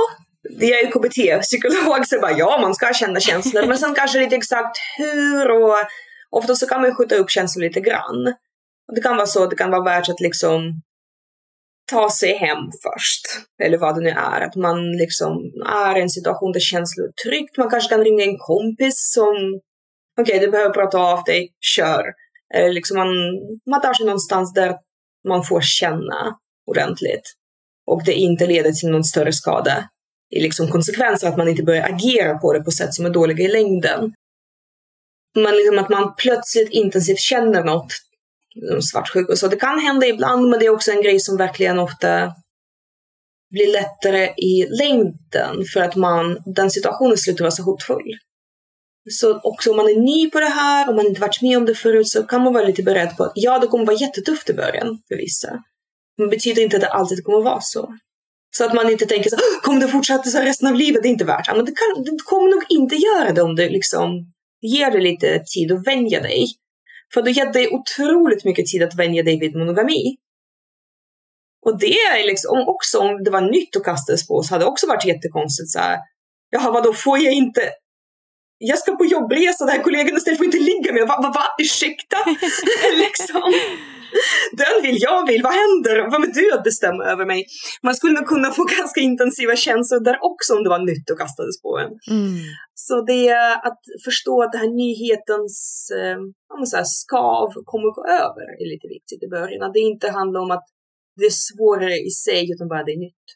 jag 0.50 0.80
är 0.80 0.86
ju 0.86 0.92
KBT-psykolog 0.92 2.06
så 2.06 2.20
bara 2.20 2.32
ja, 2.32 2.58
man 2.62 2.76
ska 2.76 2.94
känna 2.94 3.20
känslor, 3.20 3.68
men 3.68 3.78
sen 3.78 3.96
kanske 3.96 4.20
lite 4.20 4.36
exakt 4.36 4.78
hur 4.98 5.52
och 5.52 5.76
ofta 6.32 6.56
så 6.56 6.68
kan 6.68 6.82
man 6.82 6.90
ju 6.90 6.96
skjuta 6.96 7.16
upp 7.16 7.30
känslor 7.30 7.64
lite 7.64 7.80
grann. 7.80 8.34
Det 8.96 9.02
kan 9.02 9.16
vara 9.16 9.28
så, 9.28 9.44
att 9.44 9.50
det 9.50 9.56
kan 9.56 9.72
vara 9.72 9.84
värt 9.84 10.10
att 10.10 10.20
liksom 10.20 10.82
ta 11.92 12.10
sig 12.10 12.38
hem 12.38 12.58
först. 12.84 13.26
Eller 13.64 13.78
vad 13.78 13.96
det 13.96 14.02
nu 14.02 14.10
är. 14.10 14.42
Att 14.42 14.56
man 14.56 14.92
liksom 14.92 15.32
är 15.66 15.98
i 15.98 16.02
en 16.02 16.10
situation 16.10 16.52
där 16.52 16.60
känslor 16.60 17.08
är 17.08 17.30
tryggt. 17.30 17.58
Man 17.58 17.70
kanske 17.70 17.90
kan 17.90 18.04
ringa 18.04 18.24
en 18.24 18.38
kompis 18.38 19.12
som, 19.14 19.62
okej 20.22 20.36
okay, 20.36 20.46
du 20.46 20.52
behöver 20.52 20.74
prata 20.74 20.98
av 20.98 21.24
dig, 21.24 21.50
kör. 21.76 22.06
Eller 22.54 22.74
liksom 22.74 22.98
man, 22.98 23.08
man 23.70 23.82
tar 23.82 23.94
sig 23.94 24.06
någonstans 24.06 24.54
där 24.54 24.76
man 25.28 25.44
får 25.44 25.62
känna 25.62 26.38
ordentligt. 26.66 27.34
Och 27.88 28.04
det 28.06 28.14
inte 28.14 28.48
leder 28.48 28.72
till 28.72 28.90
någon 28.90 29.04
större 29.04 29.34
skada 29.34 29.90
liksom 30.42 30.72
konsekvenser, 30.72 31.28
att 31.28 31.38
man 31.38 31.48
inte 31.48 31.64
börjar 31.64 31.90
agera 31.90 32.38
på 32.38 32.54
det 32.54 32.64
på 32.64 32.72
sätt 32.72 32.94
som 32.94 33.06
är 33.06 33.10
dåliga 33.10 33.46
i 33.46 33.48
längden. 33.48 34.14
Man 35.38 35.56
liksom 35.56 35.80
att 35.80 35.90
man 35.90 36.16
plötsligt 36.18 36.70
intensivt 36.70 37.20
känner 37.20 37.64
något 37.64 37.92
svartsjuk 38.92 39.38
så. 39.38 39.48
Det 39.48 39.56
kan 39.56 39.80
hända 39.80 40.08
ibland, 40.08 40.50
men 40.50 40.60
det 40.60 40.66
är 40.66 40.70
också 40.70 40.92
en 40.92 41.02
grej 41.02 41.20
som 41.20 41.38
verkligen 41.38 41.80
ofta 41.80 42.34
blir 43.52 43.74
lättare 43.74 44.34
i 44.38 44.68
längden 44.70 45.66
för 45.74 45.82
att 45.82 45.96
man, 45.96 46.38
den 46.46 46.72
situationen 46.72 47.18
slutar 47.18 47.44
vara 47.44 47.52
så 47.52 47.64
hotfull. 47.64 48.12
Så 49.12 49.40
också 49.40 49.72
om 49.72 49.78
man 49.78 49.86
är 49.86 50.00
ny 50.00 50.30
på 50.30 50.40
det 50.40 50.46
här, 50.46 50.90
om 50.90 50.96
man 50.96 51.06
inte 51.06 51.22
varit 51.22 51.42
med 51.42 51.58
om 51.58 51.66
det 51.66 51.76
förut, 51.76 52.08
så 52.08 52.24
kan 52.24 52.44
man 52.44 52.54
vara 52.54 52.64
lite 52.64 52.84
beredd 52.84 53.18
på 53.18 53.24
att 53.24 53.32
ja, 53.36 53.60
det 53.60 53.68
kommer 53.68 53.86
vara 53.86 53.98
jättetufft 53.98 54.50
i 54.50 54.54
början 54.54 55.00
för 55.08 55.16
vissa. 55.16 55.64
Men 56.18 56.28
det 56.28 56.36
betyder 56.36 56.62
inte 56.62 56.78
att 56.78 56.82
det 56.82 56.90
alltid 56.90 57.24
kommer 57.24 57.42
vara 57.42 57.62
så. 57.62 57.94
Så 58.58 58.66
att 58.66 58.74
man 58.74 58.90
inte 58.90 59.06
tänker 59.06 59.30
så 59.30 59.38
kommer 59.62 59.82
det 59.82 59.88
fortsätta 59.88 60.24
så 60.24 60.42
resten 60.42 60.68
av 60.68 60.76
livet? 60.76 61.04
Det 61.04 61.10
är 61.10 61.12
inte 61.12 61.26
värt. 61.26 61.56
Men 61.56 61.66
det, 61.66 61.72
kan, 61.72 62.04
det 62.04 62.18
kommer 62.26 62.50
nog 62.50 62.64
inte 62.70 62.96
göra 62.96 63.32
det 63.32 63.42
om 63.42 63.56
du 63.56 63.70
liksom 63.70 64.10
ger 64.62 64.92
det 64.92 65.00
lite 65.00 65.44
tid 65.54 65.72
att 65.72 65.88
vänja 65.88 66.22
dig. 66.22 66.48
För 67.14 67.22
det 67.22 67.32
ger 67.32 67.54
dig 67.54 67.70
otroligt 67.70 68.46
mycket 68.46 68.66
tid 68.66 68.84
att 68.84 68.96
vänja 68.96 69.24
dig 69.24 69.40
vid 69.40 69.56
monogami. 69.56 70.16
Och 71.66 71.80
det 71.80 71.94
är 71.94 72.28
liksom 72.28 72.68
också 72.68 73.00
om 73.00 73.24
det 73.24 73.32
var 73.32 73.42
nytt 73.42 73.76
att 73.76 73.84
kastades 73.84 74.28
på 74.28 74.44
så 74.44 74.54
hade 74.54 74.66
det 74.66 74.70
också 74.70 74.88
varit 74.88 75.06
jättekonstigt 75.06 75.72
så 75.72 75.80
här. 75.80 76.00
Jaha, 76.50 76.72
vadå 76.72 76.94
får 76.94 77.20
jag 77.20 77.34
inte? 77.34 77.62
Jag 78.58 78.78
ska 78.78 78.96
på 78.96 79.06
jobbresa, 79.06 79.66
den 79.66 79.76
här 79.76 79.84
kollegan 79.84 80.18
istället 80.18 80.38
får 80.38 80.46
inte 80.46 80.60
ligga 80.60 80.94
med. 80.94 81.08
Va, 81.08 81.20
va, 81.22 81.32
va? 81.36 81.44
Ursäkta? 81.60 82.18
liksom 82.98 83.54
den 84.62 84.76
vill, 84.86 84.98
jag 85.02 85.28
vill, 85.28 85.44
vad 85.44 85.54
händer? 85.54 86.12
Vad 86.12 86.22
med 86.22 86.34
du 86.34 86.54
att 86.54 86.64
bestämma 86.64 87.04
över 87.04 87.26
mig? 87.26 87.46
Man 87.84 87.96
skulle 87.96 88.14
nog 88.14 88.28
kunna 88.28 88.52
få 88.52 88.64
ganska 88.80 89.02
intensiva 89.02 89.56
känslor 89.56 90.00
där 90.00 90.18
också 90.22 90.56
om 90.56 90.64
det 90.64 90.70
var 90.70 90.80
nytt 90.80 91.10
och 91.12 91.20
kastades 91.20 91.62
på 91.62 91.72
en. 91.84 91.92
Mm. 92.18 92.36
Så 92.74 93.02
det 93.02 93.28
är 93.28 93.68
att 93.68 93.82
förstå 94.06 94.44
att 94.44 94.52
det 94.52 94.58
här 94.58 94.74
nyhetens 94.84 95.56
eh, 96.00 96.18
så 96.66 96.78
här, 96.78 96.84
skav 97.04 97.50
kommer 97.72 97.90
gå 97.98 98.04
över 98.26 98.46
är 98.62 98.68
lite 98.74 98.88
viktigt 98.96 99.24
i 99.24 99.30
början. 99.38 99.64
Att 99.64 99.74
det 99.74 99.80
inte 99.80 100.12
handlar 100.12 100.40
om 100.42 100.52
att 100.52 100.66
det 101.20 101.26
är 101.26 101.38
svårare 101.50 101.98
i 102.10 102.12
sig 102.26 102.52
utan 102.54 102.68
bara 102.68 102.84
det 102.84 102.92
är 102.92 103.04
nytt. 103.08 103.28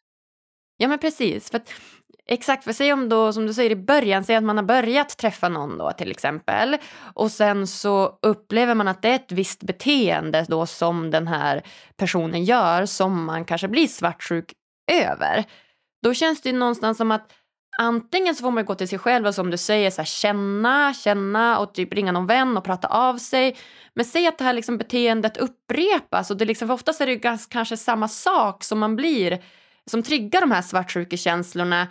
Ja 0.78 0.88
men 0.88 1.00
precis. 1.00 1.50
För 1.50 1.58
att 1.58 1.70
Exakt, 2.32 2.64
för 2.64 2.74
säg 2.74 2.94
om 2.94 3.10
då 3.10 3.34
som 3.34 3.48
du 3.48 3.54
säger 3.54 3.72
i 3.72 3.76
början, 3.76 4.24
säg 4.24 4.36
att 4.36 4.44
man 4.44 4.58
har 4.58 4.64
börjat 4.64 5.18
träffa 5.18 5.50
någon 5.50 5.78
då 5.78 5.92
till 5.92 6.12
exempel 6.12 6.78
och 7.14 7.32
sen 7.32 7.68
så 7.68 8.20
upplever 8.22 8.76
man 8.76 8.88
att 8.88 9.02
det 9.02 9.10
är 9.10 9.16
ett 9.16 9.32
visst 9.32 9.64
beteende 9.64 10.46
då 10.48 10.66
som 10.66 11.12
den 11.12 11.28
här 11.28 11.64
personen 11.98 12.44
gör 12.44 12.86
som 12.86 13.26
man 13.26 13.46
kanske 13.46 13.68
blir 13.68 13.88
svartsjuk 13.88 14.54
över. 14.92 15.46
Då 16.04 16.14
känns 16.14 16.42
det 16.42 16.50
ju 16.50 16.58
någonstans 16.58 16.98
som 16.98 17.12
att 17.12 17.34
antingen 17.80 18.36
så 18.36 18.42
får 18.42 18.52
man 18.52 18.66
gå 18.66 18.76
till 18.76 18.88
sig 18.88 19.00
själv 19.00 19.28
och 19.28 19.36
som 19.36 19.52
du 19.52 19.58
säger 19.58 19.92
så 19.92 20.02
här, 20.02 20.06
känna, 20.06 20.94
känna 20.94 21.60
och 21.60 21.74
typ 21.74 21.94
ringa 21.94 22.12
någon 22.12 22.28
vän 22.28 22.58
och 22.58 22.64
prata 22.64 22.88
av 22.88 23.18
sig. 23.18 23.58
Men 23.96 24.06
säg 24.06 24.28
att 24.28 24.38
det 24.38 24.44
här 24.44 24.54
liksom 24.54 24.78
beteendet 24.78 25.38
upprepas 25.38 26.32
och 26.32 26.38
det 26.38 26.46
liksom, 26.46 26.68
för 26.68 26.76
oftast 26.76 27.02
är 27.02 27.06
det 27.06 27.12
ju 27.12 27.20
ganska, 27.20 27.54
kanske 27.54 27.78
samma 27.78 28.08
sak 28.08 28.64
som 28.64 28.80
man 28.80 28.96
blir 28.96 29.44
som 29.90 30.04
triggar 30.04 30.42
de 30.42 30.52
här 30.52 30.62
svartsjukekänslorna 30.62 31.88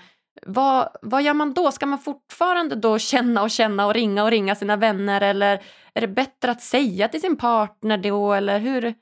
vad, 0.46 0.88
vad 1.02 1.22
gör 1.22 1.34
man 1.34 1.52
då? 1.52 1.72
Ska 1.72 1.86
man 1.86 1.98
fortfarande 1.98 2.74
då 2.74 2.98
känna 2.98 3.42
och 3.42 3.50
känna 3.50 3.86
och 3.86 3.94
ringa 3.94 4.24
och 4.24 4.30
ringa 4.30 4.54
sina 4.54 4.76
vänner 4.76 5.20
eller 5.20 5.62
är 5.94 6.00
det 6.00 6.08
bättre 6.08 6.50
att 6.50 6.62
säga 6.62 7.08
till 7.08 7.20
sin 7.20 7.36
partner 7.36 7.98
då 7.98 8.32
eller 8.32 8.58
hur? 8.58 8.94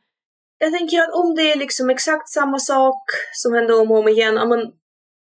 Jag 0.59 0.73
tänker 0.73 1.03
att 1.03 1.15
om 1.15 1.35
det 1.35 1.53
är 1.53 1.57
liksom 1.57 1.91
exakt 1.91 2.29
samma 2.29 2.59
sak 2.59 3.03
som 3.33 3.55
händer 3.55 3.81
om 3.81 3.91
och 3.91 3.99
om 3.99 4.09
igen, 4.09 4.35
man, 4.35 4.73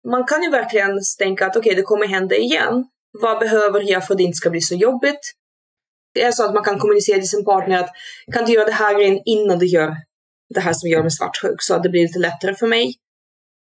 man 0.09 0.25
kan 0.25 0.43
ju 0.43 0.51
verkligen 0.51 1.01
tänka 1.19 1.47
att 1.47 1.57
okej, 1.57 1.71
okay, 1.71 1.81
det 1.81 1.83
kommer 1.83 2.07
hända 2.07 2.37
igen. 2.37 2.85
Vad 3.23 3.39
behöver 3.39 3.91
jag 3.91 4.07
för 4.07 4.15
att 4.15 4.19
det 4.19 4.25
inte 4.25 4.37
ska 4.37 4.51
bli 4.51 4.61
så 4.61 4.75
jobbigt? 4.75 5.21
Det 6.15 6.23
är 6.23 6.33
så 6.33 6.45
att 6.45 6.55
man 6.55 6.65
kan 6.65 6.79
kommunicera 6.79 7.19
till 7.19 7.29
sin 7.29 7.45
partner 7.45 7.79
att 7.79 7.91
kan 8.33 8.45
du 8.45 8.53
göra 8.53 8.65
det 8.65 8.73
här 8.73 8.95
grejen 8.95 9.23
innan 9.25 9.59
du 9.59 9.67
gör 9.67 9.97
det 10.55 10.61
här 10.61 10.73
som 10.73 10.91
gör 10.91 11.03
mig 11.03 11.11
svartsjuk 11.11 11.63
så 11.63 11.75
att 11.75 11.83
det 11.83 11.89
blir 11.89 12.03
lite 12.03 12.19
lättare 12.19 12.55
för 12.55 12.67
mig. 12.67 12.95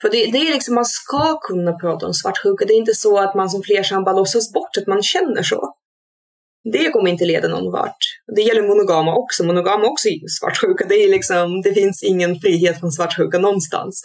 För 0.02 0.10
det, 0.10 0.32
det, 0.32 0.38
är 0.38 0.54
liksom, 0.54 0.76
man 0.76 0.86
ska 0.86 1.40
kunna 1.40 1.74
prata 1.74 2.06
om 2.06 2.14
svartsjuka. 2.14 2.66
Det 2.66 2.74
är 2.74 2.78
inte 2.78 2.94
så 2.94 3.18
att 3.20 3.36
man 3.36 3.50
som 3.50 3.64
flersam 3.64 4.04
bara 4.04 4.16
låtsas 4.16 4.54
bort 4.54 4.78
att 4.78 4.88
man 4.88 5.04
känner 5.04 5.44
så. 5.44 5.74
Det 6.74 6.92
kommer 6.92 7.12
inte 7.12 7.26
leda 7.26 7.48
någon 7.48 7.72
vart. 7.72 7.98
Det 8.36 8.42
gäller 8.42 8.68
monogama 8.68 9.16
också. 9.16 9.44
Monogama 9.44 9.88
också 9.88 10.08
är 10.08 10.20
svartsjuka. 10.40 10.86
Det, 10.90 10.96
är 10.96 11.10
liksom, 11.10 11.62
det 11.62 11.74
finns 11.74 12.04
ingen 12.04 12.40
frihet 12.40 12.80
från 12.80 12.92
svartsjuka 12.92 13.40
någonstans. 13.40 14.02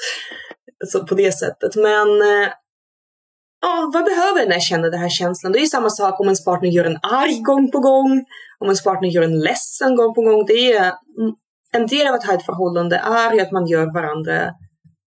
Så 0.87 1.07
på 1.07 1.15
det 1.15 1.33
sättet. 1.33 1.77
Men 1.77 2.23
eh, 2.23 2.49
ja, 3.61 3.91
vad 3.95 4.05
behöver 4.05 4.47
när 4.47 4.53
jag 4.53 4.63
känner 4.63 4.91
den 4.91 5.01
här 5.01 5.09
känslan? 5.09 5.53
Det 5.53 5.59
är 5.59 5.67
samma 5.67 5.91
sak 5.91 6.21
om 6.21 6.27
ens 6.27 6.45
partner 6.45 6.69
gör 6.69 6.85
en 6.85 6.99
arg 7.03 7.41
gång 7.41 7.71
på 7.71 7.79
gång. 7.79 8.25
Om 8.59 8.67
ens 8.67 8.85
partner 8.85 9.09
gör 9.09 9.23
en 9.23 9.41
ledsen 9.41 9.97
gång 9.97 10.15
på 10.15 10.23
gång. 10.23 10.47
Det 10.47 10.73
är, 10.73 10.85
mm, 11.21 11.33
en 11.73 11.87
del 11.87 12.07
av 12.07 12.15
att 12.15 12.25
ha 12.25 12.35
ett 12.35 12.47
förhållande 12.47 12.97
är 12.97 13.33
ju 13.35 13.41
att 13.41 13.53
man 13.53 13.67
gör 13.67 13.95
varandra 13.95 14.51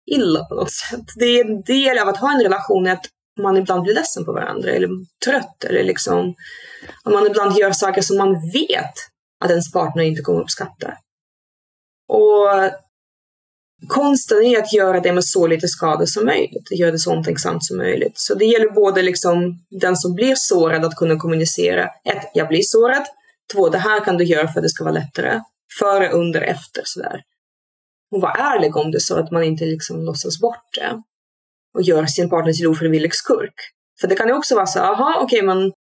illa 0.06 0.46
på 0.46 0.56
något 0.56 0.72
sätt. 0.72 1.06
Det 1.16 1.26
är 1.26 1.46
en 1.46 1.62
del 1.62 2.00
av 2.00 2.08
att 2.08 2.18
ha 2.18 2.34
en 2.34 2.44
relation 2.44 2.88
att 2.88 3.06
man 3.42 3.58
ibland 3.58 3.84
blir 3.84 3.94
ledsen 3.94 4.26
på 4.26 4.32
varandra 4.34 4.72
eller 4.72 4.90
trött 5.26 5.64
eller 5.64 5.84
liksom 5.84 6.36
att 7.04 7.14
man 7.14 7.28
ibland 7.28 7.58
gör 7.58 7.72
saker 7.72 8.02
som 8.02 8.18
man 8.18 8.34
vet 8.34 8.94
att 9.44 9.50
ens 9.50 9.72
partner 9.72 10.04
inte 10.04 10.22
kommer 10.22 10.42
uppskatta. 10.42 10.94
Och 12.08 12.72
konsten 13.88 14.44
är 14.44 14.60
att 14.60 14.74
göra 14.74 15.00
det 15.00 15.14
med 15.14 15.26
så 15.26 15.48
lite 15.48 15.68
skada 15.68 16.06
som 16.06 16.26
möjligt, 16.26 16.72
göra 16.72 16.92
det 16.92 17.00
så 17.00 17.14
omtänksamt 17.14 17.64
som 17.64 17.78
möjligt. 17.78 18.14
Så 18.20 18.36
det 18.36 18.46
gäller 18.46 18.70
både 18.70 19.02
liksom 19.02 19.66
den 19.70 19.98
som 19.98 20.16
blir 20.16 20.34
sårad 20.38 20.86
att 20.86 20.96
kunna 20.96 21.16
kommunicera, 21.16 21.84
ett, 21.84 22.32
jag 22.34 22.48
blir 22.48 22.62
sårad, 22.62 23.06
två, 23.54 23.70
det 23.70 23.78
här 23.78 24.06
kan 24.06 24.18
du 24.18 24.24
göra 24.24 24.48
för 24.48 24.60
att 24.60 24.64
det 24.64 24.70
ska 24.70 24.84
vara 24.84 24.94
lättare, 24.94 25.42
före, 25.80 26.10
under, 26.10 26.42
efter 26.42 26.82
sådär 26.86 27.22
och 28.16 28.22
vara 28.22 28.34
ärlig 28.34 28.78
om 28.78 28.92
det 28.92 29.00
så 29.00 29.20
att 29.20 29.32
man 29.32 29.44
inte 29.44 29.66
liksom 29.66 30.02
låtsas 30.02 30.40
bort 30.40 30.74
det 30.80 31.02
och 31.74 31.82
gör 31.82 32.06
sin 32.06 32.30
partner 32.30 32.54
till 32.54 32.68
ofrivillig 32.68 33.16
skurk. 33.16 33.54
För 34.02 34.08
det 34.08 34.16
kan 34.16 34.28
ju 34.28 34.34
också 34.34 34.56
vara 34.56 34.66
så, 34.66 34.80
aha, 34.80 35.20
okej, 35.22 35.38
okay, 35.38 35.48
men 35.48 35.74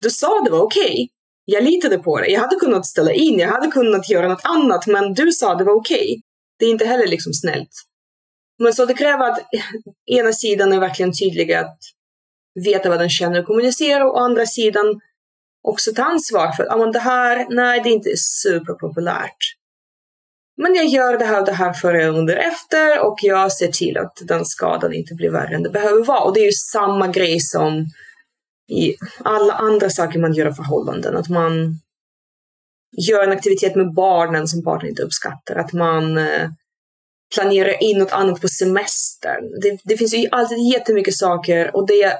du 0.00 0.10
sa 0.10 0.40
det 0.44 0.50
var 0.50 0.60
okej. 0.62 0.84
Okay. 0.84 1.08
Jag 1.44 1.64
litade 1.64 1.98
på 1.98 2.20
det. 2.20 2.26
Jag 2.26 2.40
hade 2.40 2.56
kunnat 2.56 2.86
ställa 2.86 3.12
in, 3.12 3.38
jag 3.38 3.48
hade 3.48 3.66
kunnat 3.66 4.10
göra 4.10 4.28
något 4.28 4.44
annat, 4.44 4.86
men 4.86 5.14
du 5.14 5.32
sa 5.32 5.54
det 5.54 5.64
var 5.64 5.74
okej. 5.74 5.96
Okay. 5.96 6.20
Det 6.58 6.64
är 6.64 6.70
inte 6.70 6.86
heller 6.86 7.06
liksom 7.06 7.32
snällt. 7.32 7.70
Men 8.58 8.74
så 8.74 8.86
det 8.86 8.94
kräver 8.94 9.30
att 9.30 9.40
ena 10.06 10.32
sidan 10.32 10.72
är 10.72 10.80
verkligen 10.80 11.12
tydlig 11.12 11.52
att 11.52 11.78
veta 12.64 12.88
vad 12.88 12.98
den 12.98 13.10
känner 13.10 13.40
och 13.40 13.46
kommunicera 13.46 14.10
och 14.10 14.20
andra 14.20 14.46
sidan 14.46 15.00
också 15.62 15.92
ta 15.92 16.02
ansvar 16.02 16.52
för 16.52 16.64
att 16.64 16.80
ah, 16.80 16.86
det 16.86 16.98
här, 16.98 17.46
nej, 17.50 17.80
det 17.80 17.88
är 17.88 17.92
inte 17.92 18.16
superpopulärt. 18.16 19.61
Men 20.62 20.74
jag 20.74 20.86
gör 20.86 21.18
det 21.18 21.24
här 21.24 21.40
och 21.40 21.46
det 21.46 21.52
här 21.52 21.72
före, 21.72 22.08
under, 22.08 22.36
efter 22.36 23.06
och 23.06 23.18
jag 23.22 23.52
ser 23.52 23.72
till 23.72 23.98
att 23.98 24.18
den 24.22 24.44
skadan 24.44 24.92
inte 24.92 25.14
blir 25.14 25.30
värre 25.30 25.54
än 25.54 25.62
det 25.62 25.70
behöver 25.70 26.04
vara. 26.04 26.20
Och 26.20 26.34
det 26.34 26.40
är 26.40 26.46
ju 26.46 26.52
samma 26.52 27.08
grej 27.08 27.40
som 27.40 27.86
i 28.68 28.94
alla 29.24 29.52
andra 29.52 29.90
saker 29.90 30.18
man 30.18 30.32
gör 30.32 30.50
i 30.50 30.54
förhållanden. 30.54 31.16
Att 31.16 31.28
man 31.28 31.78
gör 33.08 33.24
en 33.24 33.32
aktivitet 33.32 33.74
med 33.74 33.94
barnen 33.94 34.48
som 34.48 34.64
partnern 34.64 34.88
inte 34.88 35.02
uppskattar. 35.02 35.56
Att 35.56 35.72
man 35.72 36.18
eh, 36.18 36.50
planerar 37.34 37.82
in 37.82 37.98
något 37.98 38.12
annat 38.12 38.40
på 38.40 38.48
semestern. 38.48 39.60
Det, 39.62 39.78
det 39.84 39.96
finns 39.96 40.14
ju 40.14 40.28
alltid 40.30 40.58
jättemycket 40.72 41.14
saker 41.14 41.76
och 41.76 41.86
det 41.86 42.18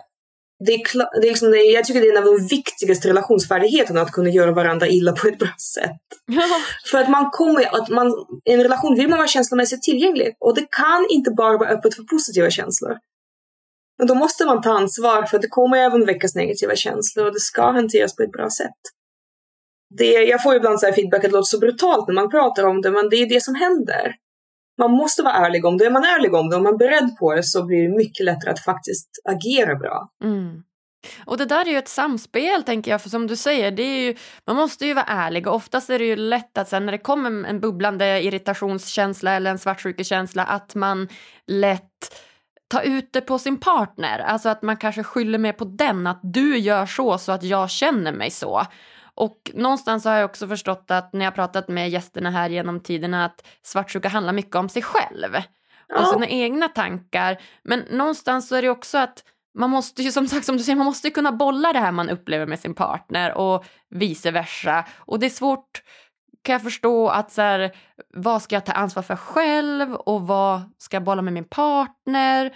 det 0.67 0.73
är, 0.73 1.21
det 1.21 1.27
är 1.27 1.31
liksom, 1.31 1.51
det 1.51 1.59
är, 1.59 1.75
jag 1.75 1.85
tycker 1.85 2.01
det 2.01 2.07
är 2.07 2.17
en 2.17 2.25
av 2.29 2.39
de 2.39 2.47
viktigaste 2.47 3.09
relationsfärdigheterna 3.09 4.01
att 4.01 4.13
kunna 4.13 4.29
göra 4.29 4.53
varandra 4.53 4.89
illa 4.89 5.13
på 5.13 5.29
ett 5.29 5.39
bra 5.39 5.55
sätt. 5.75 6.01
för 6.91 6.99
att 6.99 7.11
man 7.11 7.31
kommer, 7.31 7.81
att 7.81 7.89
man, 7.89 8.07
i 8.45 8.53
en 8.53 8.63
relation 8.63 8.95
vill 8.95 9.09
man 9.09 9.19
vara 9.19 9.29
känslomässigt 9.29 9.83
tillgänglig 9.83 10.37
och 10.41 10.55
det 10.55 10.67
kan 10.71 11.07
inte 11.11 11.31
bara 11.31 11.59
vara 11.59 11.69
öppet 11.69 11.95
för 11.95 12.03
positiva 12.03 12.51
känslor. 12.51 12.97
Men 13.99 14.07
då 14.07 14.15
måste 14.15 14.45
man 14.45 14.63
ta 14.63 14.73
ansvar 14.73 15.23
för 15.23 15.37
att 15.37 15.43
det 15.43 15.49
kommer 15.49 15.79
även 15.79 16.07
väckas 16.07 16.35
negativa 16.35 16.77
känslor 16.77 17.27
och 17.27 17.33
det 17.33 17.41
ska 17.41 17.71
hanteras 17.71 18.17
på 18.17 18.23
ett 18.23 18.33
bra 18.33 18.51
sätt. 18.51 18.81
Det, 19.99 20.13
jag 20.13 20.43
får 20.43 20.57
ibland 20.57 20.81
så 20.81 20.93
feedback 20.93 21.25
att 21.25 21.31
det 21.31 21.37
låter 21.37 21.57
så 21.57 21.59
brutalt 21.59 22.09
när 22.09 22.15
man 22.15 22.31
pratar 22.31 22.65
om 22.65 22.81
det, 22.81 22.91
men 22.91 23.09
det 23.09 23.17
är 23.17 23.29
det 23.29 23.43
som 23.43 23.55
händer 23.55 24.15
man 24.83 24.91
måste 24.91 25.23
vara 25.23 25.35
ärlig 25.35 25.65
om 25.65 25.79
det. 25.79 25.87
Är 25.87 25.91
man 25.91 26.05
ärlig 26.05 26.35
om 26.35 26.51
det 26.51 26.57
och 26.57 26.63
man 26.63 26.75
är 26.75 26.79
beredd 26.79 27.17
på 27.19 27.35
det 27.35 27.43
så 27.43 27.65
blir 27.65 27.83
det 27.83 27.97
mycket 27.97 28.25
lättare 28.25 28.51
att 28.51 28.65
faktiskt 28.65 29.09
agera 29.25 29.75
bra. 29.75 30.09
Mm. 30.25 30.63
Och 31.27 31.39
det 31.39 31.45
där 31.45 31.67
är 31.67 31.71
ju 31.71 31.79
ett 31.79 31.89
samspel 31.89 32.63
tänker 32.63 32.91
jag, 32.91 33.03
för 33.03 33.11
som 33.11 33.27
du 33.27 33.37
säger, 33.37 33.71
det 33.71 33.83
är 33.83 34.01
ju, 34.01 34.15
man 34.47 34.57
måste 34.57 34.87
ju 34.87 34.95
vara 34.95 35.05
ärlig 35.05 35.47
och 35.47 35.55
oftast 35.55 35.91
är 35.91 35.99
det 35.99 36.05
ju 36.05 36.17
lätt 36.17 36.59
att 36.59 36.69
sen 36.69 36.87
när 36.87 36.93
det 36.93 36.99
kommer 36.99 37.49
en 37.49 37.61
bubblande 37.61 38.23
irritationskänsla 38.23 39.33
eller 39.33 39.51
en 39.51 39.59
svartsjukekänsla 39.59 40.45
att 40.45 40.75
man 40.75 41.09
lätt 41.47 42.21
tar 42.71 42.83
ut 42.83 43.13
det 43.13 43.21
på 43.21 43.39
sin 43.39 43.61
partner. 43.61 44.19
Alltså 44.19 44.49
att 44.49 44.63
man 44.63 44.77
kanske 44.77 45.03
skyller 45.03 45.39
mer 45.39 45.53
på 45.53 45.65
den, 45.65 46.07
att 46.07 46.21
du 46.23 46.59
gör 46.59 46.87
så 46.87 47.19
så 47.19 47.33
att 47.33 47.43
jag 47.43 47.71
känner 47.71 48.13
mig 48.13 48.31
så. 48.31 48.67
Och 49.15 49.51
någonstans 49.55 50.05
har 50.05 50.17
jag 50.17 50.25
också 50.25 50.49
förstått 50.49 50.91
att 50.91 51.13
när 51.13 51.25
jag 51.25 51.35
pratat 51.35 51.69
med 51.69 51.91
gästerna 51.91 52.31
här 52.31 52.51
genom 52.51 52.81
tiderna 52.81 53.25
att 53.25 53.47
svartsjuka 53.63 54.09
handlar 54.09 54.33
mycket 54.33 54.57
om 54.57 54.69
sig 54.69 54.83
själv. 54.83 55.37
Ja. 55.89 56.01
Och 56.01 56.07
sina 56.07 56.27
egna 56.27 56.69
tankar. 56.69 57.43
Men 57.65 57.85
någonstans 57.91 58.49
så 58.49 58.55
är 58.55 58.63
det 58.63 58.69
också 58.69 58.99
att 58.99 59.25
man 59.59 59.71
måste 59.71 60.03
ju 60.03 60.13
som 60.13 60.29
sagt 60.29 60.47
som 60.47 60.57
du 60.57 60.63
säger, 60.63 60.77
man 60.77 60.87
måste 60.87 61.11
kunna 61.11 61.33
bolla 61.33 61.73
det 61.73 61.79
här 61.79 61.93
man 61.93 62.11
upplever 62.11 62.47
med 62.47 62.61
sin 62.61 62.75
partner 62.75 63.35
och 63.35 63.65
vice 63.91 64.31
versa. 64.31 64.85
Och 64.99 65.19
det 65.19 65.27
är 65.27 65.31
svårt 65.31 65.83
kan 66.43 66.53
jag 66.53 66.63
förstå 66.63 67.09
att 67.09 67.33
så 67.33 67.43
här, 67.43 67.73
vad 68.15 68.43
ska 68.43 68.57
jag 68.57 68.67
ta 68.67 68.73
ansvar 68.73 69.03
för 69.03 69.17
själv 69.17 69.95
och 69.95 70.27
vad 70.27 70.61
ska 70.79 70.97
jag 70.97 71.05
bolla 71.05 71.23
med 71.23 71.33
min 71.33 71.49
partner? 71.49 72.53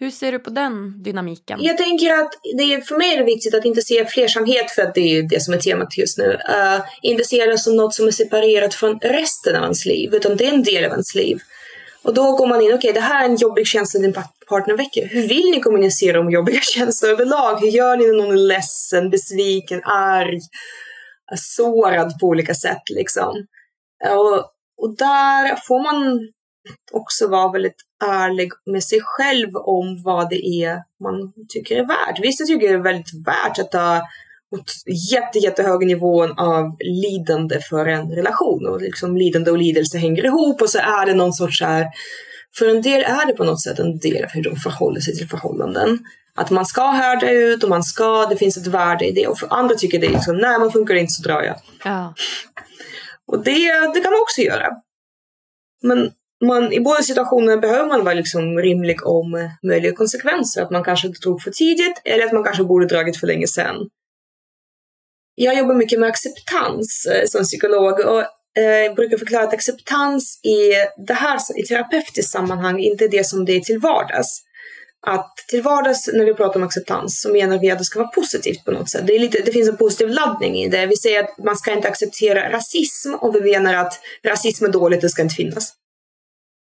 Hur 0.00 0.10
ser 0.10 0.32
du 0.32 0.38
på 0.38 0.50
den 0.50 1.02
dynamiken? 1.02 1.58
Jag 1.62 1.78
tänker 1.78 2.14
att 2.14 2.32
det 2.56 2.74
är, 2.74 2.80
för 2.80 2.96
mig 2.96 3.14
är 3.14 3.18
det 3.18 3.24
viktigt 3.24 3.54
att 3.54 3.64
inte 3.64 3.82
se 3.82 4.04
flersamhet, 4.04 4.70
för 4.70 4.82
att 4.82 4.94
det 4.94 5.00
är 5.00 5.14
ju 5.14 5.22
det 5.22 5.40
som 5.40 5.54
är 5.54 5.58
temat 5.58 5.98
just 5.98 6.18
nu. 6.18 6.32
Uh, 6.32 6.80
inte 7.02 7.24
se 7.24 7.46
det 7.46 7.58
som 7.58 7.76
något 7.76 7.94
som 7.94 8.06
är 8.06 8.10
separerat 8.10 8.74
från 8.74 8.98
resten 8.98 9.56
av 9.56 9.62
ens 9.62 9.86
liv, 9.86 10.14
utan 10.14 10.36
det 10.36 10.46
är 10.46 10.52
en 10.52 10.62
del 10.62 10.84
av 10.84 10.90
ens 10.90 11.14
liv. 11.14 11.38
Och 12.02 12.14
då 12.14 12.36
går 12.36 12.46
man 12.46 12.60
in, 12.60 12.66
okej 12.66 12.76
okay, 12.76 12.92
det 12.92 13.00
här 13.00 13.24
är 13.24 13.28
en 13.28 13.36
jobbig 13.36 13.66
känsla 13.66 14.00
din 14.00 14.14
partner 14.48 14.76
väcker. 14.76 15.08
Hur 15.08 15.28
vill 15.28 15.50
ni 15.50 15.60
kommunicera 15.60 16.20
om 16.20 16.30
jobbiga 16.30 16.60
känslor 16.74 17.10
överlag? 17.10 17.60
Hur 17.60 17.68
gör 17.68 17.96
ni 17.96 18.06
när 18.06 18.14
någon 18.14 18.32
är 18.32 18.48
ledsen, 18.48 19.10
besviken, 19.10 19.80
arg, 19.84 20.40
sårad 21.36 22.18
på 22.20 22.26
olika 22.26 22.54
sätt 22.54 22.82
liksom? 22.90 23.46
Eh, 24.04 24.12
och, 24.12 24.38
och 24.82 24.96
där 24.96 25.56
får 25.66 25.82
man 25.82 26.18
också 26.92 27.28
vara 27.28 27.52
väldigt 27.52 27.82
ärlig 28.04 28.50
med 28.66 28.84
sig 28.84 28.98
själv 29.02 29.56
om 29.56 30.02
vad 30.02 30.30
det 30.30 30.46
är 30.46 30.82
man 31.02 31.32
tycker 31.48 31.76
är 31.76 31.86
värt. 31.86 32.20
Vissa 32.22 32.44
tycker 32.44 32.68
det 32.68 32.74
är 32.74 32.78
väldigt 32.78 33.26
värt 33.26 33.58
att 33.58 34.02
åt 34.50 34.72
jätte, 35.12 35.38
jättehög 35.38 35.86
nivån 35.86 36.38
av 36.38 36.76
lidande 36.80 37.60
för 37.60 37.86
en 37.86 38.10
relation. 38.10 38.66
Och 38.66 38.80
liksom 38.80 39.16
lidande 39.16 39.50
och 39.50 39.58
lidelse 39.58 39.98
hänger 39.98 40.24
ihop 40.24 40.62
och 40.62 40.70
så 40.70 40.78
är 40.78 41.06
det 41.06 41.14
någon 41.14 41.32
sorts 41.32 41.62
här, 41.62 41.86
för 42.58 42.68
en 42.68 42.82
del 42.82 43.02
är 43.02 43.26
det 43.26 43.32
på 43.32 43.44
något 43.44 43.62
sätt 43.62 43.78
en 43.78 43.98
del 43.98 44.24
av 44.24 44.30
hur 44.30 44.42
de 44.42 44.56
förhåller 44.56 45.00
sig 45.00 45.16
till 45.16 45.28
förhållanden. 45.28 45.98
Att 46.34 46.50
man 46.50 46.66
ska 46.66 46.90
härda 46.90 47.30
ut 47.30 47.62
och 47.62 47.70
man 47.70 47.82
ska, 47.82 48.26
det 48.26 48.36
finns 48.36 48.56
ett 48.56 48.66
värde 48.66 49.06
i 49.06 49.12
det. 49.12 49.26
Och 49.26 49.38
för 49.38 49.52
andra 49.52 49.74
tycker 49.74 49.98
det 49.98 50.06
är 50.06 50.10
liksom, 50.10 50.36
nej 50.36 50.58
man 50.58 50.72
funkar 50.72 50.94
inte 50.94 51.12
så 51.12 51.22
drar 51.22 51.42
jag. 51.42 51.56
Ja. 51.84 52.14
Och 53.26 53.44
det, 53.44 53.70
det 53.94 54.00
kan 54.00 54.12
man 54.12 54.22
också 54.22 54.40
göra. 54.40 54.68
Men 55.82 56.10
man, 56.44 56.72
i 56.72 56.80
båda 56.80 57.02
situationerna 57.02 57.56
behöver 57.56 57.88
man 57.88 58.04
vara 58.04 58.14
liksom 58.14 58.58
rimlig 58.58 59.06
om 59.06 59.50
möjliga 59.62 59.92
konsekvenser. 59.92 60.62
Att 60.62 60.70
man 60.70 60.84
kanske 60.84 61.06
inte 61.06 61.20
tog 61.20 61.42
för 61.42 61.50
tidigt 61.50 62.02
eller 62.04 62.26
att 62.26 62.32
man 62.32 62.44
kanske 62.44 62.64
borde 62.64 62.86
dragit 62.86 63.16
för 63.16 63.26
länge 63.26 63.46
sedan. 63.46 63.76
Jag 65.34 65.58
jobbar 65.58 65.74
mycket 65.74 66.00
med 66.00 66.08
acceptans 66.08 67.06
eh, 67.14 67.26
som 67.26 67.44
psykolog 67.44 68.00
och 68.00 68.20
eh, 68.62 68.94
brukar 68.94 69.18
förklara 69.18 69.44
att 69.44 69.54
acceptans 69.54 70.40
i 70.44 70.72
det 71.06 71.14
här 71.14 71.38
i 71.56 71.62
terapeutiskt 71.62 72.32
sammanhang 72.32 72.78
inte 72.78 73.04
är 73.04 73.08
det 73.08 73.26
som 73.26 73.44
det 73.44 73.52
är 73.52 73.60
till 73.60 73.78
vardags. 73.78 74.42
Att 75.06 75.34
till 75.48 75.62
vardags 75.62 76.10
när 76.12 76.24
vi 76.24 76.34
pratar 76.34 76.60
om 76.60 76.66
acceptans 76.66 77.20
så 77.20 77.32
menar 77.32 77.58
vi 77.58 77.70
att 77.70 77.78
det 77.78 77.84
ska 77.84 77.98
vara 77.98 78.08
positivt 78.08 78.64
på 78.64 78.70
något 78.70 78.90
sätt. 78.90 79.06
Det, 79.06 79.14
är 79.14 79.18
lite, 79.18 79.42
det 79.42 79.52
finns 79.52 79.68
en 79.68 79.76
positiv 79.76 80.08
laddning 80.08 80.56
i 80.56 80.68
det. 80.68 80.86
Vi 80.86 80.96
säger 80.96 81.24
att 81.24 81.38
man 81.44 81.56
ska 81.56 81.72
inte 81.72 81.88
acceptera 81.88 82.52
rasism 82.52 83.14
och 83.14 83.34
vi 83.34 83.40
menar 83.40 83.74
att 83.74 84.00
rasism 84.24 84.64
är 84.64 84.68
dåligt, 84.68 85.00
det 85.00 85.08
ska 85.08 85.22
inte 85.22 85.34
finnas. 85.34 85.74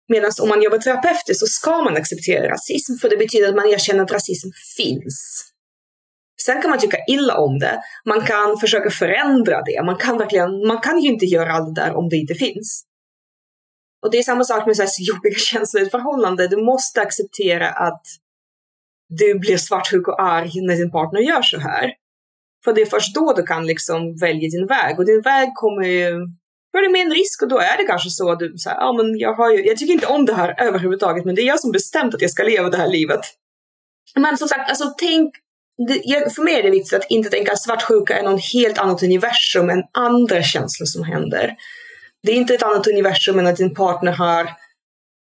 Medan 0.08 0.30
om 0.42 0.48
man 0.48 0.62
jobbar 0.62 0.78
terapeutiskt 0.78 1.40
så 1.40 1.46
ska 1.46 1.82
man 1.82 1.96
acceptera 1.96 2.50
rasism 2.50 2.94
för 3.00 3.08
det 3.08 3.16
betyder 3.16 3.48
att 3.48 3.54
man 3.54 3.68
erkänner 3.68 4.02
att 4.02 4.12
rasism 4.12 4.48
finns. 4.76 5.42
Sen 6.46 6.62
kan 6.62 6.70
man 6.70 6.78
tycka 6.78 6.98
illa 7.08 7.36
om 7.36 7.58
det. 7.58 7.82
Man 8.04 8.20
kan 8.20 8.58
försöka 8.58 8.90
förändra 8.90 9.62
det. 9.62 9.82
Man 9.84 9.96
kan, 9.96 10.18
verkligen, 10.18 10.66
man 10.66 10.80
kan 10.80 10.98
ju 11.00 11.08
inte 11.08 11.26
göra 11.26 11.52
allt 11.52 11.74
det 11.74 11.80
där 11.80 11.96
om 11.96 12.08
det 12.08 12.16
inte 12.16 12.34
finns. 12.34 12.82
Och 14.02 14.10
det 14.10 14.18
är 14.18 14.22
samma 14.22 14.44
sak 14.44 14.66
med 14.66 14.76
så 14.76 14.82
här 14.82 14.90
jobbiga 14.98 15.34
känslor 15.38 15.82
i 15.82 15.86
ett 15.86 15.90
förhållande. 15.90 16.48
Du 16.48 16.56
måste 16.56 17.00
acceptera 17.00 17.68
att 17.68 18.02
du 19.08 19.38
blir 19.38 19.56
svartsjuk 19.56 20.08
och 20.08 20.22
arg 20.22 20.50
när 20.62 20.76
din 20.76 20.90
partner 20.90 21.20
gör 21.20 21.42
så 21.42 21.58
här. 21.58 21.92
För 22.64 22.72
det 22.72 22.80
är 22.80 22.86
först 22.86 23.14
då 23.14 23.32
du 23.32 23.42
kan 23.42 23.66
liksom 23.66 24.16
välja 24.16 24.48
din 24.48 24.66
väg. 24.66 24.98
Och 24.98 25.06
din 25.06 25.20
väg 25.20 25.48
kommer 25.54 25.86
ju 25.86 26.14
då 26.76 26.80
är 26.80 26.84
det 26.84 26.92
mer 26.92 27.04
en 27.04 27.14
risk 27.14 27.42
och 27.42 27.48
då 27.48 27.58
är 27.58 27.76
det 27.76 27.84
kanske 27.84 28.10
så 28.10 28.30
att 28.30 28.38
du 28.38 28.58
säger, 28.58 28.76
ja 28.76 28.92
men 28.92 29.18
jag 29.18 29.34
har 29.34 29.52
ju, 29.52 29.66
jag 29.66 29.76
tycker 29.76 29.92
inte 29.92 30.06
om 30.06 30.26
det 30.26 30.34
här 30.34 30.54
överhuvudtaget 30.58 31.24
men 31.24 31.34
det 31.34 31.42
är 31.42 31.46
jag 31.46 31.60
som 31.60 31.72
bestämt 31.72 32.14
att 32.14 32.22
jag 32.22 32.30
ska 32.30 32.42
leva 32.42 32.70
det 32.70 32.76
här 32.76 32.88
livet. 32.88 33.20
Men 34.14 34.36
som 34.36 34.48
sagt, 34.48 34.68
alltså 34.68 34.94
tänk 34.98 35.34
det, 35.88 36.34
för 36.34 36.42
mig 36.42 36.54
är 36.54 36.62
det 36.62 36.70
viktigt 36.70 36.94
att 36.94 37.10
inte 37.10 37.30
tänka 37.30 37.52
att 37.52 37.62
svartsjuka 37.62 38.18
är 38.18 38.22
någon 38.22 38.38
helt 38.38 38.78
annat 38.78 39.02
universum 39.02 39.70
än 39.70 39.82
andra 39.92 40.42
känslor 40.42 40.86
som 40.86 41.04
händer. 41.04 41.56
Det 42.22 42.32
är 42.32 42.36
inte 42.36 42.54
ett 42.54 42.62
annat 42.62 42.86
universum 42.86 43.38
än 43.38 43.46
att 43.46 43.56
din 43.56 43.74
partner 43.74 44.12
har 44.12 44.50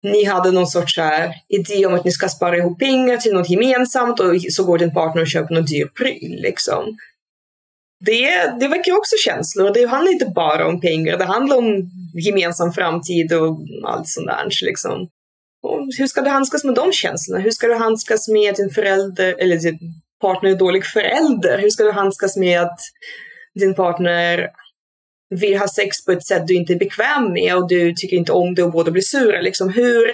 ni 0.03 0.25
hade 0.25 0.51
någon 0.51 0.67
sorts 0.67 0.99
här 0.99 1.35
idé 1.49 1.87
om 1.87 1.95
att 1.95 2.05
ni 2.05 2.13
ska 2.13 2.29
spara 2.29 2.57
ihop 2.57 2.79
pengar 2.79 3.17
till 3.17 3.33
något 3.33 3.51
gemensamt 3.51 4.21
och 4.21 4.35
så 4.51 4.65
går 4.65 4.79
din 4.79 4.95
partner 4.95 5.23
och 5.23 5.29
köper 5.29 5.55
någon 5.55 5.65
dyr 5.65 5.87
pryl. 5.87 6.41
Liksom. 6.43 6.97
Det, 8.01 8.61
det 8.61 8.69
väcker 8.69 8.97
också 8.97 9.17
känslor. 9.25 9.71
Det 9.75 9.85
handlar 9.85 10.13
inte 10.13 10.27
bara 10.35 10.67
om 10.67 10.81
pengar, 10.81 11.19
det 11.19 11.25
handlar 11.25 11.57
om 11.57 11.91
gemensam 12.15 12.73
framtid 12.73 13.33
och 13.33 13.59
allt 13.85 14.09
sånt 14.09 14.27
där. 14.27 14.67
Liksom. 14.67 15.09
Och 15.63 15.89
hur 15.99 16.07
ska 16.07 16.21
du 16.21 16.31
handskas 16.31 16.65
med 16.65 16.75
de 16.75 16.93
känslorna? 16.93 17.43
Hur 17.43 17.51
ska 17.51 17.67
du 17.67 17.75
handskas 17.75 18.29
med 18.29 18.55
din 18.55 18.71
förälder, 18.71 19.35
eller 19.39 19.57
din 19.57 19.79
partner 20.21 20.51
är 20.51 20.57
dålig 20.57 20.85
förälder? 20.87 21.59
Hur 21.59 21.71
ska 21.71 21.85
du 21.85 21.93
handskas 21.93 22.37
med 22.37 22.61
att 22.61 22.79
din 23.61 23.75
partner 23.75 24.49
vill 25.31 25.59
ha 25.59 25.69
sex 25.69 26.05
på 26.05 26.13
ett 26.13 26.27
sätt 26.27 26.47
du 26.47 26.55
inte 26.55 26.73
är 26.73 26.79
bekväm 26.79 27.33
med 27.33 27.57
och 27.57 27.69
du 27.69 27.95
tycker 27.95 28.17
inte 28.17 28.33
om 28.33 28.55
det 28.55 28.63
och 28.63 28.73
båda 28.73 28.91
blir 28.91 29.03
sura? 29.03 29.41
Liksom, 29.41 29.69
hur 29.69 30.13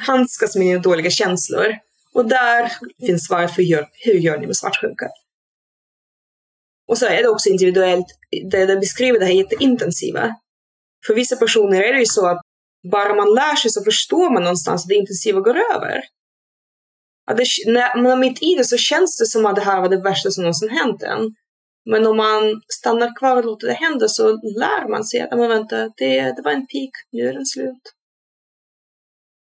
handskas 0.00 0.56
med 0.56 0.66
dina 0.66 0.80
dåliga 0.80 1.10
känslor? 1.10 1.76
Och 2.14 2.28
där 2.28 2.72
finns 3.06 3.26
svaret 3.26 3.54
för 3.54 3.62
hur, 3.62 3.86
hur 4.04 4.14
gör 4.14 4.38
ni 4.38 4.46
med 4.46 4.56
svartsjuka? 4.56 5.06
Och 6.92 6.98
så 6.98 7.06
är 7.06 7.22
det 7.22 7.28
också 7.28 7.48
individuellt, 7.48 8.06
det, 8.50 8.66
det 8.66 8.76
beskriver 8.76 9.18
det 9.18 9.24
här 9.24 9.32
jätteintensiva. 9.32 10.36
För 11.06 11.14
vissa 11.14 11.36
personer 11.36 11.82
är 11.82 11.92
det 11.92 11.98
ju 11.98 12.06
så 12.06 12.26
att 12.26 12.40
bara 12.92 13.14
man 13.14 13.34
lär 13.34 13.56
sig 13.56 13.70
så 13.70 13.84
förstår 13.84 14.32
man 14.32 14.42
någonstans 14.42 14.82
att 14.82 14.88
det 14.88 14.94
intensiva 14.94 15.40
går 15.40 15.56
över. 15.74 16.02
Att 17.30 17.36
det, 17.36 17.46
när 17.66 18.02
man 18.02 18.12
är 18.12 18.16
mitt 18.16 18.42
i 18.42 18.54
det 18.54 18.64
så 18.64 18.76
känns 18.76 19.18
det 19.18 19.26
som 19.26 19.46
att 19.46 19.56
det 19.56 19.62
här 19.62 19.80
var 19.80 19.88
det 19.88 20.02
värsta 20.02 20.30
som 20.30 20.42
någonsin 20.42 20.68
hänt 20.68 21.02
en. 21.02 21.34
Men 21.90 22.06
om 22.06 22.16
man 22.16 22.60
stannar 22.68 23.18
kvar 23.18 23.36
och 23.36 23.44
låter 23.44 23.66
det 23.66 23.72
hända 23.72 24.08
så 24.08 24.28
lär 24.58 24.88
man 24.88 25.04
sig 25.04 25.20
att, 25.20 25.38
men 25.38 25.48
vänta, 25.48 25.76
det, 25.96 26.20
det 26.36 26.42
var 26.44 26.52
en 26.52 26.66
peak, 26.66 26.90
nu 27.12 27.28
är 27.28 27.32
den 27.32 27.46
slut. 27.46 27.82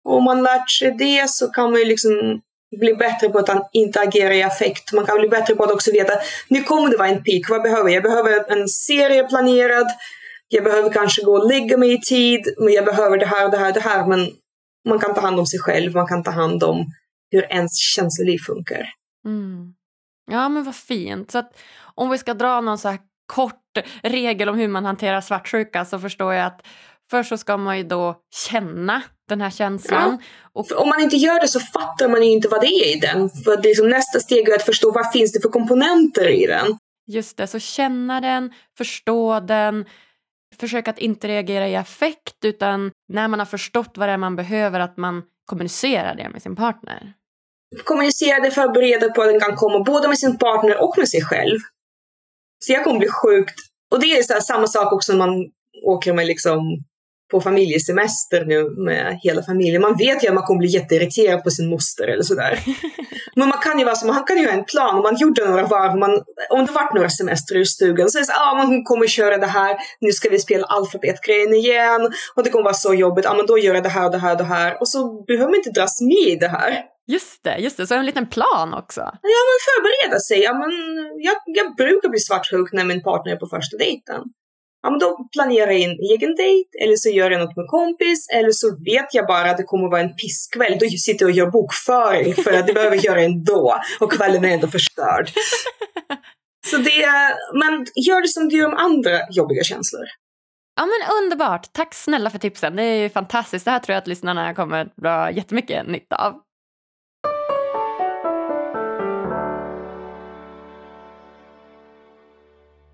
Och 0.06 0.16
om 0.18 0.24
man 0.24 0.44
lärt 0.44 0.70
sig 0.70 0.96
det 0.98 1.30
så 1.30 1.48
kan 1.48 1.72
man 1.72 1.80
ju 1.80 1.86
liksom 1.86 2.42
bli 2.78 2.94
bättre 2.94 3.30
på 3.30 3.40
att 3.40 3.70
inte 3.74 4.02
agera 4.02 4.36
i 4.36 4.44
affekt. 4.44 4.94
Man 4.94 5.06
kan 5.06 5.20
bli 5.20 5.30
bättre 5.30 5.56
på 5.56 5.64
att 5.64 5.72
också 5.72 5.92
veta, 5.92 6.14
nu 6.48 6.64
kommer 6.64 6.90
det 6.90 6.98
vara 6.98 7.08
en 7.08 7.24
peak, 7.24 7.50
vad 7.50 7.62
behöver 7.62 7.90
jag? 7.90 7.96
Jag 7.96 8.04
behöver 8.04 8.52
en 8.52 8.68
serie 8.68 9.24
planerad, 9.24 9.88
jag 10.48 10.64
behöver 10.64 10.92
kanske 10.92 11.24
gå 11.24 11.38
och 11.38 11.48
lägga 11.48 11.78
mig 11.78 11.94
i 11.94 12.02
tid, 12.02 12.54
men 12.58 12.74
jag 12.74 12.86
behöver 12.86 13.18
det 13.18 13.26
här 13.26 13.46
och 13.46 13.52
det 13.52 13.58
här 13.58 13.68
och 13.68 13.74
det 13.74 13.80
här. 13.80 14.08
Men 14.08 14.28
man 14.90 15.00
kan 15.00 15.14
ta 15.14 15.22
hand 15.22 15.40
om 15.40 15.46
sig 15.46 15.60
själv, 15.60 15.94
man 15.94 16.08
kan 16.08 16.24
ta 16.24 16.32
hand 16.32 16.64
om 16.64 16.86
hur 17.32 17.44
ens 17.54 17.78
känsloliv 17.78 18.38
funkar. 18.48 18.86
Mm. 19.26 19.74
Ja 20.32 20.50
men 20.50 20.64
vad 20.64 20.76
fint. 20.76 21.32
Så 21.32 21.38
att 21.38 21.60
om 21.96 22.10
vi 22.10 22.18
ska 22.18 22.34
dra 22.34 22.62
någon 22.62 22.78
så 22.78 22.90
här 22.90 23.00
kort 23.34 23.78
regel 24.04 24.50
om 24.50 24.58
hur 24.58 24.68
man 24.68 24.86
hanterar 24.86 25.22
svartsjuka 25.22 25.86
så 25.86 26.00
förstår 26.00 26.34
jag 26.34 26.46
att 26.46 26.68
först 27.12 27.30
så 27.30 27.38
ska 27.38 27.58
man 27.58 27.78
ju 27.78 27.84
då 27.84 28.16
känna 28.50 29.02
den 29.30 29.42
här 29.42 29.50
känslan. 29.50 30.18
Ja. 30.22 30.26
Och 30.54 30.82
om 30.82 30.90
man 30.90 31.02
inte 31.02 31.16
gör 31.16 31.40
det 31.40 31.48
så 31.48 31.60
fattar 31.60 32.10
man 32.10 32.24
ju 32.24 32.32
inte 32.32 32.48
vad 32.48 32.62
det 32.62 32.68
är 32.68 32.98
i 32.98 33.00
den. 33.00 33.30
För 33.30 33.58
det 33.58 33.68
liksom 33.68 33.90
nästa 33.90 34.20
steg 34.20 34.50
är 34.50 34.56
att 34.56 34.66
förstå 34.66 34.92
vad 34.92 35.12
finns 35.12 35.34
det 35.34 35.42
för 35.42 35.50
komponenter 35.50 36.30
i 36.30 36.46
den. 36.46 36.78
Just 37.08 37.38
det, 37.38 37.48
så 37.48 37.60
känna 37.60 38.22
den, 38.22 38.54
förstå 38.78 39.40
den, 39.40 39.86
försöka 40.60 40.92
att 40.92 41.00
inte 41.00 41.28
reagera 41.28 41.68
i 41.68 41.76
affekt 41.76 42.46
utan 42.46 42.92
när 43.08 43.28
man 43.28 43.40
har 43.40 43.46
förstått 43.46 43.92
vad 43.96 44.10
det 44.10 44.14
är 44.14 44.18
man 44.18 44.36
behöver 44.36 44.80
att 44.80 44.98
man 44.98 45.24
kommunicerar 45.46 46.16
det 46.16 46.30
med 46.30 46.42
sin 46.42 46.56
partner. 46.56 47.14
Kommunicera 47.84 48.40
det, 48.40 48.52
förbereda 48.52 49.10
på 49.10 49.22
att 49.22 49.28
den 49.28 49.40
kan 49.40 49.56
komma 49.56 49.84
både 49.84 50.08
med 50.08 50.18
sin 50.18 50.38
partner 50.38 50.84
och 50.84 50.98
med 50.98 51.10
sig 51.10 51.22
själv. 51.22 51.60
Så 52.66 52.74
jag 52.74 52.84
kommer 52.84 53.00
bli 53.00 53.10
sjukt. 53.10 53.56
Och 53.92 54.00
det 54.00 54.08
är 54.18 54.24
så 54.24 54.42
samma 54.42 54.68
sak 54.68 54.94
också 54.94 55.14
när 55.14 55.28
man 55.28 55.52
åker 55.84 56.14
med 56.14 56.28
liksom 56.28 56.60
på 57.32 57.42
familjesemester 57.42 58.46
nu 58.46 58.70
med 58.70 59.20
hela 59.24 59.44
familjen. 59.44 59.82
Man 59.82 59.98
vet 59.98 60.24
ju 60.24 60.28
att 60.28 60.34
man 60.34 60.44
kommer 60.44 60.60
bli 60.60 60.68
jätteirriterad 60.68 61.44
på 61.44 61.50
sin 61.50 61.70
moster 61.70 62.08
eller 62.08 62.24
sådär. 62.24 62.60
Men 63.36 63.48
man 63.48 63.58
kan 63.58 63.80
ju 63.80 63.86
vara 63.86 63.96
som, 63.96 64.08
man 64.08 64.24
kan 64.24 64.38
ju 64.38 64.46
ha 64.46 64.54
en 64.54 64.66
plan. 64.66 64.96
Om 64.96 65.02
man 65.04 65.16
gjorde 65.16 65.50
några 65.50 65.64
varv, 65.64 65.98
man, 65.98 66.24
om 66.50 66.66
det 66.66 66.72
vart 66.72 66.94
några 66.94 67.10
semester 67.10 67.58
i 67.58 67.66
stugan, 67.66 68.10
så 68.10 68.18
är 68.18 68.22
det 68.22 68.26
så 68.26 68.34
ah, 68.36 68.56
men 68.58 68.68
hon 68.68 68.84
kommer 68.84 69.08
köra 69.08 69.38
det 69.38 69.48
här, 69.48 69.78
nu 70.00 70.12
ska 70.12 70.30
vi 70.30 70.40
spela 70.40 70.66
alfabetgrejen 70.66 71.54
igen, 71.54 72.12
och 72.36 72.44
det 72.44 72.50
kommer 72.50 72.64
vara 72.64 72.74
så 72.74 72.94
jobbigt, 72.94 73.26
ah, 73.26 73.34
men 73.34 73.46
då 73.46 73.58
gör 73.58 73.74
jag 73.74 73.84
det 73.84 73.90
här 73.90 74.06
och 74.06 74.12
det 74.12 74.18
här 74.18 74.32
och 74.32 74.38
det 74.38 74.44
här. 74.44 74.82
Och 74.82 74.90
så 74.90 75.24
behöver 75.24 75.50
man 75.50 75.56
inte 75.56 75.70
dras 75.70 76.02
med 76.02 76.34
i 76.34 76.36
det 76.36 76.48
här. 76.48 76.84
Just 77.08 77.44
det, 77.44 77.58
just 77.58 77.78
det. 77.78 77.88
Så 77.88 77.96
en 77.96 78.06
liten 78.06 78.30
plan 78.30 78.74
också. 78.74 79.02
Ja, 79.02 79.40
men 79.48 79.58
förbereda 79.68 80.20
sig. 80.20 80.40
Ja, 80.40 80.54
men 80.54 80.72
jag, 81.18 81.36
jag 81.46 81.76
brukar 81.76 82.10
bli 82.10 82.20
svartsjuk 82.20 82.74
när 82.74 82.86
min 82.86 83.04
partner 83.04 83.32
är 83.32 83.38
på 83.38 83.48
första 83.48 83.78
dejten 83.78 84.22
ja, 84.82 84.90
men 84.90 85.00
då 85.00 85.30
planerar 85.34 85.72
jag 85.72 85.80
in 85.80 85.98
egen 86.12 86.36
dejt 86.36 86.70
eller 86.84 86.96
så 86.96 87.10
gör 87.10 87.32
jag 87.32 87.42
något 87.42 87.58
med 87.58 87.68
kompis 87.68 88.28
eller 88.30 88.52
så 88.52 88.78
vet 88.86 89.14
jag 89.14 89.28
bara 89.28 89.52
att 89.52 89.58
det 89.58 89.64
kommer 89.64 89.90
vara 89.90 90.02
en 90.02 90.16
pisskväll. 90.16 90.78
Då 90.80 90.88
sitter 90.88 91.26
jag 91.26 91.32
och 91.32 91.38
gör 91.38 91.52
bokföring 91.52 92.34
för 92.34 92.54
att 92.54 92.68
det 92.68 92.74
behöver 92.74 92.96
jag 92.96 93.06
göra 93.06 93.22
ändå 93.22 93.76
och 94.00 94.12
kvällen 94.12 94.46
är 94.46 94.54
ändå 94.54 94.68
förstörd. 94.68 95.30
Så 96.68 96.78
det, 96.78 97.08
men 97.54 97.86
gör 97.96 98.22
det 98.22 98.28
som 98.28 98.50
du 98.50 98.58
gör 98.58 98.70
med 98.70 98.80
andra 98.80 99.20
jobbiga 99.32 99.64
känslor. 99.64 100.06
Ja 100.76 100.86
men 100.86 101.24
underbart, 101.24 101.74
tack 101.74 101.94
snälla 101.94 102.30
för 102.30 102.40
tipsen. 102.40 102.76
Det 102.76 102.84
är 102.84 103.10
fantastiskt. 103.10 103.66
Det 103.66 103.72
här 103.72 103.80
tror 103.80 103.94
jag 103.94 104.02
att 104.02 104.08
lyssnarna 104.08 104.54
kommer 104.54 104.82
att 104.82 104.96
dra 104.96 105.32
jättemycket 105.32 105.88
nytta 105.88 106.16
av. 106.16 106.42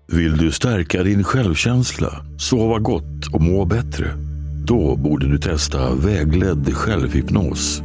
Vill 0.08 0.36
du 0.36 0.52
stärka 0.52 1.02
din 1.02 1.24
självkänsla, 1.24 2.24
sova 2.38 2.78
gott 2.78 3.26
och 3.32 3.40
må 3.40 3.64
bättre? 3.64 4.06
Då 4.66 4.96
borde 4.96 5.28
du 5.28 5.38
testa 5.38 5.94
vägledd 5.94 6.74
självhypnos. 6.74 7.82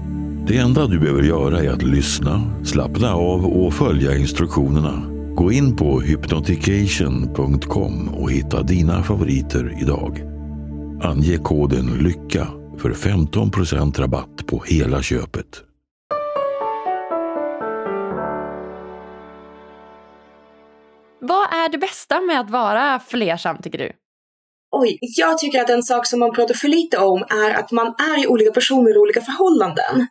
Det 0.47 0.57
enda 0.57 0.87
du 0.87 0.99
behöver 0.99 1.23
göra 1.23 1.59
är 1.59 1.69
att 1.69 1.83
lyssna, 1.83 2.51
slappna 2.63 3.13
av 3.13 3.45
och 3.45 3.73
följa 3.73 4.17
instruktionerna. 4.17 5.03
Gå 5.35 5.51
in 5.51 5.75
på 5.75 6.01
hypnotication.com 6.01 8.09
och 8.09 8.31
hitta 8.31 8.63
dina 8.63 9.03
favoriter 9.03 9.77
idag. 9.81 10.21
Ange 11.01 11.37
koden 11.37 11.85
LYCKA 11.85 12.47
för 12.77 12.93
15% 12.93 13.99
rabatt 13.99 14.47
på 14.47 14.63
hela 14.67 15.01
köpet. 15.01 15.63
Vad 21.21 21.53
är 21.53 21.69
det 21.69 21.77
bästa 21.77 22.21
med 22.21 22.39
att 22.39 22.49
vara 22.49 22.99
flersam 22.99 23.57
tycker 23.61 23.77
du? 23.77 23.91
Oj, 24.71 24.97
jag 25.01 25.37
tycker 25.37 25.61
att 25.61 25.69
en 25.69 25.83
sak 25.83 26.05
som 26.05 26.19
man 26.19 26.31
pratar 26.31 26.53
för 26.53 26.67
lite 26.67 26.97
om 26.97 27.23
är 27.29 27.53
att 27.53 27.71
man 27.71 27.87
är 27.87 28.23
i 28.23 28.27
olika 28.27 28.51
personer 28.51 28.95
i 28.95 28.97
olika 28.97 29.21
förhållanden. 29.21 30.07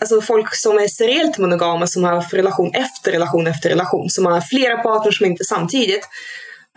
Alltså 0.00 0.20
folk 0.20 0.54
som 0.54 0.78
är 0.78 0.88
seriellt 0.88 1.38
monogama 1.38 1.86
som 1.86 2.04
har 2.04 2.14
haft 2.14 2.34
relation 2.34 2.70
efter 2.74 3.12
relation 3.12 3.46
efter 3.46 3.68
relation, 3.68 4.10
som 4.10 4.26
har 4.26 4.40
flera 4.40 4.76
partners 4.76 5.20
men 5.20 5.30
inte 5.30 5.44
samtidigt. 5.44 6.08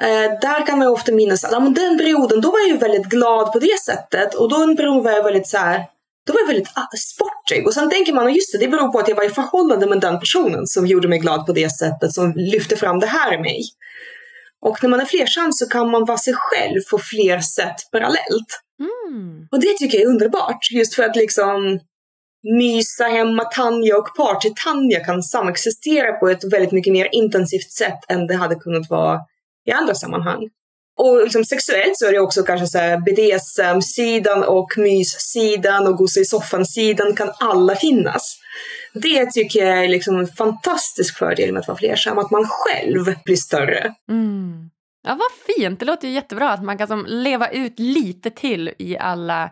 Eh, 0.01 0.39
där 0.41 0.65
kan 0.65 0.79
man 0.79 0.87
ofta 0.87 1.11
minnas 1.11 1.43
att 1.43 1.51
ja, 1.51 1.59
men 1.59 1.73
den 1.73 1.97
perioden, 1.97 2.41
då 2.41 2.51
var 2.51 2.59
jag 2.59 2.69
ju 2.69 2.77
väldigt 2.77 3.05
glad 3.05 3.53
på 3.53 3.59
det 3.59 3.79
sättet 3.85 4.33
och 4.33 4.49
då 4.49 4.63
en 4.63 4.75
period 4.75 5.03
var 5.03 5.11
jag 5.11 5.23
väldigt 5.23 5.47
så 5.47 5.57
här, 5.57 5.85
då 6.25 6.33
var 6.33 6.39
jag 6.39 6.47
väldigt 6.47 6.71
ah, 6.75 6.87
sportig. 6.97 7.67
Och 7.67 7.73
sen 7.73 7.89
tänker 7.89 8.13
man, 8.13 8.33
just 8.33 8.51
det, 8.51 8.57
det 8.57 8.67
beror 8.67 8.91
på 8.91 8.99
att 8.99 9.07
jag 9.07 9.15
var 9.15 9.23
i 9.23 9.29
förhållande 9.29 9.87
med 9.87 10.01
den 10.01 10.19
personen 10.19 10.67
som 10.67 10.87
gjorde 10.87 11.07
mig 11.07 11.19
glad 11.19 11.45
på 11.45 11.53
det 11.53 11.69
sättet, 11.69 12.13
som 12.13 12.33
lyfte 12.35 12.75
fram 12.75 12.99
det 12.99 13.07
här 13.07 13.33
i 13.33 13.37
mig. 13.37 13.61
Och 14.61 14.83
när 14.83 14.89
man 14.89 14.99
är 14.99 15.05
flersam 15.05 15.51
så 15.51 15.69
kan 15.69 15.91
man 15.91 16.05
vara 16.05 16.17
sig 16.17 16.33
själv 16.37 16.81
på 16.91 16.97
fler 16.97 17.39
sätt 17.39 17.75
parallellt. 17.91 18.61
Mm. 18.79 19.47
Och 19.51 19.59
det 19.59 19.77
tycker 19.77 19.97
jag 19.97 20.05
är 20.05 20.09
underbart, 20.09 20.71
just 20.71 20.95
för 20.95 21.03
att 21.03 21.15
liksom 21.15 21.79
mysa 22.59 23.03
hemma 23.03 23.43
Tanja 23.43 23.97
och 23.97 24.07
party-Tanja 24.17 25.05
kan 25.05 25.23
samexistera 25.23 26.13
på 26.13 26.29
ett 26.29 26.53
väldigt 26.53 26.71
mycket 26.71 26.93
mer 26.93 27.09
intensivt 27.11 27.71
sätt 27.71 27.99
än 28.07 28.27
det 28.27 28.35
hade 28.35 28.55
kunnat 28.55 28.89
vara 28.89 29.19
i 29.67 29.71
andra 29.71 29.95
sammanhang. 29.95 30.49
Och 30.97 31.23
liksom 31.23 31.45
sexuellt 31.45 31.97
så 31.97 32.05
är 32.05 32.11
det 32.11 32.19
också 32.19 32.43
kanske 32.43 32.67
så 32.67 33.01
BDSM-sidan 33.05 34.43
och 34.43 34.77
mys-sidan 34.77 35.87
och 35.87 35.97
gosa 35.97 36.19
i 36.19 36.25
soffan-sidan 36.25 37.15
kan 37.15 37.31
alla 37.39 37.75
finnas. 37.75 38.37
Det 38.93 39.31
tycker 39.31 39.65
jag 39.65 39.83
är 39.83 39.87
liksom 39.87 40.19
en 40.19 40.27
fantastisk 40.27 41.17
fördel 41.17 41.53
med 41.53 41.59
att 41.59 41.67
vara 41.67 41.77
flersam, 41.77 42.17
att 42.17 42.31
man 42.31 42.45
själv 42.49 43.15
blir 43.25 43.35
större. 43.35 43.93
Mm. 44.09 44.69
Ja, 45.07 45.17
vad 45.19 45.55
fint! 45.55 45.79
Det 45.79 45.85
låter 45.85 46.07
ju 46.07 46.13
jättebra 46.13 46.49
att 46.49 46.63
man 46.63 46.77
kan 46.77 46.87
som 46.87 47.05
leva 47.07 47.49
ut 47.49 47.79
lite 47.79 48.29
till 48.29 48.73
i 48.77 48.97
alla, 48.97 49.51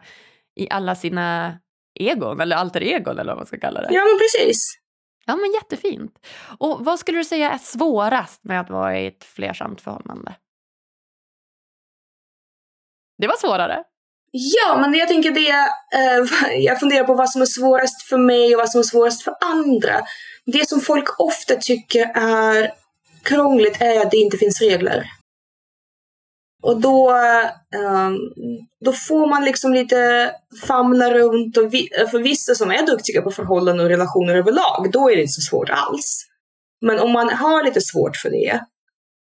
i 0.55 0.67
alla 0.69 0.95
sina 0.95 1.57
egon, 1.99 2.41
eller 2.41 2.55
alter 2.55 2.81
egon 2.83 3.19
eller 3.19 3.31
vad 3.31 3.37
man 3.37 3.45
ska 3.45 3.59
kalla 3.59 3.81
det. 3.81 3.87
Ja, 3.91 4.01
men 4.03 4.19
precis. 4.19 4.79
Ja, 5.25 5.35
men 5.35 5.51
jättefint. 5.51 6.11
Och 6.57 6.85
vad 6.85 6.99
skulle 6.99 7.17
du 7.17 7.23
säga 7.23 7.51
är 7.51 7.57
svårast 7.57 8.43
med 8.43 8.61
att 8.61 8.69
vara 8.69 8.99
i 8.99 9.07
ett 9.07 9.23
flersamt 9.23 9.81
förhållande? 9.81 10.35
Det 13.23 13.27
var 13.27 13.37
svårare. 13.37 13.83
Ja, 14.31 14.77
men 14.77 14.93
jag 14.93 15.07
tänker 15.07 15.31
det, 15.31 15.49
eh, 15.99 16.57
jag 16.63 16.79
funderar 16.79 17.03
på 17.03 17.13
vad 17.13 17.29
som 17.29 17.41
är 17.41 17.45
svårast 17.45 18.01
för 18.09 18.17
mig 18.17 18.55
och 18.55 18.59
vad 18.59 18.69
som 18.69 18.79
är 18.79 18.83
svårast 18.83 19.23
för 19.23 19.33
andra. 19.41 20.01
Det 20.45 20.69
som 20.69 20.79
folk 20.79 21.19
ofta 21.19 21.55
tycker 21.55 22.11
är 22.15 22.71
krångligt 23.23 23.81
är 23.81 24.01
att 24.01 24.11
det 24.11 24.17
inte 24.17 24.37
finns 24.37 24.61
regler. 24.61 25.05
Och 26.63 26.81
då, 26.81 27.11
eh, 27.75 28.11
då 28.85 28.93
får 28.93 29.27
man 29.27 29.45
liksom 29.45 29.73
lite 29.73 30.31
famla 30.67 31.13
runt 31.13 31.57
och 31.57 31.73
vi, 31.73 31.89
för 32.11 32.19
vissa 32.19 32.55
som 32.55 32.71
är 32.71 32.85
duktiga 32.85 33.21
på 33.21 33.31
förhållanden 33.31 33.85
och 33.85 33.91
relationer 33.91 34.35
överlag, 34.35 34.89
då 34.91 35.09
är 35.09 35.15
det 35.15 35.21
inte 35.21 35.33
så 35.33 35.41
svårt 35.41 35.69
alls. 35.69 36.25
Men 36.81 36.99
om 36.99 37.11
man 37.11 37.29
har 37.29 37.63
lite 37.63 37.81
svårt 37.81 38.17
för 38.17 38.29
det, 38.29 38.59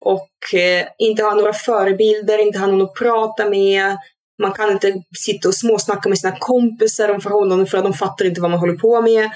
och 0.05 0.59
eh, 0.59 0.87
inte 0.97 1.23
ha 1.23 1.35
några 1.35 1.53
förebilder, 1.53 2.37
inte 2.37 2.59
ha 2.59 2.67
någon 2.67 2.81
att 2.81 2.93
prata 2.93 3.49
med. 3.49 3.97
Man 4.41 4.51
kan 4.51 4.71
inte 4.71 5.03
sitta 5.17 5.47
och 5.47 5.55
småsnacka 5.55 6.09
med 6.09 6.17
sina 6.17 6.37
kompisar 6.39 7.09
om 7.09 7.21
förhållanden 7.21 7.67
för 7.67 7.77
att 7.77 7.83
de 7.83 7.93
fattar 7.93 8.25
inte 8.25 8.41
vad 8.41 8.51
man 8.51 8.59
håller 8.59 8.77
på 8.77 9.01
med. 9.01 9.29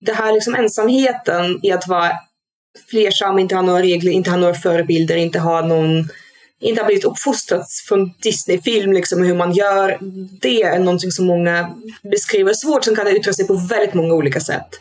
Det 0.00 0.12
här 0.12 0.32
liksom 0.32 0.54
ensamheten 0.54 1.60
i 1.62 1.72
att 1.72 1.88
vara 1.88 2.12
flersam, 2.90 3.38
inte 3.38 3.54
ha 3.54 3.62
några 3.62 3.82
regler, 3.82 4.12
inte 4.12 4.30
ha 4.30 4.36
några 4.36 4.54
förebilder, 4.54 5.16
inte 5.16 5.38
ha 5.38 5.60
någon 5.60 6.08
inte 6.60 6.80
ha 6.80 6.86
blivit 6.86 7.04
uppfostrad 7.04 7.64
från 7.88 8.12
Disney-film, 8.22 8.92
liksom 8.92 9.22
hur 9.22 9.34
man 9.34 9.52
gör. 9.52 9.98
Det 10.40 10.62
är 10.62 10.78
någonting 10.78 11.10
som 11.10 11.26
många 11.26 11.74
beskriver 12.10 12.52
svårt, 12.52 12.84
som 12.84 12.96
kan 12.96 13.08
yttra 13.08 13.32
sig 13.32 13.46
på 13.46 13.54
väldigt 13.54 13.94
många 13.94 14.14
olika 14.14 14.40
sätt. 14.40 14.80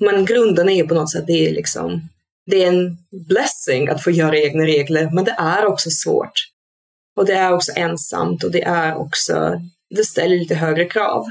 Men 0.00 0.24
grunden 0.24 0.68
är 0.68 0.74
ju 0.74 0.88
på 0.88 0.94
något 0.94 1.10
sätt, 1.10 1.24
det 1.26 1.46
är 1.48 1.52
liksom 1.52 2.08
det 2.46 2.64
är 2.64 2.68
en 2.68 2.96
blessing 3.28 3.88
att 3.88 4.04
få 4.04 4.10
göra 4.10 4.38
egna 4.38 4.64
regler, 4.64 5.10
men 5.12 5.24
det 5.24 5.36
är 5.38 5.66
också 5.66 5.90
svårt. 5.90 6.32
Och 7.16 7.26
det 7.26 7.32
är 7.32 7.52
också 7.52 7.72
ensamt 7.76 8.44
och 8.44 8.52
det 8.52 8.62
är 8.62 8.96
också, 8.96 9.60
det 9.96 10.04
ställer 10.04 10.36
lite 10.36 10.54
högre 10.54 10.84
krav. 10.84 11.26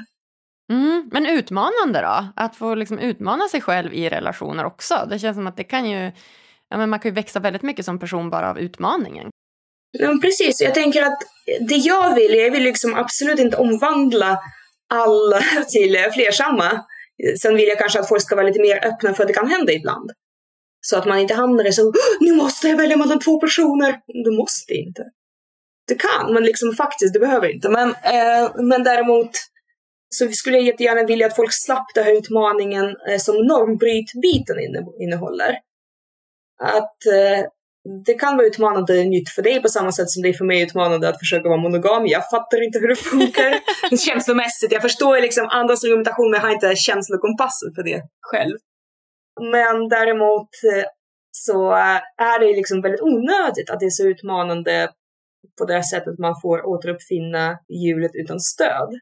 Mm, 0.72 1.10
men 1.12 1.26
utmanande 1.26 2.02
då? 2.02 2.28
Att 2.36 2.56
få 2.56 2.76
liksom 2.76 3.00
utmana 3.00 3.48
sig 3.48 3.62
själv 3.62 3.94
i 3.94 4.10
relationer 4.10 4.66
också. 4.66 5.08
Det 5.10 5.20
känns 5.20 5.38
som 5.38 5.48
att 5.48 5.58
det 5.58 5.64
kan 5.64 5.90
ju, 5.90 6.12
ja, 6.70 6.78
men 6.78 6.90
man 6.90 7.00
kan 7.00 7.10
ju 7.10 7.16
växa 7.16 7.40
väldigt 7.40 7.62
mycket 7.62 7.86
som 7.86 8.00
person 8.00 8.30
bara 8.30 8.50
av 8.50 8.60
utmaningen. 8.60 9.30
Ja, 9.92 10.18
precis, 10.22 10.62
jag 10.62 10.74
tänker 10.74 11.04
att 11.04 11.20
det 11.70 11.76
jag 11.76 12.16
vill, 12.16 12.34
jag 12.34 12.52
vill 12.52 12.64
liksom 12.64 12.96
absolut 12.96 13.40
inte 13.40 13.58
omvandla 13.58 14.40
alla 14.94 15.42
till 15.70 15.98
flersamma. 16.14 16.86
Sen 17.42 17.56
vill 17.56 17.68
jag 17.68 17.80
kanske 17.80 18.00
att 18.00 18.08
folk 18.08 18.22
ska 18.22 18.36
vara 18.36 18.48
lite 18.48 18.62
mer 18.62 18.86
öppna 18.86 19.14
för 19.14 19.24
att 19.24 19.28
det 19.28 19.34
kan 19.34 19.50
hända 19.50 19.74
ibland. 19.74 20.12
Så 20.88 20.98
att 20.98 21.06
man 21.06 21.20
inte 21.20 21.34
hamnar 21.34 21.68
i 21.68 21.72
så, 21.72 21.94
nu 22.20 22.36
måste 22.36 22.68
jag 22.68 22.78
välja 22.78 22.98
mellan 22.98 23.20
två 23.20 23.40
personer. 23.40 24.00
Du 24.08 24.38
måste 24.38 24.74
inte. 24.74 25.04
Du 25.88 25.96
kan, 25.96 26.34
men 26.34 26.44
liksom 26.44 26.76
faktiskt, 26.76 27.14
du 27.14 27.20
behöver 27.20 27.54
inte. 27.54 27.70
Men, 27.70 27.90
eh, 27.90 28.52
men 28.56 28.84
däremot 28.84 29.30
så 30.10 30.28
skulle 30.32 30.58
jag 30.58 30.66
jättegärna 30.66 31.04
vilja 31.04 31.28
att 31.28 31.36
folk 31.36 31.54
slapp 31.54 31.86
den 31.96 32.04
här 32.04 32.18
utmaningen 32.18 32.86
eh, 33.10 33.18
som 33.18 33.36
normbrytbiten 33.36 34.56
innehåller. 35.02 35.52
Att 36.62 37.06
eh, 37.06 37.46
det 38.06 38.14
kan 38.14 38.38
vara 38.38 38.48
utmanande 38.48 39.04
nytt 39.04 39.30
för 39.30 39.42
dig 39.42 39.62
på 39.62 39.70
samma 39.70 39.92
sätt 39.92 40.10
som 40.10 40.24
det 40.24 40.30
är 40.30 40.34
för 40.34 40.46
mig 40.46 40.62
utmanande 40.62 41.10
att 41.10 41.20
försöka 41.20 41.50
vara 41.50 41.62
monogam. 41.62 42.08
Jag 42.08 42.30
fattar 42.30 42.66
inte 42.66 42.80
hur 42.80 42.88
det 42.88 42.96
funkar 42.96 43.60
känslomässigt. 44.06 44.72
Jag 44.72 44.82
förstår 44.82 45.22
liksom 45.22 45.48
andras 45.50 45.84
argumentation 45.84 46.32
men 46.32 46.40
jag 46.40 46.48
har 46.48 46.54
inte 46.54 46.76
känslokompassen 46.76 47.74
för 47.76 47.84
det 47.84 48.02
själv. 48.22 48.58
Men 49.42 49.90
däremot 49.90 50.50
eh, 50.74 50.86
så 51.32 51.72
eh, 51.72 52.02
är 52.18 52.40
det 52.40 52.56
liksom 52.56 52.82
väldigt 52.82 53.02
onödigt 53.02 53.70
att 53.70 53.80
det 53.80 53.86
är 53.86 53.90
så 53.90 54.04
utmanande 54.04 54.90
på 55.58 55.66
det 55.66 55.84
sättet 55.84 56.08
att 56.08 56.20
man 56.20 56.42
får 56.42 56.66
återuppfinna 56.66 57.60
hjulet 57.70 58.12
utan 58.14 58.40
stöd. 58.40 59.00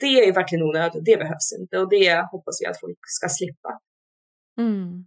Det 0.00 0.28
är 0.28 0.32
verkligen 0.32 0.64
onödigt, 0.64 1.04
det 1.04 1.16
behövs 1.16 1.52
inte 1.60 1.78
och 1.78 1.88
det 1.88 2.28
hoppas 2.30 2.60
jag 2.60 2.70
att 2.70 2.80
folk 2.80 2.98
ska 3.06 3.28
slippa. 3.28 3.78
Mm. 4.58 5.04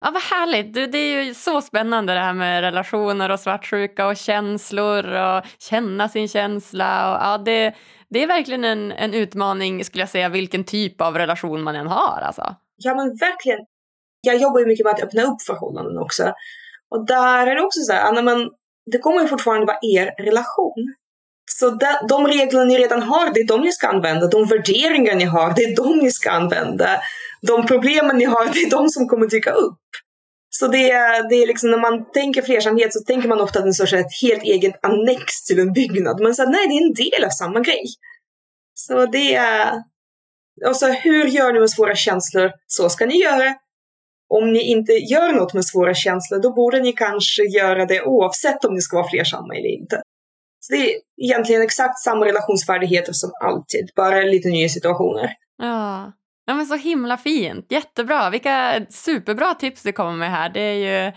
Ja, 0.00 0.10
vad 0.10 0.22
härligt. 0.22 0.74
Du, 0.74 0.86
det 0.86 0.98
är 0.98 1.22
ju 1.22 1.34
så 1.34 1.60
spännande 1.60 2.14
det 2.14 2.20
här 2.20 2.32
med 2.32 2.60
relationer 2.60 3.30
och 3.30 3.40
svartsjuka 3.40 4.06
och 4.06 4.16
känslor 4.16 5.12
och 5.12 5.44
känna 5.58 6.08
sin 6.08 6.28
känsla. 6.28 7.10
Och, 7.10 7.22
ja, 7.24 7.38
det, 7.38 7.74
det 8.08 8.22
är 8.22 8.26
verkligen 8.26 8.64
en, 8.64 8.92
en 8.92 9.14
utmaning, 9.14 9.84
skulle 9.84 10.02
jag 10.02 10.08
säga, 10.08 10.28
vilken 10.28 10.64
typ 10.64 11.00
av 11.00 11.18
relation 11.18 11.62
man 11.62 11.76
än 11.76 11.86
har. 11.86 12.20
Alltså. 12.20 12.56
Ja, 12.76 12.94
men 12.94 13.16
verkligen. 13.16 13.58
Jag 14.20 14.36
jobbar 14.36 14.60
ju 14.60 14.66
mycket 14.66 14.84
med 14.84 14.94
att 14.94 15.02
öppna 15.02 15.22
upp 15.22 15.42
förhållanden 15.42 15.98
också. 15.98 16.34
Och 16.90 17.06
där 17.06 17.46
är 17.46 17.54
det 17.54 17.62
också 17.62 17.80
så 17.80 17.92
här, 17.92 18.22
men 18.22 18.50
det 18.92 18.98
kommer 18.98 19.22
ju 19.22 19.28
fortfarande 19.28 19.66
vara 19.66 19.78
er 19.82 20.24
relation. 20.24 20.94
Så 21.50 21.70
de, 21.70 21.86
de 22.08 22.26
regler 22.26 22.64
ni 22.64 22.78
redan 22.78 23.02
har, 23.02 23.34
det 23.34 23.40
är 23.40 23.46
de 23.46 23.60
ni 23.60 23.72
ska 23.72 23.88
använda. 23.88 24.26
De 24.26 24.46
värderingar 24.46 25.14
ni 25.14 25.24
har, 25.24 25.54
det 25.56 25.62
är 25.62 25.76
de 25.76 25.98
ni 25.98 26.10
ska 26.10 26.30
använda. 26.30 27.00
De 27.42 27.66
problemen 27.66 28.16
ni 28.16 28.24
har, 28.24 28.44
det 28.52 28.58
är 28.58 28.70
de 28.70 28.88
som 28.88 29.08
kommer 29.08 29.26
dyka 29.26 29.50
upp. 29.50 29.78
Så 30.50 30.68
det 30.68 30.90
är, 30.90 31.28
det 31.28 31.34
är 31.34 31.46
liksom 31.46 31.70
när 31.70 31.78
man 31.78 32.10
tänker 32.10 32.42
flersamhet 32.42 32.92
så 32.92 33.00
tänker 33.00 33.28
man 33.28 33.40
ofta 33.40 33.58
att 33.58 33.64
det 33.64 33.92
är 33.92 34.00
ett 34.00 34.20
helt 34.22 34.42
eget 34.42 34.84
annex 34.84 35.44
till 35.44 35.58
en 35.58 35.72
byggnad. 35.72 36.20
Men 36.20 36.34
så 36.34 36.44
nej, 36.44 36.68
det 36.68 36.74
är 36.74 36.86
en 36.86 36.94
del 36.94 37.24
av 37.24 37.30
samma 37.30 37.60
grej. 37.60 37.84
Så 38.74 39.06
det 39.06 39.34
är... 39.34 39.82
Och 40.66 40.76
så 40.76 40.86
hur 40.86 41.24
gör 41.24 41.52
ni 41.52 41.60
med 41.60 41.70
svåra 41.70 41.94
känslor? 41.94 42.50
Så 42.66 42.88
ska 42.88 43.06
ni 43.06 43.22
göra. 43.22 43.54
Om 44.28 44.52
ni 44.52 44.62
inte 44.62 44.92
gör 44.92 45.32
något 45.32 45.54
med 45.54 45.64
svåra 45.64 45.94
känslor, 45.94 46.42
då 46.42 46.54
borde 46.54 46.80
ni 46.80 46.92
kanske 46.92 47.42
göra 47.42 47.86
det 47.86 48.02
oavsett 48.02 48.64
om 48.64 48.74
ni 48.74 48.80
ska 48.80 48.96
vara 48.96 49.10
flersamma 49.10 49.54
eller 49.54 49.78
inte. 49.80 50.02
Så 50.60 50.72
det 50.72 50.78
är 50.78 51.00
egentligen 51.22 51.62
exakt 51.62 51.98
samma 51.98 52.26
relationsfärdigheter 52.26 53.12
som 53.12 53.30
alltid, 53.40 53.90
bara 53.96 54.22
lite 54.22 54.48
nya 54.48 54.68
situationer. 54.68 55.30
Ja. 55.62 56.12
Ja 56.48 56.54
men 56.54 56.66
så 56.66 56.74
himla 56.74 57.16
fint, 57.16 57.72
jättebra. 57.72 58.30
Vilka 58.30 58.86
superbra 58.90 59.54
tips 59.54 59.82
du 59.82 59.92
kommer 59.92 60.12
med 60.12 60.30
här. 60.30 60.48
Det 60.48 60.60
är 60.60 60.74
ju... 61.06 61.12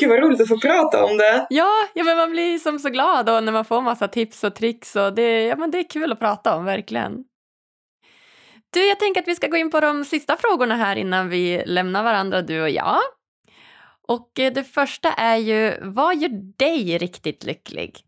Gud 0.00 0.10
vad 0.10 0.18
roligt 0.18 0.40
att 0.40 0.48
få 0.48 0.60
prata 0.60 1.04
om 1.04 1.16
det. 1.16 1.46
Ja, 1.50 1.72
ja 1.94 2.04
men 2.04 2.16
man 2.16 2.30
blir 2.30 2.58
som 2.58 2.78
så 2.78 2.88
glad 2.88 3.26
då 3.26 3.40
när 3.40 3.52
man 3.52 3.64
får 3.64 3.80
massa 3.80 4.08
tips 4.08 4.44
och 4.44 4.54
tricks 4.54 4.96
och 4.96 5.14
det, 5.14 5.42
ja, 5.46 5.56
men 5.56 5.70
det 5.70 5.78
är 5.78 5.90
kul 5.90 6.12
att 6.12 6.18
prata 6.18 6.56
om, 6.56 6.64
verkligen. 6.64 7.12
Du, 8.70 8.86
jag 8.86 8.98
tänker 8.98 9.20
att 9.20 9.28
vi 9.28 9.36
ska 9.36 9.46
gå 9.46 9.56
in 9.56 9.70
på 9.70 9.80
de 9.80 10.04
sista 10.04 10.36
frågorna 10.36 10.76
här 10.76 10.96
innan 10.96 11.28
vi 11.28 11.62
lämnar 11.66 12.02
varandra, 12.02 12.42
du 12.42 12.62
och 12.62 12.70
jag. 12.70 13.00
Och 14.08 14.38
eh, 14.38 14.52
det 14.52 14.64
första 14.64 15.12
är 15.12 15.36
ju, 15.36 15.78
vad 15.80 16.16
gör 16.16 16.56
dig 16.58 16.98
riktigt 16.98 17.44
lycklig? 17.44 18.00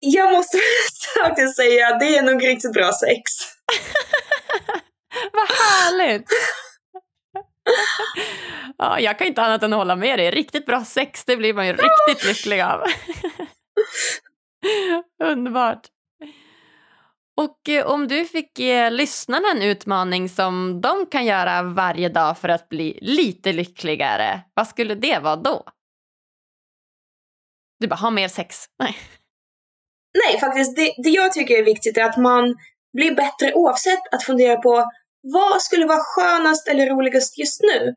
Jag 0.00 0.32
måste 0.32 0.58
faktiskt 1.22 1.56
säga, 1.56 1.88
att 1.88 2.00
det 2.00 2.16
är 2.16 2.22
nog 2.22 2.44
riktigt 2.44 2.72
bra 2.72 2.92
sex. 2.92 3.22
Vad 5.32 5.48
härligt! 5.48 6.28
Ja, 8.78 9.00
jag 9.00 9.18
kan 9.18 9.26
inte 9.26 9.42
annat 9.42 9.62
än 9.62 9.72
hålla 9.72 9.96
med 9.96 10.18
dig. 10.18 10.30
Riktigt 10.30 10.66
bra 10.66 10.84
sex, 10.84 11.24
det 11.24 11.36
blir 11.36 11.54
man 11.54 11.66
ju 11.66 11.72
riktigt 11.72 12.24
lycklig 12.26 12.60
av. 12.60 12.84
Underbart. 15.32 15.86
Och 17.42 17.68
eh, 17.68 17.86
om 17.86 18.08
du 18.08 18.24
fick 18.24 18.58
eh, 18.58 18.64
ge 18.64 18.90
lyssnarna 18.90 19.48
en 19.50 19.62
utmaning 19.62 20.28
som 20.28 20.80
de 20.80 21.06
kan 21.06 21.24
göra 21.24 21.62
varje 21.62 22.08
dag 22.08 22.38
för 22.38 22.48
att 22.48 22.68
bli 22.68 22.98
lite 23.02 23.52
lyckligare, 23.52 24.40
vad 24.54 24.68
skulle 24.68 24.94
det 24.94 25.18
vara 25.18 25.36
då? 25.36 25.64
Du 27.80 27.86
bara, 27.86 27.96
ha 27.96 28.10
mer 28.10 28.28
sex. 28.28 28.56
Nej. 28.78 28.96
Nej, 30.24 30.40
faktiskt. 30.40 30.76
Det, 30.76 30.94
det 31.02 31.10
jag 31.10 31.32
tycker 31.32 31.54
är 31.54 31.64
viktigt 31.64 31.96
är 31.96 32.04
att 32.04 32.16
man 32.16 32.56
blir 32.92 33.14
bättre 33.14 33.54
oavsett 33.54 34.14
att 34.14 34.24
fundera 34.24 34.56
på 34.56 34.84
vad 35.22 35.62
skulle 35.62 35.86
vara 35.86 36.02
skönast 36.02 36.68
eller 36.68 36.86
roligast 36.86 37.38
just 37.38 37.60
nu? 37.62 37.94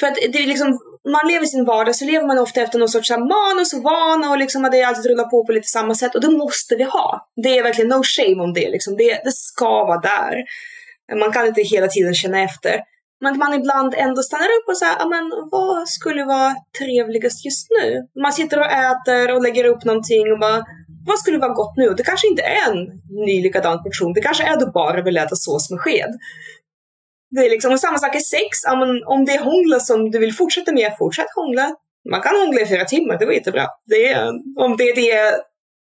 För 0.00 0.06
att 0.06 0.14
det 0.14 0.38
är 0.38 0.46
liksom, 0.46 0.78
man 1.10 1.32
lever 1.32 1.46
sin 1.46 1.64
vardag 1.64 1.96
så 1.96 2.04
lever 2.04 2.26
man 2.26 2.38
ofta 2.38 2.62
efter 2.62 2.78
någon 2.78 2.88
sorts 2.88 3.10
manus 3.10 3.72
och 3.74 3.82
vana 3.82 4.30
och 4.30 4.38
liksom 4.38 4.64
att 4.64 4.72
det 4.72 4.82
alltid 4.82 5.10
rullar 5.10 5.30
på 5.30 5.46
på 5.46 5.52
lite 5.52 5.68
samma 5.68 5.94
sätt 5.94 6.14
och 6.14 6.20
det 6.20 6.30
måste 6.30 6.76
vi 6.76 6.84
ha. 6.84 7.28
Det 7.42 7.58
är 7.58 7.62
verkligen 7.62 7.88
no 7.88 8.02
shame 8.04 8.42
om 8.42 8.52
det 8.52 8.70
liksom. 8.70 8.96
Det, 8.96 9.20
det 9.24 9.32
ska 9.32 9.84
vara 9.84 10.00
där. 10.00 10.44
Man 11.20 11.32
kan 11.32 11.46
inte 11.46 11.62
hela 11.62 11.88
tiden 11.88 12.14
känna 12.14 12.42
efter. 12.42 12.80
Men 13.20 13.32
att 13.32 13.38
man 13.38 13.54
ibland 13.54 13.94
ändå 13.94 14.22
stannar 14.22 14.44
upp 14.44 14.68
och 14.68 14.78
säger, 14.78 15.08
men 15.08 15.48
vad 15.50 15.88
skulle 15.88 16.24
vara 16.24 16.54
trevligast 16.78 17.44
just 17.44 17.66
nu? 17.70 18.06
Man 18.22 18.32
sitter 18.32 18.58
och 18.58 18.66
äter 18.66 19.34
och 19.34 19.42
lägger 19.42 19.64
upp 19.64 19.84
någonting 19.84 20.32
och 20.32 20.38
bara, 20.38 20.64
vad 21.06 21.18
skulle 21.18 21.38
vara 21.38 21.52
gott 21.52 21.76
nu? 21.76 21.88
Det 21.96 22.02
kanske 22.02 22.28
inte 22.28 22.42
är 22.42 22.72
en 22.72 22.78
ny 23.26 23.42
likadan 23.42 23.82
portion. 23.82 24.12
Det 24.12 24.20
kanske 24.20 24.44
är 24.44 24.56
du 24.56 24.66
bara 24.66 25.02
vill 25.02 25.16
äta 25.16 25.36
sås 25.36 25.70
med 25.70 25.80
sked. 25.80 26.10
Det 27.34 27.46
är 27.46 27.50
liksom, 27.50 27.72
och 27.72 27.80
samma 27.80 27.98
sak 27.98 28.14
är 28.14 28.20
sex. 28.20 28.64
Om 29.06 29.24
det 29.24 29.32
är 29.32 29.44
hångla 29.44 29.80
som 29.80 30.10
du 30.10 30.18
vill 30.18 30.34
fortsätta 30.34 30.72
med, 30.72 30.94
fortsätt 30.98 31.34
hångla. 31.34 31.74
Man 32.10 32.22
kan 32.22 32.36
hångla 32.36 32.60
i 32.60 32.66
flera 32.66 32.84
timmar, 32.84 33.18
det 33.18 33.26
var 33.26 33.32
jättebra. 33.32 33.66
Det 33.86 34.08
är, 34.08 34.28
om 34.56 34.76
det 34.76 34.84
är 34.84 34.94
det, 34.94 35.40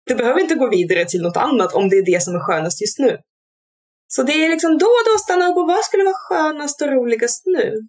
det 0.07 0.14
behöver 0.14 0.41
inte 0.41 0.55
gå 0.55 0.68
vidare 0.70 1.05
till 1.05 1.22
något 1.22 1.37
annat 1.37 1.74
om 1.74 1.89
det 1.89 1.97
är 1.97 2.05
det 2.12 2.22
som 2.22 2.35
är 2.35 2.41
skönast 2.41 2.80
just 2.80 2.99
nu. 2.99 3.18
Så 4.07 4.22
det 4.22 4.32
är 4.32 4.49
liksom 4.49 4.78
då 4.78 4.87
och 4.87 5.05
då 5.12 5.18
stanna 5.18 5.49
upp 5.49 5.57
och 5.57 5.66
vad 5.66 5.85
skulle 5.85 6.05
vara 6.05 6.14
skönast 6.14 6.82
och 6.82 6.89
roligast 6.89 7.43
nu? 7.47 7.89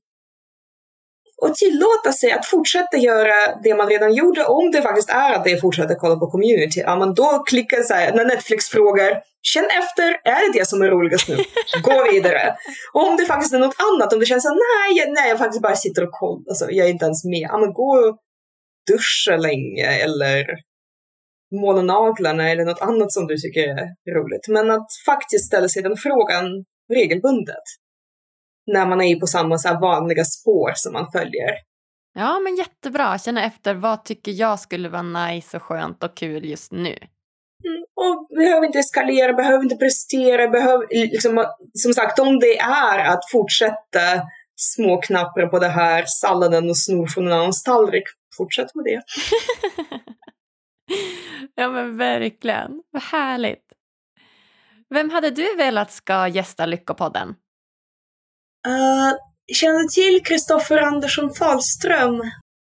och 1.37 1.55
tillåta 1.55 2.11
sig 2.11 2.31
att 2.31 2.45
fortsätta 2.45 2.97
göra 2.97 3.55
det 3.63 3.75
man 3.75 3.89
redan 3.89 4.13
gjorde 4.13 4.45
om 4.45 4.71
det 4.71 4.81
faktiskt 4.81 5.09
är 5.09 5.33
att 5.33 5.43
det 5.43 5.49
fortsätter 5.49 5.61
fortsätta 5.61 5.95
kolla 5.95 6.15
på 6.15 6.31
community. 6.31 6.79
Ja, 6.79 6.95
men 6.95 7.13
då 7.13 7.43
klickar 7.45 7.83
så 7.83 7.93
här, 7.93 8.13
när 8.13 8.25
Netflix 8.25 8.67
frågar 8.67 9.21
känn 9.53 9.69
efter, 9.81 10.07
är 10.33 10.41
det 10.45 10.59
det 10.59 10.65
som 10.65 10.81
är 10.81 10.89
roligast 10.95 11.27
nu? 11.29 11.37
Gå 11.83 11.97
vidare. 12.11 12.55
Och 12.93 13.07
om 13.07 13.17
det 13.17 13.25
faktiskt 13.25 13.53
är 13.53 13.59
något 13.59 13.81
annat, 13.89 14.13
om 14.13 14.19
det 14.19 14.25
känns 14.25 14.43
såhär, 14.43 14.55
nej, 14.55 14.89
jag, 14.99 15.07
nej, 15.13 15.29
jag 15.29 15.37
faktiskt 15.37 15.61
bara 15.61 15.75
sitter 15.75 16.03
och 16.03 16.11
kollar, 16.11 16.49
alltså, 16.49 16.65
jag 16.71 16.87
är 16.87 16.91
inte 16.91 17.05
ens 17.05 17.25
med. 17.25 17.47
Ja, 17.51 17.57
men 17.57 17.73
gå 17.73 17.89
och 17.97 18.17
duscha 18.91 19.37
länge 19.37 19.87
eller 20.05 20.45
måla 21.61 21.81
naglarna 21.81 22.49
eller 22.51 22.65
något 22.65 22.81
annat 22.81 23.11
som 23.11 23.27
du 23.27 23.37
tycker 23.37 23.61
är 23.69 24.13
roligt. 24.19 24.47
Men 24.47 24.71
att 24.71 24.87
faktiskt 25.05 25.45
ställa 25.47 25.67
sig 25.67 25.83
den 25.83 25.97
frågan 25.97 26.45
regelbundet 26.93 27.65
när 28.71 28.85
man 28.85 29.01
är 29.01 29.19
på 29.19 29.27
samma 29.27 29.57
så 29.57 29.79
vanliga 29.79 30.25
spår 30.25 30.71
som 30.75 30.93
man 30.93 31.11
följer. 31.11 31.51
Ja, 32.13 32.39
men 32.39 32.55
jättebra. 32.55 33.17
Känna 33.17 33.45
efter 33.45 33.73
vad 33.73 34.05
tycker 34.05 34.31
jag 34.31 34.59
skulle 34.59 34.89
vara 34.89 35.27
nice 35.27 35.57
och 35.57 35.63
skönt 35.63 36.03
och 36.03 36.17
kul 36.17 36.45
just 36.45 36.71
nu. 36.71 36.97
Mm, 37.63 37.83
och 37.95 38.27
behöver 38.37 38.65
inte 38.65 38.79
eskalera, 38.79 39.33
behöver 39.33 39.63
inte 39.63 39.75
prestera, 39.75 40.47
behöver 40.47 40.87
liksom, 40.89 41.45
som 41.73 41.93
sagt 41.93 42.19
om 42.19 42.39
det 42.39 42.57
är 42.59 42.99
att 42.99 43.31
fortsätta 43.31 44.21
småknappra 44.55 45.47
på 45.47 45.59
det 45.59 45.67
här 45.67 46.05
salladen 46.07 46.69
och 46.69 46.77
snor 46.77 47.07
från 47.07 47.27
en 47.27 47.33
annans 47.33 47.63
tallrik, 47.63 48.03
fortsätt 48.37 48.75
med 48.75 48.85
det. 48.85 49.01
ja 51.55 51.69
men 51.69 51.97
verkligen, 51.97 52.83
vad 52.91 53.03
härligt. 53.03 53.65
Vem 54.89 55.09
hade 55.09 55.29
du 55.29 55.55
velat 55.55 55.91
ska 55.91 56.27
gästa 56.27 56.65
Lyckopodden? 56.65 57.29
Uh, 58.67 59.13
känner 59.53 59.79
du 59.79 59.87
till 59.87 60.25
Kristoffer 60.25 60.77
Andersson 60.77 61.33
Fahlström? 61.33 62.21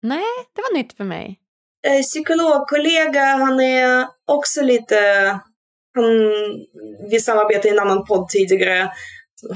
Nej, 0.02 0.24
det 0.56 0.62
var 0.62 0.78
nytt 0.78 0.94
för 0.94 1.04
mig. 1.04 1.40
Uh, 1.88 2.02
psykologkollega, 2.02 3.22
han 3.22 3.60
är 3.60 4.08
också 4.28 4.62
lite... 4.62 5.00
Han, 5.96 6.06
vi 7.10 7.20
samarbetade 7.20 7.68
i 7.68 7.72
en 7.72 7.80
annan 7.80 8.06
podd 8.06 8.30
tidigare. 8.30 8.92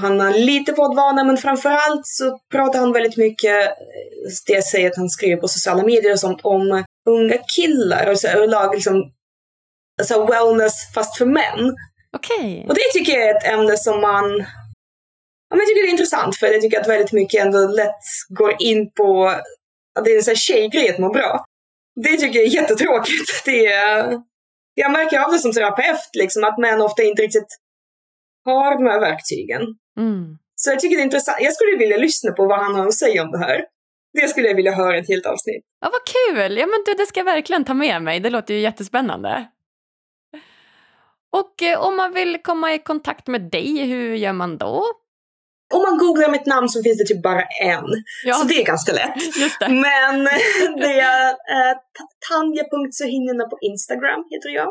Han 0.00 0.20
har 0.20 0.32
lite 0.32 0.72
poddvana, 0.72 1.24
men 1.24 1.36
framförallt 1.36 2.02
så 2.04 2.38
pratar 2.52 2.78
han 2.78 2.92
väldigt 2.92 3.16
mycket, 3.16 3.68
det 4.46 4.52
jag 4.52 4.64
säger 4.64 4.90
att 4.90 4.96
han 4.96 5.08
skriver 5.08 5.36
på 5.36 5.48
sociala 5.48 5.82
medier 5.82 6.12
och 6.12 6.20
sånt, 6.20 6.40
om 6.42 6.84
unga 7.10 7.38
killar 7.56 8.10
och 8.10 8.18
så 8.18 8.28
överlag 8.28 8.74
liksom 8.74 9.12
alltså 10.00 10.26
wellness 10.26 10.94
fast 10.94 11.18
för 11.18 11.26
män. 11.26 11.76
Okej. 12.16 12.36
Okay. 12.38 12.68
Och 12.68 12.74
det 12.74 12.92
tycker 12.92 13.12
jag 13.12 13.28
är 13.28 13.36
ett 13.36 13.52
ämne 13.52 13.76
som 13.76 14.00
man 14.00 14.24
ja, 15.50 15.56
men 15.56 15.58
jag 15.58 15.68
tycker 15.68 15.82
det 15.82 15.88
är 15.88 15.98
intressant 15.98 16.36
för 16.36 16.46
jag 16.46 16.62
tycker 16.62 16.80
att 16.80 16.88
väldigt 16.88 17.12
mycket 17.12 17.44
ändå 17.44 17.68
lätt 17.68 18.04
går 18.28 18.56
in 18.58 18.90
på 18.90 19.26
att 19.98 20.04
det 20.04 20.10
är 20.10 20.16
en 20.16 20.22
sån 20.22 20.30
här 20.30 20.36
tjejgrej 20.36 20.90
att 20.90 20.98
må 20.98 21.12
bra. 21.12 21.44
Det 22.02 22.16
tycker 22.16 22.38
jag 22.38 22.48
är 22.48 22.54
jättetråkigt. 22.54 23.44
Det 23.44 23.66
är, 23.66 24.20
jag 24.74 24.92
märker 24.92 25.20
av 25.20 25.32
det 25.32 25.38
som 25.38 25.52
terapeut, 25.52 26.10
liksom, 26.12 26.44
att 26.44 26.58
män 26.58 26.80
ofta 26.80 27.02
inte 27.02 27.22
riktigt 27.22 27.58
har 28.44 28.74
de 28.78 28.90
här 28.90 29.00
verktygen. 29.00 29.62
Mm. 29.98 30.38
Så 30.56 30.70
jag 30.70 30.80
tycker 30.80 30.96
det 30.96 31.02
är 31.02 31.04
intressant. 31.04 31.38
Jag 31.40 31.54
skulle 31.54 31.76
vilja 31.76 31.96
lyssna 31.96 32.32
på 32.32 32.46
vad 32.46 32.58
han 32.58 32.74
har 32.74 32.86
att 32.86 32.94
säga 32.94 33.22
om 33.22 33.30
det 33.30 33.38
här. 33.38 33.64
Det 34.12 34.28
skulle 34.28 34.48
jag 34.48 34.54
vilja 34.54 34.72
höra 34.72 34.98
ett 34.98 35.08
helt 35.08 35.26
avsnitt. 35.26 35.64
Ja, 35.80 35.90
vad 35.92 36.04
kul! 36.04 36.58
Ja, 36.58 36.66
men 36.66 36.82
du, 36.86 36.94
det 36.94 37.06
ska 37.06 37.20
jag 37.20 37.24
verkligen 37.24 37.64
ta 37.64 37.74
med 37.74 38.02
mig. 38.02 38.20
Det 38.20 38.30
låter 38.30 38.54
ju 38.54 38.60
jättespännande. 38.60 39.48
Och 41.32 41.62
eh, 41.62 41.80
om 41.80 41.96
man 41.96 42.12
vill 42.12 42.38
komma 42.42 42.74
i 42.74 42.78
kontakt 42.78 43.26
med 43.26 43.50
dig, 43.50 43.86
hur 43.86 44.14
gör 44.14 44.32
man 44.32 44.58
då? 44.58 44.84
Om 45.74 45.82
man 45.86 45.96
googlar 46.02 46.30
mitt 46.36 46.46
namn 46.54 46.68
så 46.68 46.82
finns 46.82 46.98
det 46.98 47.06
typ 47.10 47.22
bara 47.22 47.44
en. 47.74 47.88
Ja. 48.24 48.34
Så 48.34 48.44
det 48.50 48.56
är 48.62 48.66
ganska 48.72 48.92
lätt. 49.00 49.14
Det. 49.60 49.68
Men 49.86 50.16
det 50.82 50.94
är 51.00 51.28
eh, 51.54 51.74
tanja.sohinina 52.28 53.44
på 53.52 53.56
Instagram 53.70 54.20
heter 54.32 54.50
jag. 54.60 54.70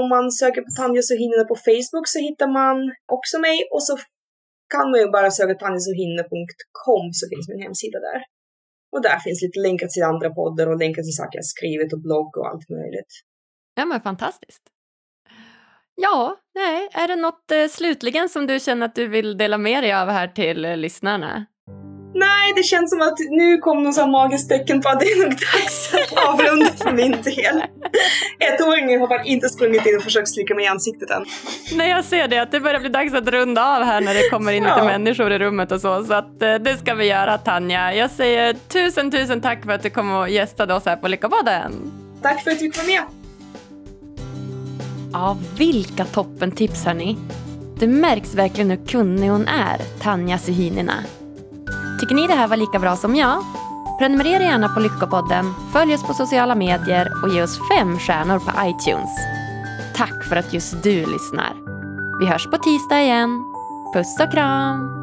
Om 0.00 0.08
man 0.08 0.24
söker 0.42 0.60
på 0.66 0.72
Tanja 0.78 1.02
Sohinina 1.02 1.44
på 1.44 1.56
Facebook 1.66 2.06
så 2.14 2.18
hittar 2.26 2.48
man 2.60 2.76
också 3.16 3.38
mig 3.38 3.56
och 3.74 3.82
så 3.82 3.94
kan 4.74 4.86
man 4.90 5.00
ju 5.00 5.08
bara 5.16 5.30
söka 5.30 5.54
tanjasohinne.com 5.54 7.06
så 7.18 7.24
finns 7.30 7.48
min 7.52 7.62
hemsida 7.66 7.98
där. 8.08 8.20
Och 8.92 9.02
där 9.02 9.18
finns 9.18 9.42
lite 9.42 9.60
länkar 9.60 9.86
till 9.86 10.02
andra 10.02 10.28
poddar 10.30 10.66
och 10.72 10.78
länkar 10.78 11.02
till 11.02 11.18
saker 11.20 11.38
jag 11.38 11.44
skrivit 11.44 11.92
och 11.92 12.02
blogg 12.06 12.30
och 12.38 12.46
allt 12.50 12.68
möjligt. 12.78 13.12
Ja 13.74 13.84
men 13.84 14.00
fantastiskt. 14.00 14.64
Ja, 16.02 16.36
nej, 16.54 16.88
är 16.92 17.08
det 17.08 17.16
något 17.16 17.50
eh, 17.52 17.68
slutligen 17.70 18.28
som 18.28 18.46
du 18.46 18.60
känner 18.60 18.86
att 18.86 18.94
du 18.94 19.06
vill 19.06 19.38
dela 19.38 19.58
med 19.58 19.82
dig 19.84 19.92
av 19.92 20.08
här 20.08 20.28
till 20.28 20.64
eh, 20.64 20.76
lyssnarna? 20.76 21.46
Nej, 22.14 22.52
det 22.56 22.62
känns 22.62 22.90
som 22.90 23.00
att 23.00 23.18
nu 23.30 23.58
kom 23.58 23.82
någon 23.82 23.92
sån 23.92 24.10
magiskt 24.10 24.48
tecken 24.48 24.80
på 24.80 24.88
att 24.88 25.00
det 25.00 25.06
är 25.06 25.22
nog 25.22 25.30
dags 25.30 25.94
att 25.94 26.28
avrunda 26.28 26.66
för 26.66 26.92
min 26.92 27.10
del. 27.22 27.62
Ettåringen 28.38 29.00
har 29.00 29.26
inte 29.26 29.48
sprungit 29.48 29.86
in 29.86 29.96
och 29.96 30.02
försökt 30.02 30.28
slicka 30.28 30.54
mig 30.54 30.64
i 30.64 30.68
ansiktet 30.68 31.10
än. 31.10 31.24
Nej, 31.72 31.90
jag 31.90 32.04
ser 32.04 32.28
det, 32.28 32.38
att 32.38 32.50
det 32.52 32.60
börjar 32.60 32.80
bli 32.80 32.88
dags 32.88 33.14
att 33.14 33.28
runda 33.28 33.76
av 33.76 33.82
här 33.82 34.00
när 34.00 34.14
det 34.14 34.28
kommer 34.30 34.52
in 34.52 34.62
lite 34.62 34.74
Ja. 34.78 34.84
människor 34.84 35.32
i 35.32 35.38
rummet 35.38 35.72
och 35.72 35.80
så. 35.80 36.04
Så 36.04 36.14
att 36.14 36.42
eh, 36.42 36.54
det 36.54 36.76
ska 36.76 36.94
vi 36.94 37.06
göra, 37.06 37.38
Tanja. 37.38 37.94
Jag 37.94 38.10
säger 38.10 38.52
tusen, 38.54 39.10
tusen 39.10 39.40
tack 39.40 39.64
för 39.64 39.72
att 39.72 39.82
du 39.82 39.90
kom 39.90 40.14
och 40.14 40.28
gästade 40.28 40.74
oss 40.74 40.84
här 40.86 40.96
på 40.96 41.08
Lyckopodden. 41.08 41.92
Tack 42.22 42.44
för 42.44 42.50
att 42.50 42.58
du 42.58 42.64
fick 42.72 42.76
vara 42.76 42.86
med. 42.86 43.02
Ja, 45.12 45.36
vilka 45.58 46.04
toppentips 46.04 46.84
hörni. 46.84 47.16
Det 47.78 47.88
märks 47.88 48.34
verkligen 48.34 48.70
hur 48.70 48.86
kunnig 48.86 49.28
hon 49.28 49.48
är, 49.48 49.78
Tanja 50.02 50.38
Suhinina. 50.38 50.94
Tycker 52.00 52.14
ni 52.14 52.26
det 52.26 52.34
här 52.34 52.48
var 52.48 52.56
lika 52.56 52.78
bra 52.78 52.96
som 52.96 53.16
jag? 53.16 53.44
Prenumerera 53.98 54.42
gärna 54.42 54.68
på 54.68 54.80
Lyckopodden, 54.80 55.54
följ 55.72 55.94
oss 55.94 56.06
på 56.06 56.14
sociala 56.14 56.54
medier 56.54 57.08
och 57.22 57.34
ge 57.34 57.42
oss 57.42 57.58
fem 57.68 57.98
stjärnor 57.98 58.38
på 58.38 58.50
iTunes. 58.64 59.10
Tack 59.96 60.24
för 60.28 60.36
att 60.36 60.52
just 60.52 60.82
du 60.82 61.06
lyssnar. 61.06 61.52
Vi 62.20 62.26
hörs 62.26 62.46
på 62.50 62.58
tisdag 62.58 63.02
igen. 63.02 63.44
Puss 63.94 64.20
och 64.20 64.32
kram! 64.32 64.99